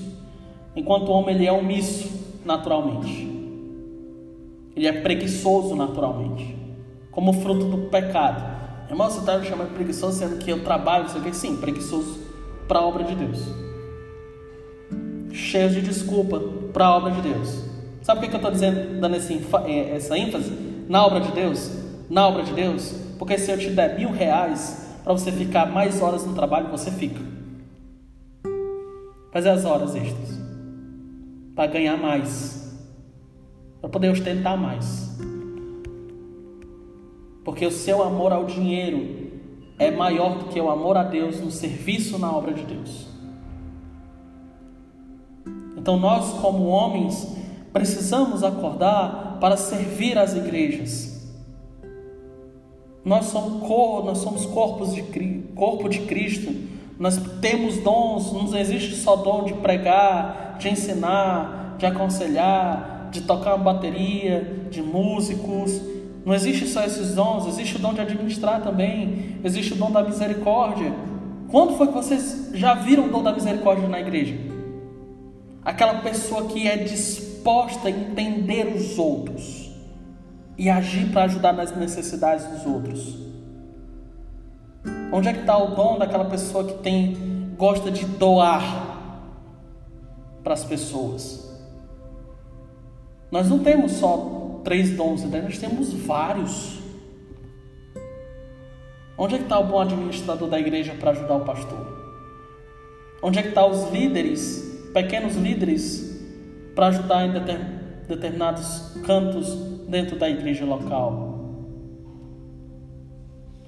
enquanto 0.75 1.11
o 1.11 1.13
homem 1.13 1.35
ele 1.35 1.47
é 1.47 1.53
omisso 1.53 2.41
naturalmente. 2.47 3.31
Ele 4.75 4.87
é 4.87 5.03
preguiçoso 5.03 5.77
naturalmente, 5.77 6.57
como 7.11 7.35
fruto 7.35 7.67
do 7.67 7.91
pecado. 7.91 8.43
Irmão, 8.89 9.11
você 9.11 9.19
está 9.19 9.37
me 9.37 9.47
chamando 9.47 9.69
de 9.69 9.75
preguiçoso, 9.75 10.19
sendo 10.19 10.39
que 10.39 10.51
eu 10.51 10.65
trabalho, 10.65 11.11
sei 11.11 11.21
o 11.21 11.25
que? 11.25 11.37
Sim, 11.37 11.59
preguiçoso 11.59 12.21
para 12.67 12.79
a 12.79 12.87
obra 12.87 13.05
de 13.05 13.15
Deus. 13.15 13.72
Cheio 15.33 15.71
de 15.71 15.81
desculpa 15.81 16.41
para 16.73 16.87
a 16.87 16.97
obra 16.97 17.11
de 17.13 17.23
Deus. 17.23 17.65
Sabe 18.03 18.21
por 18.21 18.29
que 18.29 18.35
eu 18.35 18.39
estou 18.39 18.51
dizendo, 18.51 19.01
dando 19.01 19.17
esse, 19.17 19.35
eh, 19.67 19.95
essa 19.95 20.19
ênfase 20.19 20.53
na 20.89 21.07
obra 21.07 21.21
de 21.21 21.33
Deus? 21.33 21.71
Na 22.11 22.29
obra 22.29 22.43
de 22.43 22.53
Deus? 22.53 22.95
Porque 23.19 23.39
se 23.39 23.51
eu 23.51 23.59
te 23.59 23.71
der 23.71 23.97
mil 23.97 24.11
reais 24.11 24.99
para 25.03 25.13
você 25.13 25.33
ficar 25.33 25.67
mais 25.67 26.03
horas 26.03 26.27
no 26.27 26.35
trabalho, 26.35 26.69
você 26.69 26.91
fica. 26.91 27.21
Fazer 29.33 29.51
as 29.51 29.65
horas 29.65 29.95
extras 29.95 30.43
para 31.55 31.67
ganhar 31.67 31.97
mais, 31.97 32.77
para 33.81 33.89
poder 33.89 34.11
ostentar 34.11 34.57
mais. 34.57 35.19
Porque 37.45 37.67
o 37.67 37.71
seu 37.71 38.03
amor 38.03 38.33
ao 38.33 38.45
dinheiro 38.45 39.31
é 39.79 39.91
maior 39.91 40.39
do 40.39 40.45
que 40.47 40.61
o 40.61 40.71
amor 40.71 40.97
a 40.97 41.03
Deus 41.03 41.41
no 41.41 41.51
serviço 41.51 42.19
na 42.19 42.31
obra 42.31 42.53
de 42.53 42.63
Deus. 42.63 43.12
Então 45.83 45.99
nós, 45.99 46.35
como 46.35 46.69
homens, 46.69 47.27
precisamos 47.73 48.45
acordar 48.45 49.39
para 49.41 49.57
servir 49.57 50.17
as 50.17 50.37
igrejas. 50.37 51.29
Nós 53.05 53.27
somos, 53.27 53.69
nós 54.05 54.19
somos 54.19 54.47
corpos 54.47 54.95
de, 54.95 55.03
corpo 55.57 55.89
de 55.89 56.03
Cristo. 56.03 56.55
Nós 57.01 57.21
temos 57.41 57.79
dons, 57.79 58.33
não 58.33 58.57
existe 58.57 58.95
só 58.95 59.17
dom 59.17 59.43
de 59.43 59.55
pregar, 59.55 60.57
de 60.61 60.69
ensinar, 60.69 61.75
de 61.77 61.85
aconselhar, 61.85 63.09
de 63.11 63.23
tocar 63.23 63.57
uma 63.57 63.65
bateria, 63.73 64.69
de 64.71 64.81
músicos. 64.81 65.81
Não 66.25 66.33
existe 66.33 66.69
só 66.69 66.85
esses 66.85 67.17
dons, 67.17 67.49
existe 67.49 67.75
o 67.75 67.81
dom 67.81 67.93
de 67.93 68.01
administrar 68.03 68.63
também, 68.63 69.41
existe 69.43 69.73
o 69.73 69.77
dom 69.77 69.91
da 69.91 70.05
misericórdia. 70.05 70.95
Quando 71.51 71.77
foi 71.77 71.89
que 71.89 71.95
vocês 71.95 72.51
já 72.55 72.73
viram 72.75 73.07
o 73.07 73.11
dom 73.11 73.25
da 73.25 73.33
misericórdia 73.33 73.89
na 73.89 73.99
igreja? 73.99 74.52
Aquela 75.65 76.01
pessoa 76.01 76.49
que 76.49 76.67
é 76.67 76.77
disposta 76.77 77.89
a 77.89 77.91
entender 77.91 78.67
os 78.75 78.99
outros 78.99 79.71
e 80.59 80.69
agir 80.69 81.11
para 81.13 81.25
ajudar 81.25 81.53
nas 81.53 81.77
necessidades 81.77 82.47
dos 82.47 82.67
outros. 82.67 83.17
Onde 85.13 85.29
é 85.29 85.33
que 85.33 85.41
está 85.41 85.57
o 85.57 85.75
dom 85.75 85.99
daquela 85.99 86.25
pessoa 86.25 86.65
que 86.65 86.75
tem 86.83 87.55
gosta 87.57 87.91
de 87.91 88.05
doar? 88.05 88.93
para 90.43 90.55
as 90.55 90.65
pessoas. 90.65 91.51
Nós 93.31 93.49
não 93.49 93.61
temos 93.61 93.93
só 93.93 94.61
três 94.65 94.91
dons, 94.91 95.25
né? 95.25 95.41
nós 95.41 95.59
temos 95.59 95.93
vários. 95.93 96.81
Onde 99.17 99.37
é 99.37 99.39
que 99.39 99.45
está 99.45 99.59
o 99.59 99.65
bom 99.65 99.81
administrador 99.81 100.49
da 100.49 100.59
igreja 100.59 100.95
para 100.99 101.13
ajudar 101.13 101.37
o 101.37 101.45
pastor? 101.45 102.01
Onde 103.23 103.39
é 103.39 103.43
que 103.43 103.49
estão 103.49 103.71
tá 103.71 103.77
os 103.77 103.91
líderes, 103.91 104.72
pequenos 104.93 105.37
líderes, 105.37 106.21
para 106.75 106.89
ajudar 106.89 107.27
em 107.27 107.33
determinados 108.09 108.97
cantos 109.05 109.55
dentro 109.89 110.19
da 110.19 110.29
igreja 110.29 110.65
local? 110.65 111.33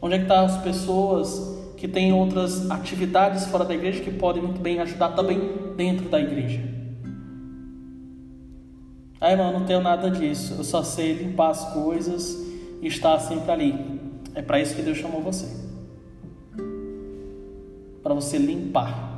Onde 0.01 0.15
é 0.15 0.19
que 0.19 0.25
estão 0.25 0.37
tá 0.37 0.45
as 0.45 0.63
pessoas 0.63 1.55
que 1.85 1.89
têm 1.89 2.13
outras 2.13 2.71
atividades 2.71 3.45
fora 3.45 3.65
da 3.65 3.75
igreja 3.75 4.03
que 4.03 4.11
podem 4.11 4.43
muito 4.43 4.59
bem 4.59 4.81
ajudar 4.81 5.11
também 5.11 5.39
dentro 5.77 6.09
da 6.09 6.19
igreja. 6.19 6.61
Ah, 9.21 9.33
irmão, 9.33 9.53
não 9.53 9.67
tenho 9.67 9.83
nada 9.83 10.11
disso. 10.11 10.55
Eu 10.59 10.65
só 10.65 10.83
sei 10.83 11.13
limpar 11.13 11.51
as 11.51 11.73
coisas 11.75 12.43
e 12.81 12.87
estar 12.87 13.19
sempre 13.19 13.51
ali. 13.51 14.01
É 14.35 14.43
para 14.43 14.61
isso 14.61 14.75
que 14.75 14.83
Deus 14.83 14.99
chamou 14.99 15.23
você. 15.23 15.47
Para 18.03 18.15
você 18.15 18.39
limpar. 18.39 19.14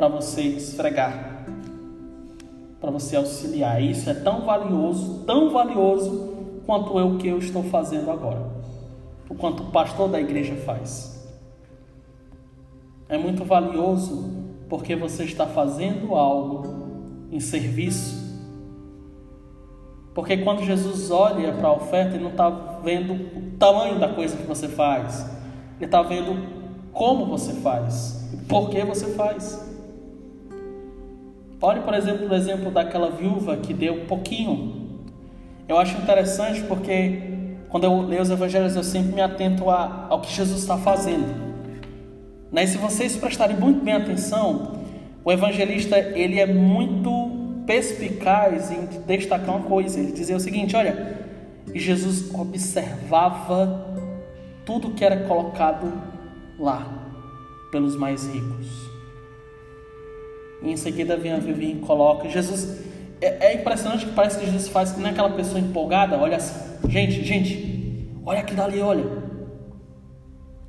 Para 0.00 0.08
você 0.08 0.40
esfregar. 0.40 1.44
Para 2.80 2.90
você 2.90 3.16
auxiliar. 3.16 3.82
Isso 3.82 4.08
é 4.08 4.14
tão 4.14 4.46
valioso, 4.46 5.24
tão 5.26 5.50
valioso 5.50 6.62
quanto 6.64 6.98
é 6.98 7.04
o 7.04 7.18
que 7.18 7.28
eu 7.28 7.36
estou 7.36 7.62
fazendo 7.64 8.10
agora 8.10 8.60
o 9.30 9.34
quanto 9.36 9.62
o 9.62 9.66
pastor 9.66 10.08
da 10.08 10.20
igreja 10.20 10.56
faz. 10.56 11.24
É 13.08 13.16
muito 13.16 13.44
valioso 13.44 14.28
porque 14.68 14.96
você 14.96 15.22
está 15.22 15.46
fazendo 15.46 16.16
algo 16.16 16.64
em 17.30 17.38
serviço. 17.38 18.28
Porque 20.12 20.38
quando 20.38 20.64
Jesus 20.64 21.12
olha 21.12 21.52
para 21.52 21.68
a 21.68 21.72
oferta, 21.72 22.16
ele 22.16 22.24
não 22.24 22.32
está 22.32 22.50
vendo 22.82 23.12
o 23.12 23.56
tamanho 23.56 24.00
da 24.00 24.08
coisa 24.08 24.36
que 24.36 24.42
você 24.42 24.66
faz, 24.66 25.24
ele 25.76 25.84
está 25.84 26.02
vendo 26.02 26.90
como 26.92 27.26
você 27.26 27.52
faz. 27.54 28.28
por 28.48 28.68
que 28.68 28.84
você 28.84 29.06
faz. 29.14 29.69
Olhe, 31.62 31.80
por 31.80 31.92
exemplo, 31.92 32.26
o 32.26 32.34
exemplo 32.34 32.70
daquela 32.70 33.10
viúva 33.10 33.56
que 33.58 33.74
deu 33.74 34.06
pouquinho. 34.06 35.00
Eu 35.68 35.78
acho 35.78 35.98
interessante 35.98 36.62
porque 36.62 37.20
quando 37.68 37.84
eu 37.84 38.00
leio 38.00 38.22
os 38.22 38.30
evangelhos 38.30 38.74
eu 38.74 38.82
sempre 38.82 39.12
me 39.12 39.20
atento 39.20 39.68
a, 39.68 40.06
ao 40.08 40.20
que 40.20 40.32
Jesus 40.32 40.60
está 40.62 40.78
fazendo. 40.78 41.50
Né? 42.50 42.64
E 42.64 42.66
se 42.66 42.78
vocês 42.78 43.14
prestarem 43.16 43.56
muito 43.56 43.84
bem 43.84 43.94
atenção, 43.94 44.80
o 45.22 45.30
evangelista 45.30 45.98
ele 45.98 46.40
é 46.40 46.46
muito 46.46 47.30
perspicaz 47.66 48.70
em 48.70 48.86
destacar 49.06 49.56
uma 49.56 49.68
coisa. 49.68 50.00
Ele 50.00 50.12
dizia 50.12 50.36
o 50.36 50.40
seguinte: 50.40 50.74
olha, 50.74 51.18
Jesus 51.74 52.34
observava 52.34 53.86
tudo 54.64 54.92
que 54.92 55.04
era 55.04 55.24
colocado 55.28 55.92
lá 56.58 56.86
pelos 57.70 57.96
mais 57.96 58.26
ricos. 58.26 58.99
E 60.62 60.70
em 60.70 60.76
seguida 60.76 61.16
vem 61.16 61.32
a 61.32 61.38
Vivi 61.38 61.72
e 61.72 61.74
coloca. 61.76 62.28
Jesus. 62.28 62.88
É, 63.20 63.48
é, 63.48 63.54
impressionante 63.54 64.06
que 64.06 64.12
parece 64.12 64.38
que 64.38 64.46
Jesus 64.46 64.68
faz 64.68 64.92
que 64.92 65.00
nem 65.00 65.10
aquela 65.10 65.30
pessoa 65.30 65.60
empolgada. 65.60 66.16
Olha 66.16 66.38
assim, 66.38 66.88
gente, 66.88 67.22
gente, 67.22 68.08
olha 68.24 68.40
aqui 68.40 68.54
dali, 68.54 68.80
olha. 68.80 69.04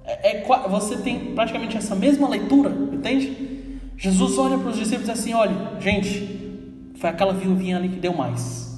É, 0.03 0.37
é, 0.37 0.67
você 0.69 0.97
tem 0.97 1.33
praticamente 1.33 1.77
essa 1.77 1.95
mesma 1.95 2.27
leitura, 2.27 2.69
entende? 2.69 3.69
Jesus 3.97 4.37
olha 4.37 4.57
para 4.57 4.69
os 4.69 4.77
discípulos 4.77 5.07
e 5.07 5.11
diz 5.11 5.19
assim: 5.21 5.33
olha, 5.33 5.79
gente, 5.79 6.91
foi 6.95 7.09
aquela 7.09 7.33
viuvinha 7.33 7.77
ali 7.77 7.89
que 7.89 7.99
deu 7.99 8.13
mais. 8.13 8.71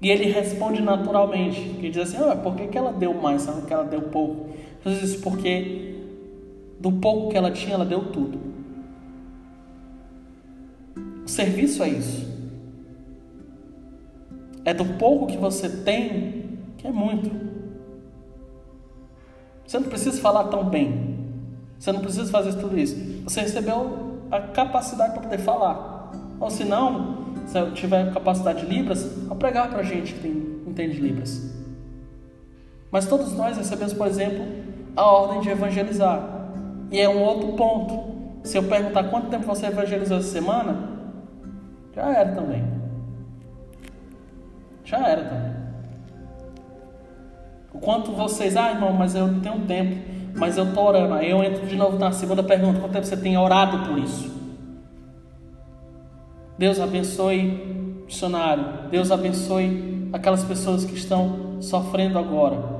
E 0.00 0.10
ele 0.10 0.30
responde 0.30 0.82
naturalmente, 0.82 1.60
que 1.80 1.90
diz 1.90 2.02
assim: 2.02 2.16
ah, 2.18 2.36
por 2.36 2.54
que, 2.54 2.68
que 2.68 2.78
ela 2.78 2.92
deu 2.92 3.14
mais, 3.14 3.42
sabe 3.42 3.66
que 3.66 3.72
ela 3.72 3.84
deu 3.84 4.02
pouco? 4.02 4.48
Jesus 4.84 5.12
diz: 5.12 5.20
porque 5.20 5.94
do 6.80 6.92
pouco 6.92 7.30
que 7.30 7.36
ela 7.36 7.50
tinha, 7.50 7.74
ela 7.74 7.84
deu 7.84 8.04
tudo. 8.06 8.45
O 11.26 11.28
serviço 11.28 11.82
é 11.82 11.88
isso. 11.88 12.24
É 14.64 14.72
do 14.72 14.84
pouco 14.96 15.26
que 15.26 15.36
você 15.36 15.68
tem 15.68 16.60
que 16.78 16.86
é 16.86 16.92
muito. 16.92 17.28
Você 19.66 19.80
não 19.80 19.88
precisa 19.88 20.20
falar 20.20 20.44
tão 20.44 20.64
bem. 20.64 21.18
Você 21.76 21.90
não 21.90 21.98
precisa 21.98 22.30
fazer 22.30 22.54
tudo 22.54 22.78
isso. 22.78 22.94
Você 23.24 23.40
recebeu 23.40 24.20
a 24.30 24.40
capacidade 24.40 25.14
para 25.14 25.22
poder 25.22 25.38
falar. 25.38 26.12
Ou 26.38 26.48
se 26.48 26.64
não, 26.64 27.34
se 27.44 27.70
tiver 27.72 28.12
capacidade 28.12 28.64
de 28.64 28.72
Libras, 28.72 29.02
vou 29.26 29.36
pregar 29.36 29.68
para 29.68 29.80
a 29.80 29.82
gente 29.82 30.14
que 30.14 30.20
tem, 30.20 30.32
entende 30.64 31.00
Libras. 31.00 31.52
Mas 32.88 33.06
todos 33.06 33.32
nós 33.32 33.56
recebemos, 33.56 33.92
por 33.92 34.06
exemplo, 34.06 34.44
a 34.94 35.04
ordem 35.04 35.40
de 35.40 35.50
evangelizar. 35.50 36.48
E 36.92 37.00
é 37.00 37.08
um 37.08 37.20
outro 37.20 37.54
ponto. 37.54 38.14
Se 38.44 38.56
eu 38.56 38.62
perguntar 38.62 39.10
quanto 39.10 39.28
tempo 39.28 39.44
você 39.44 39.66
evangelizou 39.66 40.18
essa 40.18 40.28
semana, 40.28 40.95
já 41.96 42.12
era 42.12 42.32
também. 42.32 42.62
Já 44.84 45.08
era 45.08 45.24
também. 45.24 45.56
O 47.72 47.78
quanto 47.78 48.12
vocês, 48.12 48.56
ah, 48.56 48.70
irmão, 48.70 48.92
mas 48.92 49.14
eu 49.14 49.26
não 49.26 49.40
tenho 49.40 49.60
tempo, 49.66 49.96
mas 50.34 50.58
eu 50.58 50.64
estou 50.64 50.84
orando. 50.84 51.14
Aí 51.14 51.30
eu 51.30 51.42
entro 51.42 51.66
de 51.66 51.74
novo 51.74 51.98
na 51.98 52.12
segunda 52.12 52.42
pergunta: 52.42 52.80
quanto 52.80 52.92
tempo 52.92 53.06
você 53.06 53.16
tem 53.16 53.38
orado 53.38 53.88
por 53.88 53.98
isso? 53.98 54.30
Deus 56.58 56.78
abençoe 56.78 58.00
o 58.00 58.04
missionário. 58.04 58.88
Deus 58.90 59.10
abençoe 59.10 60.10
aquelas 60.12 60.44
pessoas 60.44 60.84
que 60.84 60.94
estão 60.94 61.60
sofrendo 61.62 62.18
agora 62.18 62.76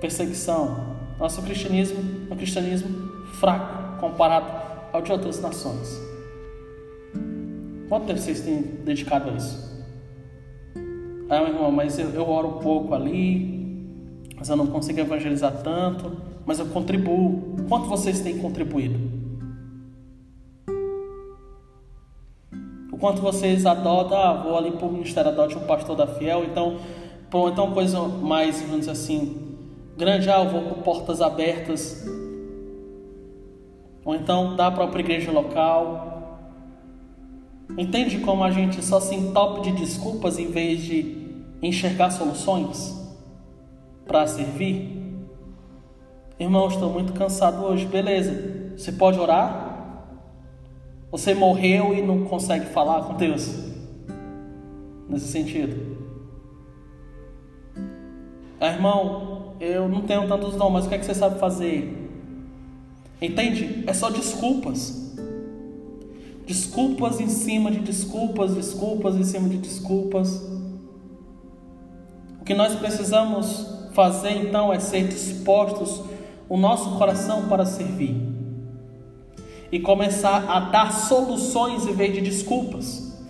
perseguição. 0.00 0.96
Nosso 1.18 1.42
cristianismo 1.42 1.98
é 2.28 2.34
um 2.34 2.36
cristianismo 2.36 2.88
fraco 3.40 3.98
comparado 3.98 4.46
ao 4.92 5.00
de 5.00 5.10
outras 5.10 5.40
nações. 5.40 6.05
Quanto 7.88 8.06
tempo 8.06 8.18
vocês 8.18 8.40
têm 8.40 8.62
dedicado 8.62 9.30
a 9.30 9.34
isso? 9.34 9.76
Ah, 11.28 11.40
meu 11.40 11.48
irmão, 11.48 11.70
mas 11.70 11.98
eu, 11.98 12.10
eu 12.10 12.28
oro 12.28 12.60
pouco 12.62 12.94
ali, 12.94 13.84
mas 14.36 14.48
eu 14.48 14.56
não 14.56 14.66
consigo 14.66 15.00
evangelizar 15.00 15.62
tanto, 15.62 16.16
mas 16.44 16.58
eu 16.58 16.66
contribuo. 16.66 17.56
Quanto 17.68 17.88
vocês 17.88 18.20
têm 18.20 18.38
contribuído? 18.38 18.98
O 22.92 22.98
quanto 22.98 23.20
vocês 23.20 23.66
adotam, 23.66 24.16
ah, 24.16 24.32
vou 24.32 24.56
ali 24.56 24.70
para 24.72 24.86
o 24.86 24.92
ministério, 24.92 25.30
adote 25.30 25.56
um 25.56 25.66
pastor 25.66 25.96
da 25.96 26.06
fiel, 26.06 26.44
então, 26.44 26.78
pô, 27.30 27.48
então 27.48 27.72
coisa 27.72 28.00
mais, 28.00 28.60
vamos 28.62 28.80
dizer 28.80 28.92
assim, 28.92 29.58
grande, 29.96 30.30
ah, 30.30 30.42
eu 30.42 30.48
vou 30.48 30.62
por 30.62 30.78
portas 30.82 31.20
abertas, 31.20 32.06
ou 34.04 34.14
então 34.14 34.56
dá 34.56 34.70
para 34.70 34.84
a 34.84 35.00
igreja 35.00 35.30
local, 35.30 36.15
Entende 37.76 38.20
como 38.20 38.44
a 38.44 38.50
gente 38.50 38.82
só 38.84 39.00
se 39.00 39.14
entope 39.14 39.62
de 39.62 39.72
desculpas 39.72 40.38
em 40.38 40.50
vez 40.50 40.80
de 40.80 41.26
enxergar 41.62 42.10
soluções 42.10 42.94
para 44.06 44.26
servir? 44.26 44.96
Irmão, 46.38 46.68
estou 46.68 46.90
muito 46.90 47.12
cansado 47.12 47.64
hoje. 47.64 47.86
Beleza. 47.86 48.74
Você 48.76 48.92
pode 48.92 49.18
orar? 49.18 49.66
Você 51.10 51.34
morreu 51.34 51.94
e 51.94 52.02
não 52.02 52.24
consegue 52.24 52.66
falar 52.66 53.04
com 53.04 53.14
Deus? 53.14 53.48
Nesse 55.08 55.28
sentido. 55.28 55.96
Ah, 58.60 58.68
irmão, 58.68 59.54
eu 59.60 59.88
não 59.88 60.02
tenho 60.02 60.26
tantos 60.26 60.54
dons, 60.56 60.72
mas 60.72 60.86
o 60.86 60.88
que, 60.88 60.94
é 60.94 60.98
que 60.98 61.04
você 61.04 61.14
sabe 61.14 61.38
fazer? 61.38 62.10
Entende? 63.20 63.84
É 63.86 63.92
só 63.92 64.10
desculpas. 64.10 65.05
Desculpas 66.46 67.20
em 67.20 67.28
cima 67.28 67.72
de 67.72 67.80
desculpas, 67.80 68.54
desculpas 68.54 69.16
em 69.16 69.24
cima 69.24 69.48
de 69.48 69.58
desculpas. 69.58 70.48
O 72.40 72.44
que 72.44 72.54
nós 72.54 72.76
precisamos 72.76 73.66
fazer 73.92 74.30
então 74.30 74.72
é 74.72 74.78
ser 74.78 75.08
dispostos 75.08 76.02
o 76.48 76.56
nosso 76.56 76.96
coração 76.98 77.48
para 77.48 77.66
servir 77.66 78.14
e 79.72 79.80
começar 79.80 80.48
a 80.48 80.60
dar 80.60 80.92
soluções 80.92 81.84
em 81.84 81.92
vez 81.92 82.14
de 82.14 82.20
desculpas, 82.20 83.20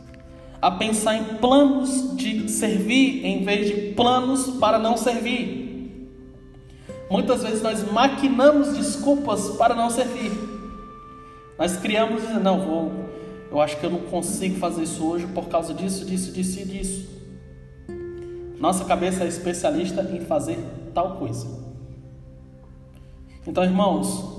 a 0.61 0.71
pensar 0.71 1.17
em 1.17 1.25
planos 1.37 2.15
de 2.17 2.51
servir 2.51 3.25
em 3.25 3.43
vez 3.43 3.67
de 3.69 3.95
planos 3.95 4.59
para 4.59 4.79
não 4.79 4.95
servir. 4.95 5.65
Muitas 7.11 7.43
vezes 7.43 7.63
nós 7.63 7.91
maquinamos 7.91 8.77
desculpas 8.77 9.57
para 9.57 9.75
não 9.75 9.89
servir. 9.89 10.33
Nós 11.59 11.79
criamos 11.79 12.23
e 12.25 12.35
não 12.35 12.61
vou 12.61 13.06
eu 13.51 13.61
acho 13.61 13.79
que 13.79 13.87
eu 13.87 13.91
não 13.91 14.01
consigo 14.01 14.59
fazer 14.59 14.83
isso 14.83 15.05
hoje 15.05 15.27
por 15.29 15.49
causa 15.49 15.73
disso, 15.73 16.05
disso, 16.05 16.33
disso 16.33 16.61
e 16.61 16.65
disso. 16.65 17.17
Nossa 18.59 18.85
cabeça 18.85 19.25
é 19.25 19.29
especialista 19.29 20.03
em 20.03 20.21
fazer 20.21 20.59
tal 20.93 21.17
coisa. 21.17 21.47
Então, 23.47 23.63
irmãos, 23.63 24.37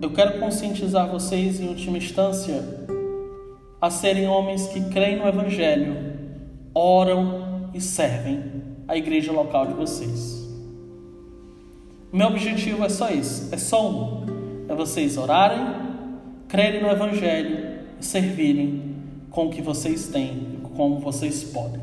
eu 0.00 0.12
quero 0.12 0.38
conscientizar 0.38 1.08
vocês, 1.08 1.58
em 1.58 1.68
última 1.68 1.98
instância, 1.98 2.62
a 3.80 3.90
serem 3.90 4.28
homens 4.28 4.68
que 4.68 4.80
creem 4.90 5.18
no 5.18 5.26
Evangelho, 5.26 5.96
oram 6.72 7.70
e 7.74 7.80
servem 7.80 8.44
a 8.86 8.96
igreja 8.96 9.32
local 9.32 9.66
de 9.66 9.72
vocês. 9.72 10.44
Meu 12.12 12.28
objetivo 12.28 12.84
é 12.84 12.88
só 12.88 13.10
isso, 13.10 13.52
é 13.52 13.58
só 13.58 13.90
um: 13.90 14.26
é 14.68 14.74
vocês 14.74 15.16
orarem, 15.16 15.66
crerem 16.48 16.80
no 16.82 16.88
Evangelho 16.88 17.73
servirem 18.04 18.94
com 19.30 19.46
o 19.46 19.50
que 19.50 19.60
vocês 19.60 20.08
têm, 20.08 20.60
como 20.76 21.00
vocês 21.00 21.44
podem. 21.44 21.80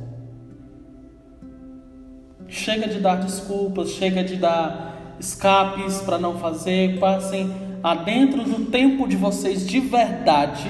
Chega 2.48 2.88
de 2.88 3.00
dar 3.00 3.16
desculpas, 3.16 3.90
chega 3.90 4.24
de 4.24 4.36
dar 4.36 5.16
escapes 5.20 6.02
para 6.02 6.18
não 6.18 6.38
fazer, 6.38 7.00
passem 7.00 7.52
adentro 7.84 8.44
do 8.44 8.66
tempo 8.66 9.08
de 9.08 9.16
vocês 9.16 9.68
de 9.68 9.80
verdade 9.80 10.70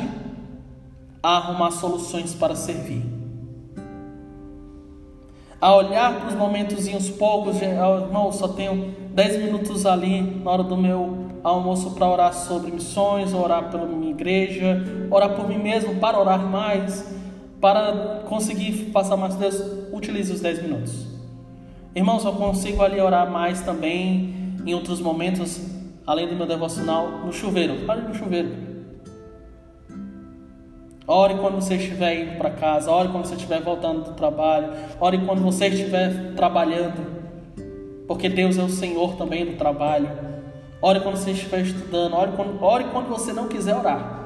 a 1.23 1.37
arrumar 1.37 1.71
soluções 1.71 2.33
para 2.33 2.55
servir. 2.55 3.03
A 5.59 5.75
olhar 5.75 6.19
para 6.19 6.29
os 6.29 6.35
momentozinhos 6.35 7.09
poucos, 7.09 7.61
irmão, 7.61 8.31
só 8.31 8.47
tenho 8.47 8.95
10 9.13 9.43
minutos 9.43 9.85
ali 9.85 10.21
na 10.43 10.49
hora 10.49 10.63
do 10.63 10.75
meu 10.75 11.20
almoço 11.43 11.91
para 11.91 12.07
orar 12.07 12.33
sobre 12.33 12.71
missões, 12.71 13.33
orar 13.33 13.69
pela 13.69 13.85
minha 13.85 14.11
igreja, 14.11 14.83
orar 15.09 15.35
por 15.35 15.47
mim 15.47 15.57
mesmo, 15.57 15.95
para 15.95 16.19
orar 16.19 16.39
mais, 16.39 17.13
para 17.59 18.23
conseguir 18.27 18.91
passar 18.91 19.17
mais 19.17 19.35
Deus, 19.35 19.61
utilize 19.91 20.31
os 20.31 20.41
10 20.41 20.63
minutos. 20.63 21.07
Irmãos, 21.95 22.23
eu 22.23 22.33
consigo 22.33 22.81
ali 22.81 22.99
orar 23.01 23.29
mais 23.29 23.61
também 23.61 24.55
em 24.65 24.73
outros 24.73 25.01
momentos, 25.01 25.59
além 26.05 26.27
do 26.27 26.35
meu 26.35 26.45
devocional, 26.45 27.25
no 27.25 27.33
chuveiro. 27.33 27.85
Pare 27.85 28.01
no 28.01 28.13
chuveiro. 28.13 28.71
Ore 31.07 31.35
quando 31.35 31.55
você 31.55 31.75
estiver 31.75 32.21
indo 32.21 32.37
para 32.37 32.51
casa, 32.51 32.89
ore 32.89 33.09
quando 33.09 33.25
você 33.25 33.35
estiver 33.35 33.59
voltando 33.59 34.03
do 34.03 34.13
trabalho, 34.13 34.71
ore 34.99 35.17
quando 35.25 35.41
você 35.41 35.67
estiver 35.67 36.33
trabalhando, 36.35 37.05
porque 38.07 38.29
Deus 38.29 38.57
é 38.57 38.63
o 38.63 38.69
Senhor 38.69 39.15
também 39.15 39.45
do 39.45 39.57
trabalho. 39.57 40.30
Ore 40.81 40.99
quando 41.01 41.17
você 41.17 41.31
estiver 41.31 41.61
estudando, 41.61 42.15
ore 42.15 42.31
quando, 42.35 42.63
ore 42.63 42.85
quando 42.85 43.07
você 43.07 43.31
não 43.31 43.47
quiser 43.47 43.75
orar. 43.75 44.19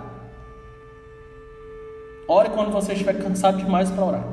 Ore 2.28 2.50
quando 2.50 2.72
você 2.72 2.94
estiver 2.94 3.22
cansado 3.22 3.58
demais 3.58 3.92
para 3.92 4.06
orar. 4.06 4.28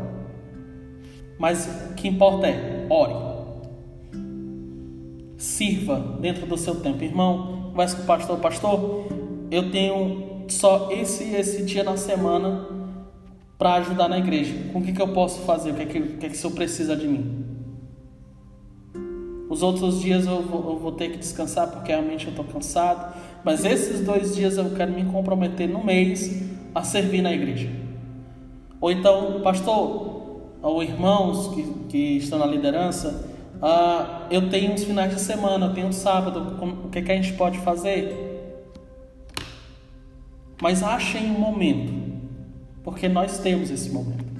Mas 1.39 1.91
o 1.91 1.95
que 1.95 2.07
importa 2.07 2.47
é, 2.47 2.87
ore. 2.89 3.15
Sirva 5.37 5.99
dentro 6.21 6.47
do 6.47 6.57
seu 6.57 6.77
tempo. 6.77 7.03
Irmão, 7.03 7.73
vai 7.75 7.91
com 7.91 8.03
o 8.03 8.07
pastor, 8.07 8.39
pastor, 8.39 9.07
eu 9.51 9.71
tenho 9.73 10.45
só 10.49 10.91
esse 10.93 11.35
esse 11.35 11.65
dia 11.65 11.83
na 11.83 11.97
semana 11.97 12.69
para 13.59 13.75
ajudar 13.75 14.09
na 14.09 14.19
igreja. 14.19 14.55
Com 14.73 14.79
o 14.79 14.83
que, 14.83 14.93
que 14.93 15.03
eu 15.03 15.09
posso 15.09 15.41
fazer? 15.43 15.73
O 15.73 15.75
que, 15.75 15.83
é 15.83 15.87
que, 15.87 15.99
o 15.99 16.19
que, 16.19 16.27
é 16.27 16.29
que 16.29 16.37
o 16.37 16.39
senhor 16.39 16.55
precisa 16.55 16.97
de 16.97 17.09
mim? 17.09 17.42
Os 19.53 19.63
outros 19.63 20.01
dias 20.01 20.27
eu 20.27 20.41
vou, 20.41 20.73
eu 20.73 20.79
vou 20.79 20.93
ter 20.93 21.11
que 21.11 21.19
descansar 21.19 21.69
porque 21.69 21.93
realmente 21.93 22.25
eu 22.25 22.31
estou 22.31 22.43
cansado. 22.43 23.15
Mas 23.45 23.67
esses 23.67 24.01
dois 24.01 24.35
dias 24.35 24.57
eu 24.57 24.71
quero 24.71 24.91
me 24.91 25.05
comprometer 25.05 25.69
no 25.69 25.85
mês 25.85 26.43
a 26.75 26.83
servir 26.83 27.21
na 27.21 27.31
igreja. 27.31 27.69
Ou 28.81 28.91
então, 28.91 29.43
pastor, 29.43 30.41
ou 30.63 30.83
irmãos 30.83 31.49
que, 31.49 31.65
que 31.91 32.17
estão 32.17 32.39
na 32.39 32.47
liderança, 32.47 33.29
uh, 33.57 34.25
eu 34.31 34.49
tenho 34.49 34.73
uns 34.73 34.85
finais 34.85 35.15
de 35.15 35.21
semana, 35.21 35.67
eu 35.67 35.75
tenho 35.75 35.89
um 35.89 35.93
sábado, 35.93 36.57
o 36.87 36.89
que, 36.89 37.03
que 37.03 37.13
a 37.13 37.15
gente 37.15 37.35
pode 37.35 37.59
fazer? 37.59 38.57
Mas 40.63 40.83
achem 40.83 41.27
um 41.27 41.39
momento, 41.39 41.93
porque 42.83 43.07
nós 43.07 43.39
temos 43.41 43.71
esse 43.71 43.91
momento. 43.91 44.33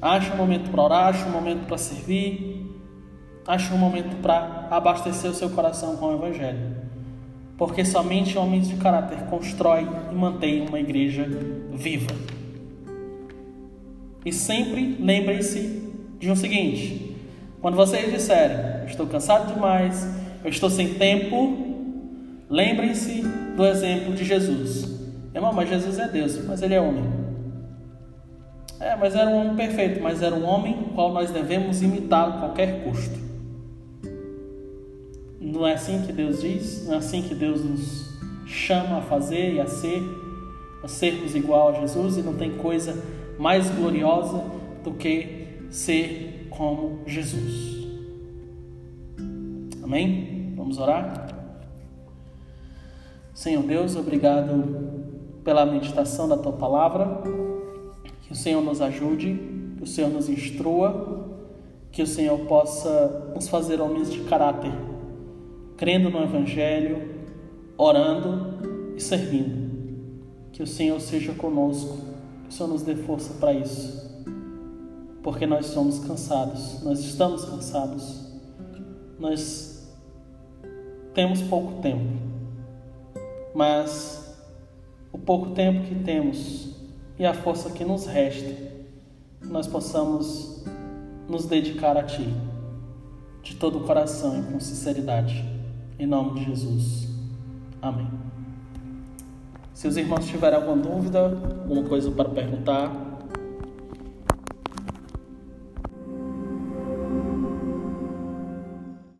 Ache 0.00 0.30
um 0.30 0.36
momento 0.36 0.70
para 0.70 0.82
orar, 0.84 1.06
ache 1.08 1.24
um 1.24 1.32
momento 1.32 1.66
para 1.66 1.78
servir, 1.78 2.53
ache 3.46 3.72
um 3.72 3.78
momento 3.78 4.16
para 4.22 4.66
abastecer 4.70 5.30
o 5.30 5.34
seu 5.34 5.50
coração 5.50 5.96
com 5.96 6.06
o 6.06 6.14
Evangelho. 6.14 6.84
Porque 7.56 7.84
somente 7.84 8.36
homens 8.36 8.68
de 8.68 8.76
caráter 8.76 9.18
constroem 9.30 9.86
e 10.10 10.14
mantêm 10.14 10.66
uma 10.66 10.80
igreja 10.80 11.26
viva. 11.72 12.10
E 14.24 14.32
sempre 14.32 14.96
lembrem-se 14.98 15.92
de 16.18 16.30
um 16.30 16.36
seguinte: 16.36 17.16
quando 17.60 17.76
vocês 17.76 18.10
disserem, 18.10 18.86
estou 18.86 19.06
cansado 19.06 19.52
demais, 19.52 20.08
eu 20.42 20.50
estou 20.50 20.68
sem 20.68 20.94
tempo, 20.94 21.56
lembrem-se 22.50 23.22
do 23.56 23.64
exemplo 23.64 24.14
de 24.14 24.24
Jesus. 24.24 24.92
Irmão, 25.34 25.52
mas 25.52 25.68
Jesus 25.68 25.98
é 25.98 26.08
Deus, 26.08 26.44
mas 26.46 26.62
ele 26.62 26.74
é 26.74 26.80
homem. 26.80 27.04
É, 28.80 28.96
mas 28.96 29.14
era 29.14 29.30
um 29.30 29.36
homem 29.36 29.54
perfeito, 29.54 30.02
mas 30.02 30.22
era 30.22 30.34
um 30.34 30.44
homem 30.44 30.90
qual 30.94 31.12
nós 31.12 31.30
devemos 31.30 31.80
imitar 31.82 32.28
a 32.28 32.32
qualquer 32.32 32.82
custo. 32.84 33.23
Não 35.44 35.66
é 35.66 35.74
assim 35.74 36.02
que 36.02 36.12
Deus 36.12 36.40
diz? 36.40 36.86
Não 36.86 36.94
é 36.94 36.96
assim 36.96 37.22
que 37.22 37.34
Deus 37.34 37.62
nos 37.62 38.14
chama 38.46 38.98
a 38.98 39.02
fazer 39.02 39.54
e 39.54 39.60
a 39.60 39.66
ser? 39.66 40.02
A 40.82 40.88
sermos 40.88 41.34
igual 41.34 41.68
a 41.68 41.80
Jesus 41.80 42.16
e 42.16 42.22
não 42.22 42.34
tem 42.34 42.56
coisa 42.56 43.02
mais 43.38 43.68
gloriosa 43.70 44.42
do 44.82 44.92
que 44.92 45.58
ser 45.70 46.48
como 46.50 47.00
Jesus. 47.06 47.86
Amém? 49.82 50.54
Vamos 50.56 50.78
orar? 50.78 51.28
Senhor 53.34 53.62
Deus, 53.64 53.96
obrigado 53.96 55.02
pela 55.44 55.66
meditação 55.66 56.26
da 56.26 56.38
tua 56.38 56.52
palavra. 56.52 57.22
Que 58.22 58.32
o 58.32 58.34
Senhor 58.34 58.62
nos 58.62 58.80
ajude, 58.80 59.38
que 59.76 59.84
o 59.84 59.86
Senhor 59.86 60.10
nos 60.10 60.28
instrua, 60.28 61.28
que 61.92 62.02
o 62.02 62.06
Senhor 62.06 62.38
possa 62.46 63.32
nos 63.34 63.48
fazer 63.48 63.80
homens 63.80 64.10
de 64.10 64.20
caráter, 64.20 64.72
crendo 65.76 66.10
no 66.10 66.22
Evangelho, 66.22 67.24
orando 67.76 68.94
e 68.96 69.00
servindo. 69.00 69.64
Que 70.52 70.62
o 70.62 70.66
Senhor 70.66 71.00
seja 71.00 71.32
conosco 71.34 71.98
que 72.44 72.50
o 72.50 72.52
Senhor 72.52 72.68
nos 72.68 72.82
dê 72.82 72.94
força 72.94 73.34
para 73.34 73.52
isso. 73.52 74.04
Porque 75.22 75.46
nós 75.46 75.66
somos 75.66 75.98
cansados, 76.00 76.82
nós 76.82 77.00
estamos 77.00 77.44
cansados, 77.44 78.26
nós 79.18 79.90
temos 81.14 81.40
pouco 81.42 81.80
tempo, 81.80 82.04
mas 83.54 84.36
o 85.12 85.18
pouco 85.18 85.50
tempo 85.52 85.86
que 85.86 85.94
temos 86.04 86.74
e 87.18 87.24
a 87.24 87.32
força 87.32 87.70
que 87.70 87.84
nos 87.84 88.04
resta, 88.04 88.52
nós 89.42 89.66
possamos 89.66 90.64
nos 91.28 91.46
dedicar 91.46 91.96
a 91.96 92.02
Ti, 92.02 92.34
de 93.42 93.54
todo 93.54 93.78
o 93.78 93.84
coração 93.84 94.40
e 94.40 94.52
com 94.52 94.60
sinceridade. 94.60 95.53
Em 95.98 96.06
nome 96.06 96.40
de 96.40 96.46
Jesus. 96.46 97.08
Amém. 97.80 98.08
Se 99.72 99.86
os 99.86 99.96
irmãos 99.96 100.26
tiverem 100.26 100.58
alguma 100.58 100.76
dúvida, 100.76 101.24
alguma 101.24 101.84
coisa 101.88 102.10
para 102.10 102.28
perguntar, 102.28 103.13